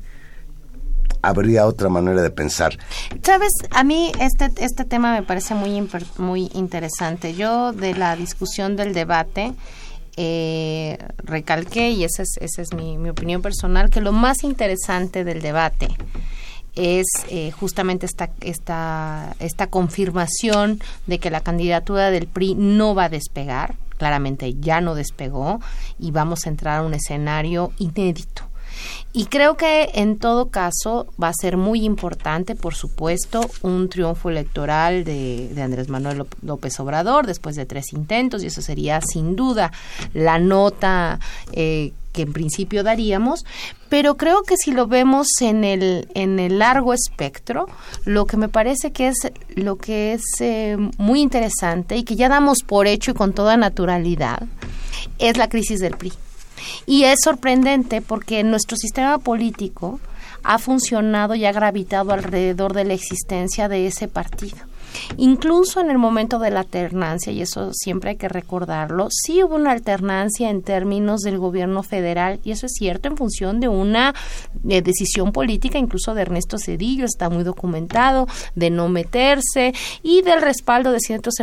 habría 1.22 1.66
otra 1.66 1.88
manera 1.88 2.22
de 2.22 2.30
pensar. 2.30 2.78
Sabes, 3.22 3.52
a 3.70 3.84
mí 3.84 4.12
este 4.20 4.50
este 4.58 4.84
tema 4.84 5.12
me 5.12 5.22
parece 5.22 5.54
muy 5.54 5.88
muy 6.18 6.50
interesante. 6.54 7.34
Yo 7.34 7.72
de 7.72 7.94
la 7.94 8.16
discusión 8.16 8.76
del 8.76 8.94
debate 8.94 9.52
eh, 10.16 10.98
recalqué 11.18 11.90
y 11.90 12.04
esa 12.04 12.22
es 12.22 12.36
esa 12.40 12.62
es 12.62 12.74
mi, 12.74 12.98
mi 12.98 13.10
opinión 13.10 13.42
personal 13.42 13.90
que 13.90 14.00
lo 14.00 14.12
más 14.12 14.42
interesante 14.44 15.24
del 15.24 15.40
debate 15.40 15.88
es 16.74 17.06
eh, 17.28 17.50
justamente 17.50 18.06
esta, 18.06 18.30
esta, 18.40 19.34
esta 19.38 19.66
confirmación 19.68 20.80
de 21.06 21.18
que 21.18 21.30
la 21.30 21.40
candidatura 21.40 22.10
del 22.10 22.26
PRI 22.26 22.54
no 22.54 22.94
va 22.94 23.04
a 23.04 23.08
despegar, 23.08 23.74
claramente 23.98 24.54
ya 24.54 24.80
no 24.80 24.94
despegó 24.94 25.60
y 25.98 26.10
vamos 26.10 26.46
a 26.46 26.48
entrar 26.48 26.80
a 26.80 26.82
un 26.82 26.94
escenario 26.94 27.72
inédito. 27.78 28.49
Y 29.12 29.26
creo 29.26 29.56
que 29.56 29.90
en 29.94 30.18
todo 30.18 30.50
caso 30.50 31.06
va 31.20 31.28
a 31.28 31.34
ser 31.34 31.56
muy 31.56 31.84
importante, 31.84 32.54
por 32.54 32.74
supuesto, 32.74 33.40
un 33.62 33.88
triunfo 33.88 34.30
electoral 34.30 35.04
de, 35.04 35.50
de, 35.52 35.62
Andrés 35.62 35.88
Manuel 35.88 36.26
López 36.42 36.78
Obrador 36.78 37.26
después 37.26 37.56
de 37.56 37.66
tres 37.66 37.92
intentos 37.92 38.42
y 38.42 38.46
eso 38.46 38.62
sería 38.62 39.00
sin 39.00 39.34
duda 39.34 39.72
la 40.14 40.38
nota 40.38 41.18
eh, 41.52 41.92
que 42.12 42.22
en 42.22 42.32
principio 42.32 42.82
daríamos, 42.82 43.44
pero 43.88 44.16
creo 44.16 44.42
que 44.42 44.56
si 44.56 44.72
lo 44.72 44.86
vemos 44.86 45.28
en 45.40 45.64
el 45.64 46.08
en 46.14 46.38
el 46.38 46.58
largo 46.58 46.92
espectro, 46.92 47.66
lo 48.04 48.26
que 48.26 48.36
me 48.36 48.48
parece 48.48 48.92
que 48.92 49.08
es 49.08 49.32
lo 49.54 49.76
que 49.76 50.14
es 50.14 50.22
eh, 50.40 50.76
muy 50.98 51.20
interesante 51.20 51.96
y 51.96 52.04
que 52.04 52.16
ya 52.16 52.28
damos 52.28 52.58
por 52.66 52.86
hecho 52.86 53.12
y 53.12 53.14
con 53.14 53.32
toda 53.32 53.56
naturalidad 53.56 54.42
es 55.18 55.36
la 55.36 55.48
crisis 55.48 55.80
del 55.80 55.96
PRI. 55.96 56.12
Y 56.86 57.04
es 57.04 57.20
sorprendente 57.22 58.02
porque 58.02 58.42
nuestro 58.42 58.76
sistema 58.76 59.18
político 59.18 60.00
ha 60.42 60.58
funcionado 60.58 61.34
y 61.34 61.44
ha 61.44 61.52
gravitado 61.52 62.12
alrededor 62.12 62.72
de 62.72 62.84
la 62.84 62.94
existencia 62.94 63.68
de 63.68 63.86
ese 63.86 64.08
partido. 64.08 64.58
Incluso 65.16 65.80
en 65.80 65.90
el 65.90 65.98
momento 65.98 66.38
de 66.38 66.50
la 66.50 66.60
alternancia, 66.60 67.32
y 67.32 67.42
eso 67.42 67.72
siempre 67.72 68.10
hay 68.10 68.16
que 68.16 68.28
recordarlo, 68.28 69.08
sí 69.10 69.42
hubo 69.42 69.54
una 69.54 69.70
alternancia 69.70 70.50
en 70.50 70.62
términos 70.62 71.20
del 71.20 71.38
gobierno 71.38 71.82
federal, 71.82 72.40
y 72.44 72.50
eso 72.50 72.66
es 72.66 72.72
cierto 72.72 73.08
en 73.08 73.16
función 73.16 73.60
de 73.60 73.68
una 73.68 74.14
eh, 74.68 74.82
decisión 74.82 75.32
política, 75.32 75.78
incluso 75.78 76.14
de 76.14 76.22
Ernesto 76.22 76.58
Cedillo, 76.58 77.04
está 77.04 77.28
muy 77.28 77.44
documentado, 77.44 78.26
de 78.54 78.70
no 78.70 78.88
meterse, 78.88 79.74
y 80.02 80.22
del 80.22 80.42
respaldo 80.42 80.92
de 80.92 81.00
ciertos 81.00 81.34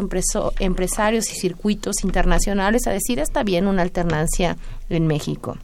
empresarios 0.59 1.31
y 1.31 1.35
circuitos 1.35 2.03
internacionales 2.03 2.87
a 2.87 2.91
decir 2.91 3.19
está 3.19 3.43
bien 3.43 3.67
una 3.67 3.81
alternancia 3.81 4.57
en 4.89 5.07
México. 5.07 5.57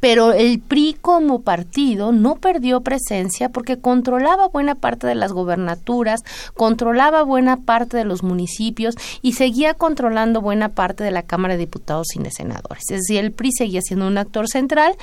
Pero 0.00 0.32
el 0.32 0.60
PRI 0.60 0.96
como 1.00 1.42
partido 1.42 2.12
no 2.12 2.36
perdió 2.36 2.80
presencia 2.80 3.48
porque 3.48 3.78
controlaba 3.78 4.48
buena 4.48 4.74
parte 4.74 5.06
de 5.06 5.14
las 5.14 5.32
gobernaturas, 5.32 6.20
controlaba 6.54 7.22
buena 7.22 7.58
parte 7.58 7.96
de 7.96 8.04
los 8.04 8.22
municipios 8.22 8.94
y 9.22 9.34
seguía 9.34 9.74
controlando 9.74 10.40
buena 10.40 10.70
parte 10.70 11.04
de 11.04 11.10
la 11.10 11.22
Cámara 11.22 11.54
de 11.54 11.60
Diputados 11.60 12.08
y 12.14 12.22
de 12.22 12.30
Senadores. 12.30 12.84
Es 12.90 13.00
decir, 13.02 13.18
el 13.18 13.32
PRI 13.32 13.52
seguía 13.52 13.80
siendo 13.80 14.06
un 14.06 14.18
actor 14.18 14.48
central, 14.48 14.96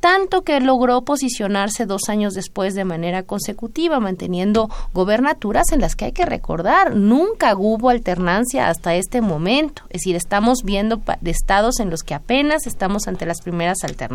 tanto 0.00 0.42
que 0.42 0.60
logró 0.60 1.02
posicionarse 1.02 1.86
dos 1.86 2.08
años 2.08 2.34
después 2.34 2.74
de 2.74 2.84
manera 2.84 3.22
consecutiva, 3.22 4.00
manteniendo 4.00 4.70
gobernaturas 4.92 5.72
en 5.72 5.80
las 5.80 5.96
que 5.96 6.06
hay 6.06 6.12
que 6.12 6.26
recordar, 6.26 6.94
nunca 6.94 7.56
hubo 7.56 7.90
alternancia 7.90 8.68
hasta 8.68 8.94
este 8.94 9.20
momento. 9.20 9.82
Es 9.90 10.00
decir, 10.00 10.16
estamos 10.16 10.62
viendo 10.62 11.00
estados 11.24 11.80
en 11.80 11.90
los 11.90 12.02
que 12.02 12.14
apenas 12.14 12.66
estamos 12.66 13.08
ante 13.08 13.26
las 13.26 13.40
primeras 13.40 13.78
alternancias 13.82 14.13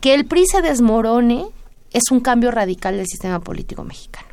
que 0.00 0.14
el 0.14 0.26
PRI 0.26 0.46
se 0.46 0.62
desmorone 0.62 1.46
es 1.92 2.10
un 2.10 2.20
cambio 2.20 2.50
radical 2.50 2.96
del 2.96 3.06
sistema 3.06 3.40
político 3.40 3.84
mexicano. 3.84 4.28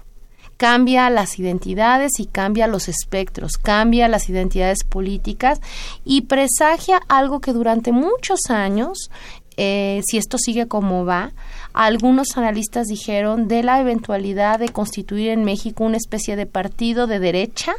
Cambia 0.58 1.10
las 1.12 1.38
identidades 1.38 2.20
y 2.20 2.26
cambia 2.26 2.66
los 2.66 2.88
espectros, 2.88 3.54
cambia 3.62 4.08
las 4.08 4.28
identidades 4.28 4.84
políticas 4.84 5.60
y 6.04 6.22
presagia 6.22 7.00
algo 7.08 7.42
que 7.42 7.54
durante 7.54 7.92
muchos 7.92 8.50
años 8.50 9.12
eh, 9.58 10.02
si 10.08 10.18
esto 10.18 10.38
sigue 10.38 10.68
como 10.68 11.04
va, 11.04 11.32
algunos 11.74 12.38
analistas 12.38 12.86
dijeron 12.88 13.48
de 13.48 13.64
la 13.64 13.80
eventualidad 13.80 14.60
de 14.60 14.70
constituir 14.70 15.30
en 15.30 15.44
México 15.44 15.84
una 15.84 15.98
especie 15.98 16.36
de 16.36 16.46
partido 16.46 17.08
de 17.08 17.20
derecha 17.20 17.74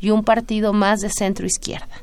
y 0.00 0.10
un 0.10 0.24
partido 0.24 0.72
más 0.72 1.00
de 1.00 1.10
centro 1.10 1.46
izquierda 1.46 2.01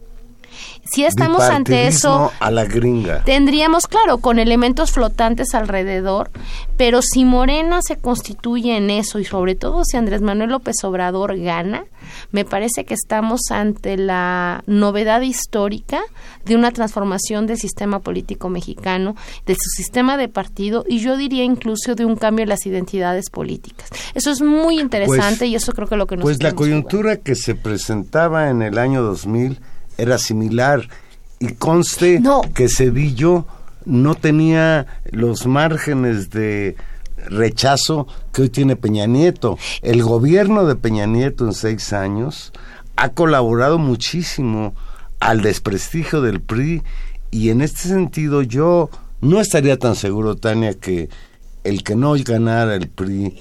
si 0.84 1.06
estamos 1.06 1.42
ante 1.42 1.88
eso, 1.88 2.32
a 2.40 2.52
la 2.52 2.66
gringa. 2.66 3.24
tendríamos, 3.24 3.88
claro, 3.88 4.18
con 4.18 4.40
elementos 4.40 4.92
flotantes 4.92 5.54
alrededor, 5.54 6.32
pero 6.78 7.02
si 7.02 7.26
Morena 7.26 7.82
se 7.82 7.98
constituye 7.98 8.78
en 8.78 8.90
eso 8.90 9.20
y 9.20 9.26
sobre 9.26 9.56
todo 9.56 9.84
si 9.86 9.98
Andrés 9.98 10.22
Manuel 10.22 10.50
López 10.52 10.76
Obrador 10.84 11.38
gana, 11.38 11.84
me 12.32 12.46
parece 12.46 12.86
que 12.86 12.94
estamos 12.94 13.42
ante 13.52 13.98
la 13.98 14.64
novedad 14.66 15.22
histórica 15.22 16.00
de 16.46 16.56
una 16.56 16.72
transformación 16.72 17.46
del 17.46 17.58
sistema 17.58 18.00
político 18.00 18.50
mexicano, 18.50 19.16
de 19.46 19.54
su 19.54 19.70
sistema 19.70 20.18
de 20.18 20.28
partido 20.28 20.86
y 20.88 21.00
yo 21.00 21.18
diría 21.18 21.44
incluso 21.44 21.96
de 21.96 22.06
un 22.06 22.16
cambio 22.16 22.44
en 22.44 22.50
las 22.50 22.66
identidades 22.66 23.30
políticas. 23.30 23.90
Eso 24.16 24.32
es 24.32 24.42
muy 24.42 24.80
interesante 24.80 25.40
Pues- 25.40 25.50
y 25.52 25.56
eso 25.56 25.74
creo 25.74 25.88
que 25.88 25.96
es 25.96 26.00
lo 26.00 26.08
que 26.08 26.16
nos 26.18 26.24
Pues 26.24 26.42
la 26.42 26.54
coyuntura 26.54 27.18
que 27.18 27.36
se 27.36 27.56
presentaba 27.56 28.50
en 28.50 28.62
el 28.62 28.78
año 28.78 29.02
2000 29.02 29.60
era 30.00 30.18
similar 30.18 30.88
y 31.40 31.54
conste 31.54 32.20
No. 32.20 32.42
que 32.54 32.68
Cedillo 32.70 33.46
no 33.86 34.16
tenía 34.16 34.88
los 35.12 35.46
márgenes 35.48 36.30
de 36.30 36.76
rechazo 37.28 38.08
que 38.34 38.44
hoy 38.44 38.50
tiene 38.50 38.76
Peña 38.76 39.06
Nieto. 39.06 39.58
El 39.82 40.04
gobierno 40.04 40.66
de 40.66 40.76
Peña 40.76 41.06
Nieto 41.06 41.46
en 41.46 41.54
seis 41.54 41.94
años 41.94 42.52
ha 42.96 43.10
colaborado 43.10 43.78
muchísimo 43.78 44.74
al 45.20 45.42
desprestigio 45.42 46.22
del 46.22 46.42
PRI 46.42 46.82
y 47.32 47.50
en 47.50 47.62
este 47.62 47.84
sentido 47.90 48.42
yo 48.42 48.90
no 49.22 49.40
estaría 49.42 49.78
tan 49.78 49.96
seguro, 49.96 50.36
Tania, 50.36 50.74
que 50.74 51.10
el 51.64 51.84
que 51.84 51.96
no 51.96 52.14
ganara 52.26 52.76
el 52.76 52.88
PRI 52.90 53.38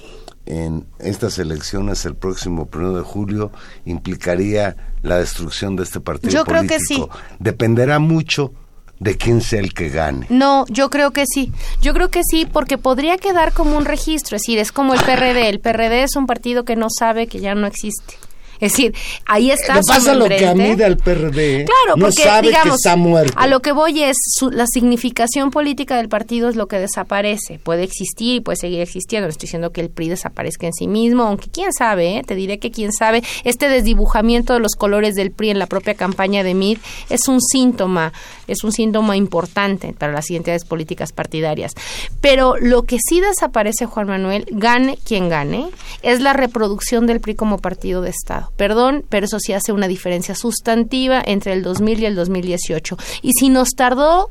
en 0.49 0.87
estas 0.97 1.37
elecciones 1.37 2.05
el 2.05 2.15
próximo 2.15 2.65
primero 2.65 2.95
de 2.95 3.03
julio 3.03 3.51
implicaría 3.85 4.75
la 5.03 5.19
destrucción 5.19 5.75
de 5.75 5.83
este 5.83 5.99
partido 6.01 6.33
Yo 6.33 6.43
creo 6.43 6.63
que 6.63 6.79
político. 6.79 7.09
Dependerá 7.37 7.99
mucho 7.99 8.51
de 8.99 9.15
quién 9.15 9.41
sea 9.41 9.59
el 9.59 9.73
que 9.73 9.89
gane. 9.89 10.25
No, 10.29 10.65
yo 10.67 10.89
creo 10.89 11.11
que 11.11 11.25
sí. 11.31 11.53
Yo 11.81 11.93
creo 11.93 12.09
que 12.09 12.21
sí, 12.23 12.47
porque 12.51 12.77
podría 12.77 13.17
quedar 13.17 13.53
como 13.53 13.77
un 13.77 13.85
registro. 13.85 14.35
Es 14.35 14.41
decir, 14.41 14.59
es 14.59 14.71
como 14.71 14.93
el 14.93 14.99
PRD. 14.99 15.49
El 15.49 15.59
PRD 15.59 16.03
es 16.03 16.15
un 16.15 16.25
partido 16.25 16.65
que 16.65 16.75
no 16.75 16.87
sabe 16.89 17.27
que 17.27 17.39
ya 17.39 17.55
no 17.55 17.67
existe. 17.67 18.15
Es 18.59 18.73
decir, 18.73 18.93
ahí 19.25 19.51
está 19.51 19.75
Le 19.75 19.83
su 19.83 19.87
pasa 19.87 20.13
lo 20.15 20.27
que 20.27 20.45
a 20.47 20.53
mí 20.53 20.75
del 20.75 20.97
PRD. 20.97 21.65
Claro, 21.65 21.95
no 21.97 22.05
porque 22.07 22.23
sabe 22.23 22.47
digamos, 22.47 22.69
que 22.69 22.75
está 22.75 22.95
muerto. 22.95 23.33
a 23.37 23.47
lo 23.47 23.61
que 23.61 23.71
voy 23.71 24.03
es 24.03 24.17
su- 24.37 24.51
la 24.51 24.65
significación 24.67 25.51
política 25.51 25.95
del 25.97 26.09
partido 26.09 26.49
es 26.49 26.55
lo 26.55 26.67
que 26.67 26.77
desaparece. 26.79 27.59
Puede 27.59 27.83
existir 27.83 28.35
y 28.35 28.39
puede 28.41 28.57
seguir 28.57 28.81
existiendo. 28.81 29.27
No 29.27 29.31
estoy 29.31 29.47
diciendo 29.47 29.71
que 29.71 29.81
el 29.81 29.89
PRI 29.89 30.09
desaparezca 30.09 30.67
en 30.67 30.73
sí 30.73 30.87
mismo, 30.87 31.23
aunque 31.23 31.49
quién 31.49 31.71
sabe, 31.73 32.17
¿eh? 32.17 32.23
te 32.25 32.35
diré 32.35 32.59
que 32.59 32.71
quién 32.71 32.91
sabe. 32.91 33.23
Este 33.43 33.69
desdibujamiento 33.69 34.53
de 34.53 34.59
los 34.59 34.75
colores 34.75 35.15
del 35.15 35.31
PRI 35.31 35.51
en 35.51 35.59
la 35.59 35.67
propia 35.67 35.93
campaña 35.93 36.43
de 36.43 36.53
MID 36.53 36.77
es 37.09 37.27
un 37.27 37.39
síntoma, 37.41 38.11
es 38.51 38.63
un 38.63 38.71
síntoma 38.71 39.15
importante 39.15 39.93
para 39.97 40.11
las 40.11 40.29
identidades 40.29 40.65
políticas 40.65 41.11
partidarias. 41.11 41.73
Pero 42.21 42.55
lo 42.57 42.83
que 42.83 42.97
sí 42.99 43.21
desaparece, 43.21 43.85
Juan 43.85 44.07
Manuel, 44.07 44.45
gane 44.51 44.97
quien 45.03 45.29
gane, 45.29 45.69
es 46.01 46.21
la 46.21 46.33
reproducción 46.33 47.07
del 47.07 47.19
PRI 47.19 47.35
como 47.35 47.59
partido 47.59 48.01
de 48.01 48.09
Estado. 48.09 48.51
Perdón, 48.57 49.03
pero 49.09 49.25
eso 49.25 49.39
sí 49.39 49.53
hace 49.53 49.71
una 49.71 49.87
diferencia 49.87 50.35
sustantiva 50.35 51.21
entre 51.25 51.53
el 51.53 51.63
2000 51.63 51.99
y 51.99 52.05
el 52.05 52.15
2018. 52.15 52.97
Y 53.21 53.33
si 53.33 53.49
nos 53.49 53.69
tardó 53.69 54.29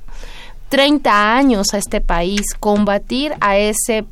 30 0.68 1.36
años 1.36 1.72
a 1.72 1.78
este 1.78 2.00
país 2.00 2.42
combatir 2.58 3.34
a 3.40 3.56
ese 3.56 4.04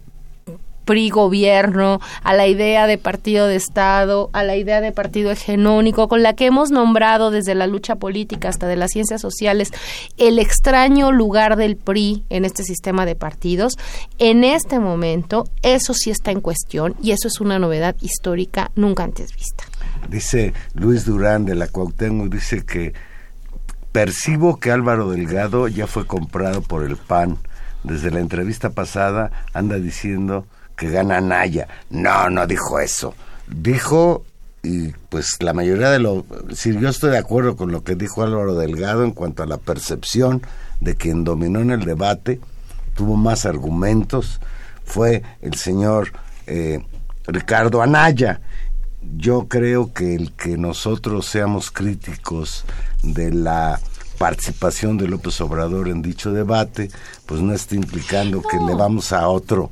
PRI 0.86 1.10
gobierno, 1.10 2.00
a 2.22 2.32
la 2.32 2.46
idea 2.46 2.86
de 2.86 2.96
partido 2.96 3.46
de 3.46 3.56
Estado, 3.56 4.30
a 4.32 4.42
la 4.42 4.56
idea 4.56 4.80
de 4.80 4.92
partido 4.92 5.30
hegemónico, 5.30 6.08
con 6.08 6.22
la 6.22 6.34
que 6.34 6.46
hemos 6.46 6.70
nombrado 6.70 7.30
desde 7.30 7.54
la 7.54 7.66
lucha 7.66 7.96
política 7.96 8.48
hasta 8.48 8.66
de 8.66 8.76
las 8.76 8.92
ciencias 8.92 9.20
sociales 9.20 9.72
el 10.16 10.38
extraño 10.38 11.12
lugar 11.12 11.56
del 11.56 11.76
PRI 11.76 12.24
en 12.30 12.44
este 12.44 12.62
sistema 12.62 13.04
de 13.04 13.16
partidos. 13.16 13.74
En 14.18 14.44
este 14.44 14.78
momento, 14.78 15.44
eso 15.62 15.92
sí 15.92 16.10
está 16.10 16.30
en 16.30 16.40
cuestión 16.40 16.94
y 17.02 17.10
eso 17.10 17.28
es 17.28 17.40
una 17.40 17.58
novedad 17.58 17.96
histórica 18.00 18.70
nunca 18.76 19.04
antes 19.04 19.34
vista. 19.34 19.64
Dice 20.08 20.54
Luis 20.74 21.04
Durán 21.04 21.44
de 21.44 21.56
la 21.56 21.66
Cuauhtémoc, 21.66 22.32
dice 22.32 22.64
que 22.64 22.94
percibo 23.90 24.58
que 24.60 24.70
Álvaro 24.70 25.10
Delgado 25.10 25.66
ya 25.66 25.86
fue 25.86 26.06
comprado 26.06 26.62
por 26.62 26.84
el 26.84 26.96
PAN 26.96 27.38
desde 27.82 28.10
la 28.10 28.20
entrevista 28.20 28.70
pasada, 28.70 29.30
anda 29.52 29.76
diciendo 29.76 30.46
que 30.76 30.90
gana 30.90 31.20
Naya. 31.20 31.68
No, 31.90 32.30
no 32.30 32.46
dijo 32.46 32.78
eso. 32.78 33.14
Dijo, 33.48 34.24
y 34.62 34.88
pues 35.08 35.36
la 35.40 35.52
mayoría 35.52 35.90
de 35.90 35.98
lo... 35.98 36.24
Si 36.54 36.78
yo 36.78 36.88
estoy 36.88 37.10
de 37.10 37.18
acuerdo 37.18 37.56
con 37.56 37.72
lo 37.72 37.82
que 37.82 37.94
dijo 37.94 38.22
Álvaro 38.22 38.54
Delgado 38.54 39.04
en 39.04 39.12
cuanto 39.12 39.42
a 39.42 39.46
la 39.46 39.58
percepción 39.58 40.42
de 40.80 40.96
quien 40.96 41.24
dominó 41.24 41.60
en 41.60 41.70
el 41.70 41.84
debate, 41.84 42.40
tuvo 42.94 43.16
más 43.16 43.46
argumentos, 43.46 44.40
fue 44.84 45.22
el 45.40 45.54
señor 45.54 46.12
eh, 46.46 46.84
Ricardo 47.26 47.82
Anaya. 47.82 48.40
Yo 49.16 49.46
creo 49.46 49.92
que 49.92 50.14
el 50.14 50.32
que 50.32 50.58
nosotros 50.58 51.26
seamos 51.26 51.70
críticos 51.70 52.64
de 53.02 53.32
la 53.32 53.78
participación 54.18 54.96
de 54.96 55.08
López 55.08 55.40
Obrador 55.40 55.88
en 55.88 56.02
dicho 56.02 56.32
debate, 56.32 56.90
pues 57.26 57.40
no 57.40 57.52
está 57.52 57.76
implicando 57.76 58.42
que 58.42 58.56
le 58.56 58.74
vamos 58.74 59.12
a 59.12 59.28
otro 59.28 59.70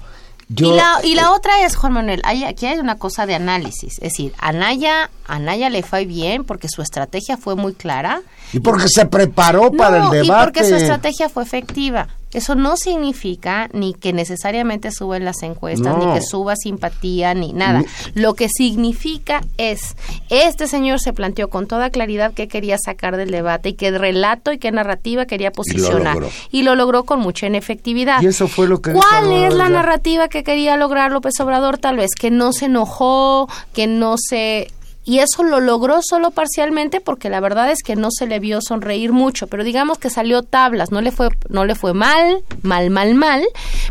y, 0.56 0.72
la, 0.72 1.00
y 1.02 1.14
la 1.14 1.32
otra 1.32 1.64
es, 1.64 1.76
Juan 1.76 1.94
Manuel, 1.94 2.20
hay, 2.24 2.44
aquí 2.44 2.66
hay 2.66 2.78
una 2.78 2.96
cosa 2.98 3.26
de 3.26 3.34
análisis. 3.34 3.94
Es 3.94 4.12
decir, 4.12 4.32
a 4.38 4.52
Naya, 4.52 5.10
a 5.26 5.38
Naya 5.38 5.70
le 5.70 5.82
fue 5.82 6.04
bien 6.04 6.44
porque 6.44 6.68
su 6.68 6.82
estrategia 6.82 7.36
fue 7.36 7.56
muy 7.56 7.74
clara. 7.74 8.22
Y 8.52 8.60
porque 8.60 8.88
se 8.88 9.06
preparó 9.06 9.72
para 9.72 10.04
el 10.04 10.10
debate. 10.10 10.26
Y 10.26 10.44
porque 10.44 10.64
su 10.68 10.74
estrategia 10.74 11.28
fue 11.28 11.42
efectiva. 11.42 12.08
Eso 12.34 12.54
no 12.54 12.76
significa 12.76 13.68
ni 13.72 13.94
que 13.94 14.12
necesariamente 14.12 14.90
suben 14.90 15.24
las 15.24 15.42
encuestas, 15.42 15.96
ni 15.98 16.12
que 16.12 16.20
suba 16.20 16.56
simpatía, 16.56 17.32
ni 17.32 17.52
nada. 17.52 17.84
Lo 18.14 18.34
que 18.34 18.48
significa 18.48 19.40
es, 19.56 19.96
este 20.28 20.66
señor 20.66 21.00
se 21.00 21.12
planteó 21.12 21.48
con 21.48 21.66
toda 21.66 21.90
claridad 21.90 22.32
qué 22.34 22.48
quería 22.48 22.76
sacar 22.78 23.16
del 23.16 23.30
debate 23.30 23.70
y 23.70 23.72
qué 23.74 23.90
relato 23.96 24.52
y 24.52 24.58
qué 24.58 24.70
narrativa 24.70 25.26
quería 25.26 25.52
posicionar. 25.52 26.18
Y 26.50 26.62
lo 26.62 26.74
logró, 26.74 27.04
con 27.04 27.20
mucha 27.20 27.46
efectividad. 27.56 28.22
Y 28.22 28.26
eso 28.26 28.48
fue 28.48 28.66
lo 28.68 28.80
que... 28.80 28.92
¿Cuál 28.92 29.32
es 29.32 29.54
la 29.54 29.68
narrativa 29.68 30.28
que 30.28 30.44
quería 30.44 30.76
lograr 30.76 31.12
López 31.12 31.38
Obrador? 31.40 31.78
Tal 31.78 31.96
vez 31.96 32.10
que 32.18 32.30
no 32.30 32.52
se 32.52 32.66
enojó, 32.66 33.48
que 33.72 33.86
no 33.86 34.16
se 34.18 34.70
y 35.04 35.18
eso 35.18 35.42
lo 35.42 35.60
logró 35.60 36.00
solo 36.02 36.30
parcialmente 36.30 37.00
porque 37.00 37.28
la 37.28 37.40
verdad 37.40 37.70
es 37.70 37.82
que 37.82 37.94
no 37.94 38.08
se 38.10 38.26
le 38.26 38.40
vio 38.40 38.60
sonreír 38.60 39.12
mucho, 39.12 39.46
pero 39.46 39.64
digamos 39.64 39.98
que 39.98 40.10
salió 40.10 40.42
tablas, 40.42 40.90
no 40.90 41.00
le 41.00 41.12
fue 41.12 41.28
no 41.48 41.64
le 41.64 41.74
fue 41.74 41.94
mal, 41.94 42.42
mal 42.62 42.90
mal 42.90 43.14
mal, 43.14 43.44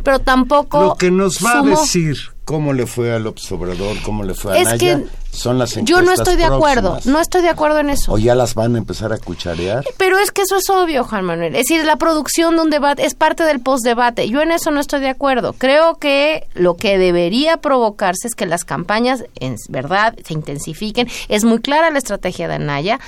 pero 0.03 0.19
tampoco 0.19 0.81
Lo 0.81 0.95
que 0.95 1.11
nos 1.11 1.43
va 1.43 1.59
a 1.59 1.63
decir 1.63 2.17
cómo 2.45 2.73
le 2.73 2.87
fue 2.87 3.13
al 3.13 3.27
Obrador, 3.27 3.97
cómo 4.03 4.23
le 4.23 4.33
fue 4.33 4.57
a 4.57 4.61
es 4.61 4.79
que 4.79 5.05
son 5.33 5.57
las 5.57 5.75
Yo 5.83 6.01
no 6.01 6.13
estoy 6.13 6.35
de 6.35 6.45
acuerdo, 6.45 6.99
no 7.05 7.19
estoy 7.19 7.41
de 7.41 7.49
acuerdo 7.49 7.79
en 7.79 7.89
eso. 7.89 8.13
¿O 8.13 8.17
ya 8.17 8.35
las 8.35 8.53
van 8.53 8.75
a 8.75 8.77
empezar 8.77 9.11
a 9.11 9.17
cucharear? 9.17 9.83
Pero 9.97 10.19
es 10.19 10.31
que 10.31 10.43
eso 10.43 10.57
es 10.57 10.69
obvio, 10.69 11.03
Juan 11.03 11.25
Manuel. 11.25 11.55
Es 11.55 11.67
decir, 11.67 11.83
la 11.85 11.97
producción 11.97 12.55
de 12.55 12.61
un 12.61 12.69
debate 12.69 13.05
es 13.05 13.15
parte 13.15 13.43
del 13.43 13.59
postdebate. 13.59 14.29
Yo 14.29 14.41
en 14.41 14.51
eso 14.51 14.69
no 14.69 14.79
estoy 14.79 15.01
de 15.01 15.09
acuerdo. 15.09 15.53
Creo 15.53 15.95
que 15.95 16.47
lo 16.53 16.75
que 16.75 16.97
debería 16.97 17.57
provocarse 17.57 18.27
es 18.27 18.35
que 18.35 18.45
las 18.45 18.63
campañas, 18.63 19.25
en 19.39 19.55
verdad, 19.69 20.15
se 20.23 20.33
intensifiquen. 20.33 21.09
Es 21.29 21.43
muy 21.43 21.59
clara 21.59 21.89
la 21.89 21.97
estrategia 21.97 22.47
de 22.47 22.55
Anaya. 22.55 22.99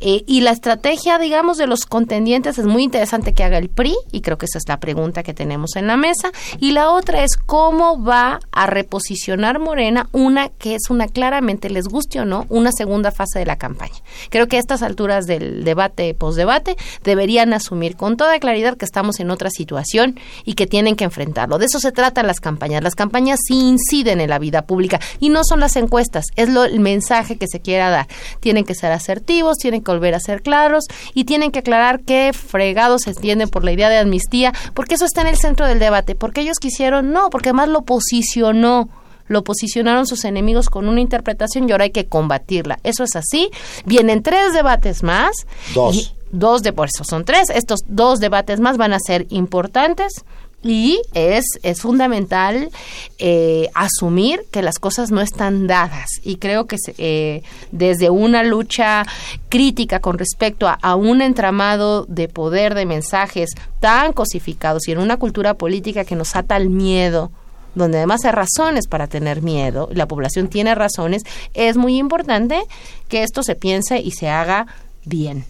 Eh, 0.00 0.24
y 0.26 0.40
la 0.40 0.50
estrategia, 0.50 1.18
digamos, 1.18 1.58
de 1.58 1.66
los 1.66 1.86
contendientes 1.86 2.58
es 2.58 2.66
muy 2.66 2.82
interesante 2.82 3.34
que 3.34 3.44
haga 3.44 3.58
el 3.58 3.68
PRI, 3.68 3.96
y 4.12 4.20
creo 4.20 4.38
que 4.38 4.46
esa 4.46 4.58
es 4.58 4.68
la 4.68 4.80
pregunta 4.80 5.22
que 5.22 5.34
tenemos 5.34 5.76
en 5.76 5.86
la 5.86 5.96
mesa. 5.96 6.30
Y 6.58 6.72
la 6.72 6.90
otra 6.90 7.22
es 7.22 7.36
cómo 7.36 8.02
va 8.02 8.40
a 8.52 8.66
reposicionar 8.66 9.58
Morena 9.58 10.08
una 10.12 10.48
que 10.48 10.74
es 10.74 10.90
una 10.90 11.06
claramente 11.06 11.67
les 11.70 11.86
guste 11.86 12.20
o 12.20 12.24
no, 12.24 12.46
una 12.48 12.72
segunda 12.72 13.10
fase 13.10 13.38
de 13.38 13.46
la 13.46 13.56
campaña. 13.56 13.94
Creo 14.30 14.48
que 14.48 14.56
a 14.56 14.60
estas 14.60 14.82
alturas 14.82 15.26
del 15.26 15.64
debate, 15.64 16.14
postdebate, 16.14 16.76
deberían 17.04 17.52
asumir 17.52 17.96
con 17.96 18.16
toda 18.16 18.38
claridad 18.38 18.76
que 18.76 18.84
estamos 18.84 19.20
en 19.20 19.30
otra 19.30 19.50
situación 19.50 20.18
y 20.44 20.54
que 20.54 20.66
tienen 20.66 20.96
que 20.96 21.04
enfrentarlo. 21.04 21.58
De 21.58 21.66
eso 21.66 21.80
se 21.80 21.92
tratan 21.92 22.26
las 22.26 22.40
campañas. 22.40 22.82
Las 22.82 22.94
campañas 22.94 23.40
sí 23.46 23.54
inciden 23.54 24.20
en 24.20 24.30
la 24.30 24.38
vida 24.38 24.62
pública 24.62 25.00
y 25.20 25.28
no 25.28 25.42
son 25.44 25.60
las 25.60 25.76
encuestas, 25.76 26.26
es 26.36 26.48
lo, 26.48 26.64
el 26.64 26.80
mensaje 26.80 27.36
que 27.36 27.46
se 27.48 27.60
quiera 27.60 27.90
dar. 27.90 28.06
Tienen 28.40 28.64
que 28.64 28.74
ser 28.74 28.92
asertivos, 28.92 29.56
tienen 29.58 29.82
que 29.82 29.90
volver 29.90 30.14
a 30.14 30.20
ser 30.20 30.42
claros 30.42 30.84
y 31.14 31.24
tienen 31.24 31.50
que 31.50 31.60
aclarar 31.60 32.00
qué 32.00 32.32
fregados 32.32 33.02
se 33.02 33.10
entienden 33.10 33.48
por 33.48 33.64
la 33.64 33.72
idea 33.72 33.88
de 33.88 33.98
amnistía, 33.98 34.52
porque 34.74 34.94
eso 34.94 35.04
está 35.04 35.22
en 35.22 35.28
el 35.28 35.36
centro 35.36 35.66
del 35.66 35.78
debate, 35.78 36.14
porque 36.14 36.40
ellos 36.40 36.58
quisieron, 36.58 37.12
no, 37.12 37.30
porque 37.30 37.50
además 37.50 37.68
lo 37.68 37.82
posicionó 37.82 38.88
lo 39.28 39.44
posicionaron 39.44 40.06
sus 40.06 40.24
enemigos 40.24 40.68
con 40.68 40.88
una 40.88 41.00
interpretación 41.00 41.68
y 41.68 41.72
ahora 41.72 41.84
hay 41.84 41.90
que 41.90 42.06
combatirla. 42.06 42.80
Eso 42.82 43.04
es 43.04 43.14
así. 43.16 43.50
Vienen 43.84 44.22
tres 44.22 44.52
debates 44.52 45.02
más. 45.02 45.46
Dos. 45.74 46.14
dos 46.32 46.62
de 46.62 46.72
por 46.72 46.88
eso 46.92 47.04
son 47.04 47.24
tres. 47.24 47.50
Estos 47.50 47.80
dos 47.86 48.18
debates 48.18 48.60
más 48.60 48.76
van 48.76 48.92
a 48.92 48.98
ser 48.98 49.26
importantes. 49.30 50.24
Y 50.60 51.00
es, 51.14 51.44
es 51.62 51.80
fundamental 51.82 52.70
eh, 53.18 53.68
asumir 53.74 54.40
que 54.50 54.60
las 54.60 54.80
cosas 54.80 55.12
no 55.12 55.20
están 55.20 55.68
dadas. 55.68 56.08
Y 56.24 56.36
creo 56.36 56.66
que 56.66 56.76
eh, 56.98 57.44
desde 57.70 58.10
una 58.10 58.42
lucha 58.42 59.06
crítica 59.48 60.00
con 60.00 60.18
respecto 60.18 60.66
a, 60.66 60.72
a, 60.82 60.96
un 60.96 61.22
entramado 61.22 62.06
de 62.06 62.26
poder, 62.26 62.74
de 62.74 62.86
mensajes 62.86 63.50
tan 63.78 64.12
cosificados 64.12 64.88
y 64.88 64.92
en 64.92 64.98
una 64.98 65.16
cultura 65.16 65.54
política 65.54 66.04
que 66.04 66.16
nos 66.16 66.34
ata 66.34 66.56
al 66.56 66.70
miedo, 66.70 67.30
donde 67.74 67.98
además 67.98 68.24
hay 68.24 68.32
razones 68.32 68.86
para 68.86 69.06
tener 69.06 69.42
miedo, 69.42 69.88
la 69.92 70.06
población 70.06 70.48
tiene 70.48 70.74
razones, 70.74 71.22
es 71.54 71.76
muy 71.76 71.98
importante 71.98 72.60
que 73.08 73.22
esto 73.22 73.42
se 73.42 73.54
piense 73.54 74.00
y 74.00 74.12
se 74.12 74.28
haga 74.28 74.66
bien. 75.04 75.44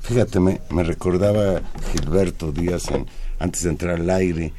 Fíjate, 0.00 0.40
me, 0.40 0.60
recordaba 0.82 1.60
Gilberto 1.92 2.52
Díaz 2.52 2.84
antes 3.38 3.62
de 3.62 3.70
entrar 3.70 3.96
al 3.96 4.10
aire, 4.10 4.52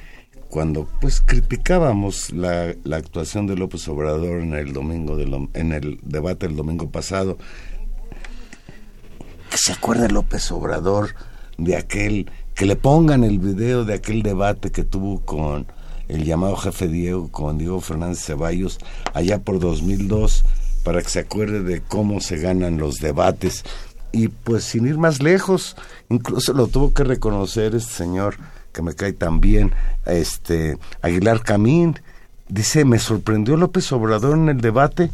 cuando 0.50 0.88
pues 1.00 1.22
criticábamos 1.22 2.32
la, 2.34 2.74
la, 2.84 2.98
actuación 2.98 3.48
de 3.48 3.56
López 3.56 3.88
Obrador 3.88 4.42
en 4.42 4.54
el 4.54 4.74
domingo 4.74 5.18
en 5.54 5.72
el 5.72 6.00
debate 6.04 6.48
del 6.48 6.58
domingo 6.58 6.90
pasado 6.90 7.38
que 9.52 9.58
se 9.58 9.74
acuerde 9.74 10.10
López 10.10 10.50
Obrador 10.52 11.14
de 11.58 11.76
aquel 11.76 12.32
que 12.56 12.66
le 12.66 12.78
pongan 12.78 13.24
el 13.24 13.38
video 13.38 13.84
de 13.84 13.94
aquel 13.94 14.24
debate 14.24 14.72
que 14.72 14.84
tuvo 14.84 15.20
con 15.22 15.68
el 16.12 16.26
llamado 16.26 16.58
jefe 16.58 16.90
Diego 16.90 17.30
con 17.30 17.58
Diego 17.58 17.80
Fernández 17.80 18.20
Ceballos 18.24 18.80
allá 19.14 19.40
por 19.40 19.60
2002 19.60 20.44
para 20.84 21.02
que 21.02 21.10
se 21.10 21.20
acuerde 21.20 21.64
de 21.64 21.82
cómo 21.82 22.20
se 22.20 22.38
ganan 22.38 22.78
los 22.78 22.98
debates. 22.98 23.64
Y 24.12 24.28
pues 24.28 24.66
sin 24.66 24.88
ir 24.88 24.98
más 24.98 25.24
lejos 25.24 25.78
incluso 26.10 26.54
lo 26.54 26.68
tuvo 26.68 26.94
que 26.94 27.06
reconocer 27.06 27.76
este 27.76 27.94
señor 27.94 28.36
que 28.74 28.82
me 28.82 28.94
cae 28.94 29.14
tan 29.14 29.40
bien 29.40 29.72
este 30.06 30.78
Aguilar 31.02 31.44
Camín. 31.44 31.98
Dice 32.50 32.84
me 32.84 33.00
sorprendió 33.00 33.56
López 33.56 33.90
Obrador 33.94 34.38
en 34.38 34.50
el 34.50 34.60
debate 34.60 35.12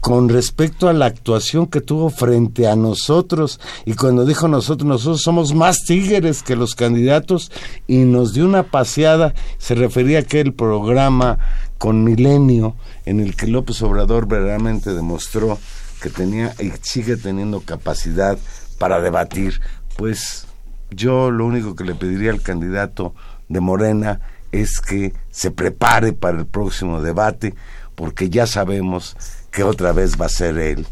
con 0.00 0.28
respecto 0.28 0.88
a 0.88 0.92
la 0.92 1.06
actuación 1.06 1.66
que 1.66 1.80
tuvo 1.80 2.10
frente 2.10 2.68
a 2.68 2.76
nosotros 2.76 3.60
y 3.84 3.94
cuando 3.94 4.24
dijo 4.24 4.48
nosotros, 4.48 4.86
nosotros 4.86 5.22
somos 5.22 5.54
más 5.54 5.78
tigres 5.84 6.42
que 6.42 6.56
los 6.56 6.74
candidatos 6.74 7.50
y 7.86 7.98
nos 7.98 8.32
dio 8.32 8.44
una 8.44 8.62
paseada, 8.64 9.34
se 9.58 9.74
refería 9.74 10.18
a 10.18 10.22
aquel 10.22 10.54
programa 10.54 11.38
con 11.78 12.04
Milenio 12.04 12.76
en 13.06 13.20
el 13.20 13.36
que 13.36 13.46
López 13.46 13.82
Obrador 13.82 14.26
verdaderamente 14.26 14.94
demostró 14.94 15.58
que 16.00 16.10
tenía 16.10 16.54
y 16.60 16.72
sigue 16.82 17.16
teniendo 17.16 17.60
capacidad 17.60 18.38
para 18.78 19.00
debatir. 19.00 19.60
Pues 19.96 20.46
yo 20.90 21.30
lo 21.30 21.44
único 21.44 21.74
que 21.74 21.84
le 21.84 21.94
pediría 21.94 22.30
al 22.30 22.42
candidato 22.42 23.14
de 23.48 23.60
Morena 23.60 24.20
es 24.52 24.80
que 24.80 25.12
se 25.30 25.50
prepare 25.50 26.12
para 26.12 26.38
el 26.38 26.46
próximo 26.46 27.02
debate 27.02 27.54
porque 27.94 28.30
ya 28.30 28.46
sabemos 28.46 29.16
que 29.50 29.62
otra 29.62 29.92
vez 29.92 30.20
va 30.20 30.26
a 30.26 30.30
ser 30.30 30.58
él 30.58 30.86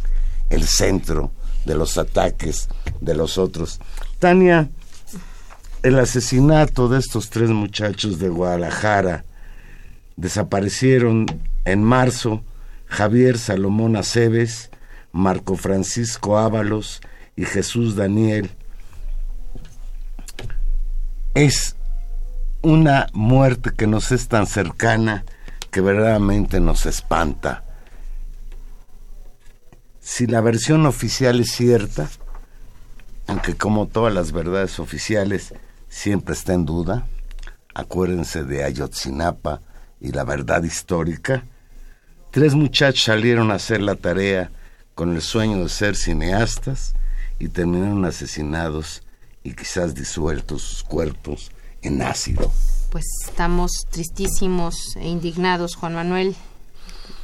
el 0.51 0.67
centro 0.67 1.31
de 1.65 1.75
los 1.75 1.99
ataques 1.99 2.69
de 3.01 3.15
los 3.15 3.39
otros. 3.39 3.81
Tania, 4.19 4.69
el 5.83 5.99
asesinato 5.99 6.89
de 6.89 6.99
estos 6.99 7.31
tres 7.31 7.51
muchachos 7.51 8.19
de 8.19 8.29
Guadalajara 8.29 9.25
desaparecieron 10.17 11.27
en 11.65 11.83
marzo 11.83 12.43
Javier 12.87 13.39
Salomón 13.39 13.97
Aceves, 13.97 14.71
Marco 15.13 15.57
Francisco 15.57 16.39
Ábalos 16.39 17.01
y 17.37 17.45
Jesús 17.45 17.97
Daniel. 17.97 18.51
Es 21.35 21.77
una 22.63 23.09
muerte 23.13 23.71
que 23.77 23.87
nos 23.87 24.13
es 24.13 24.29
tan 24.29 24.47
cercana 24.47 25.25
que 25.71 25.81
verdaderamente 25.81 26.61
nos 26.61 26.87
espanta 26.87 27.63
si 30.07 30.29
la 30.29 30.41
versión 30.41 30.87
oficial 30.87 31.41
es 31.41 31.51
cierta, 31.51 32.09
aunque 33.27 33.57
como 33.57 33.89
todas 33.89 34.15
las 34.15 34.31
verdades 34.31 34.79
oficiales 34.79 35.53
siempre 35.89 36.33
está 36.33 36.55
en 36.55 36.65
duda, 36.65 37.09
acuérdense 37.75 38.45
de 38.45 38.63
Ayotzinapa 38.63 39.63
y 40.01 40.13
la 40.13 40.23
verdad 40.23 40.63
histórica, 40.63 41.45
tres 42.31 42.55
muchachos 42.55 43.03
salieron 43.03 43.51
a 43.51 43.55
hacer 43.55 43.83
la 43.83 43.97
tarea 43.97 44.53
con 44.95 45.13
el 45.13 45.23
sueño 45.23 45.65
de 45.65 45.69
ser 45.69 45.97
cineastas 45.97 46.95
y 47.41 47.49
terminaron 47.49 48.05
asesinados 48.05 49.03
y 49.43 49.55
quizás 49.55 49.93
disueltos 49.93 50.63
sus 50.63 50.85
cuerpos 50.85 51.51
en 51.83 52.01
ácido. 52.01 52.53
pues 52.93 53.07
estamos 53.27 53.73
tristísimos 53.91 54.95
e 54.95 55.09
indignados, 55.09 55.75
Juan 55.75 55.95
Manuel. 55.97 56.37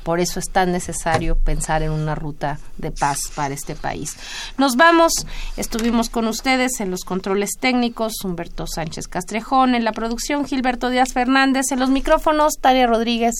Por 0.03 0.18
eso 0.20 0.40
es 0.40 0.50
tan 0.50 0.72
necesario 0.72 1.36
pensar 1.36 1.82
en 1.82 1.90
una 1.92 2.14
ruta 2.14 2.59
de 2.78 2.90
paz 2.90 3.18
para 3.34 3.55
este 3.55 3.74
país. 3.76 4.16
Nos 4.59 4.76
vamos, 4.76 5.12
estuvimos 5.57 6.11
con 6.11 6.26
ustedes 6.26 6.80
en 6.80 6.90
los 6.90 7.05
controles 7.05 7.50
técnicos, 7.61 8.12
Humberto 8.24 8.66
Sánchez 8.66 9.07
Castrejón, 9.09 9.74
en 9.74 9.84
la 9.84 9.92
producción 9.92 10.44
Gilberto 10.44 10.90
Díaz 10.90 11.12
Fernández, 11.12 11.66
en 11.70 11.78
los 11.78 11.90
micrófonos 11.90 12.55
Tania 12.61 12.86
Rodríguez. 12.86 13.34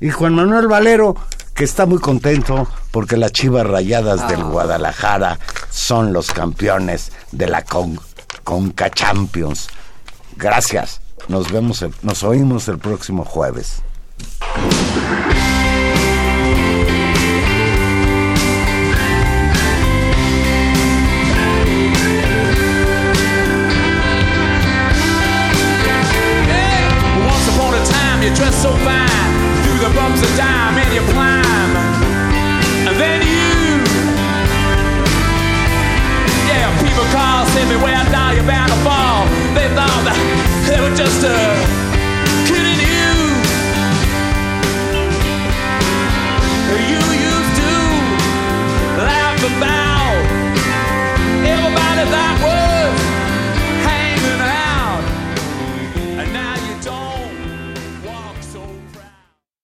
Y 0.00 0.10
Juan 0.10 0.34
Manuel 0.34 0.68
Valero, 0.68 1.14
que 1.54 1.64
está 1.64 1.86
muy 1.86 1.98
contento 1.98 2.68
porque 2.90 3.16
las 3.16 3.32
Chivas 3.32 3.66
Rayadas 3.66 4.28
del 4.28 4.40
Ah. 4.42 4.44
Guadalajara 4.44 5.38
son 5.70 6.12
los 6.12 6.30
campeones 6.32 7.12
de 7.32 7.46
la 7.48 7.62
Con- 7.62 7.98
Conca 8.42 8.90
Champions. 8.90 9.68
Gracias. 10.36 11.00
Nos 11.28 11.50
vemos, 11.50 11.80
el- 11.80 11.94
nos 12.02 12.22
oímos 12.22 12.68
el 12.68 12.78
próximo 12.78 13.24
jueves. 13.24 13.80
answer. 41.26 41.64
about 49.44 50.24
everybody 51.44 52.04
that 52.10 52.40
was 52.42 52.53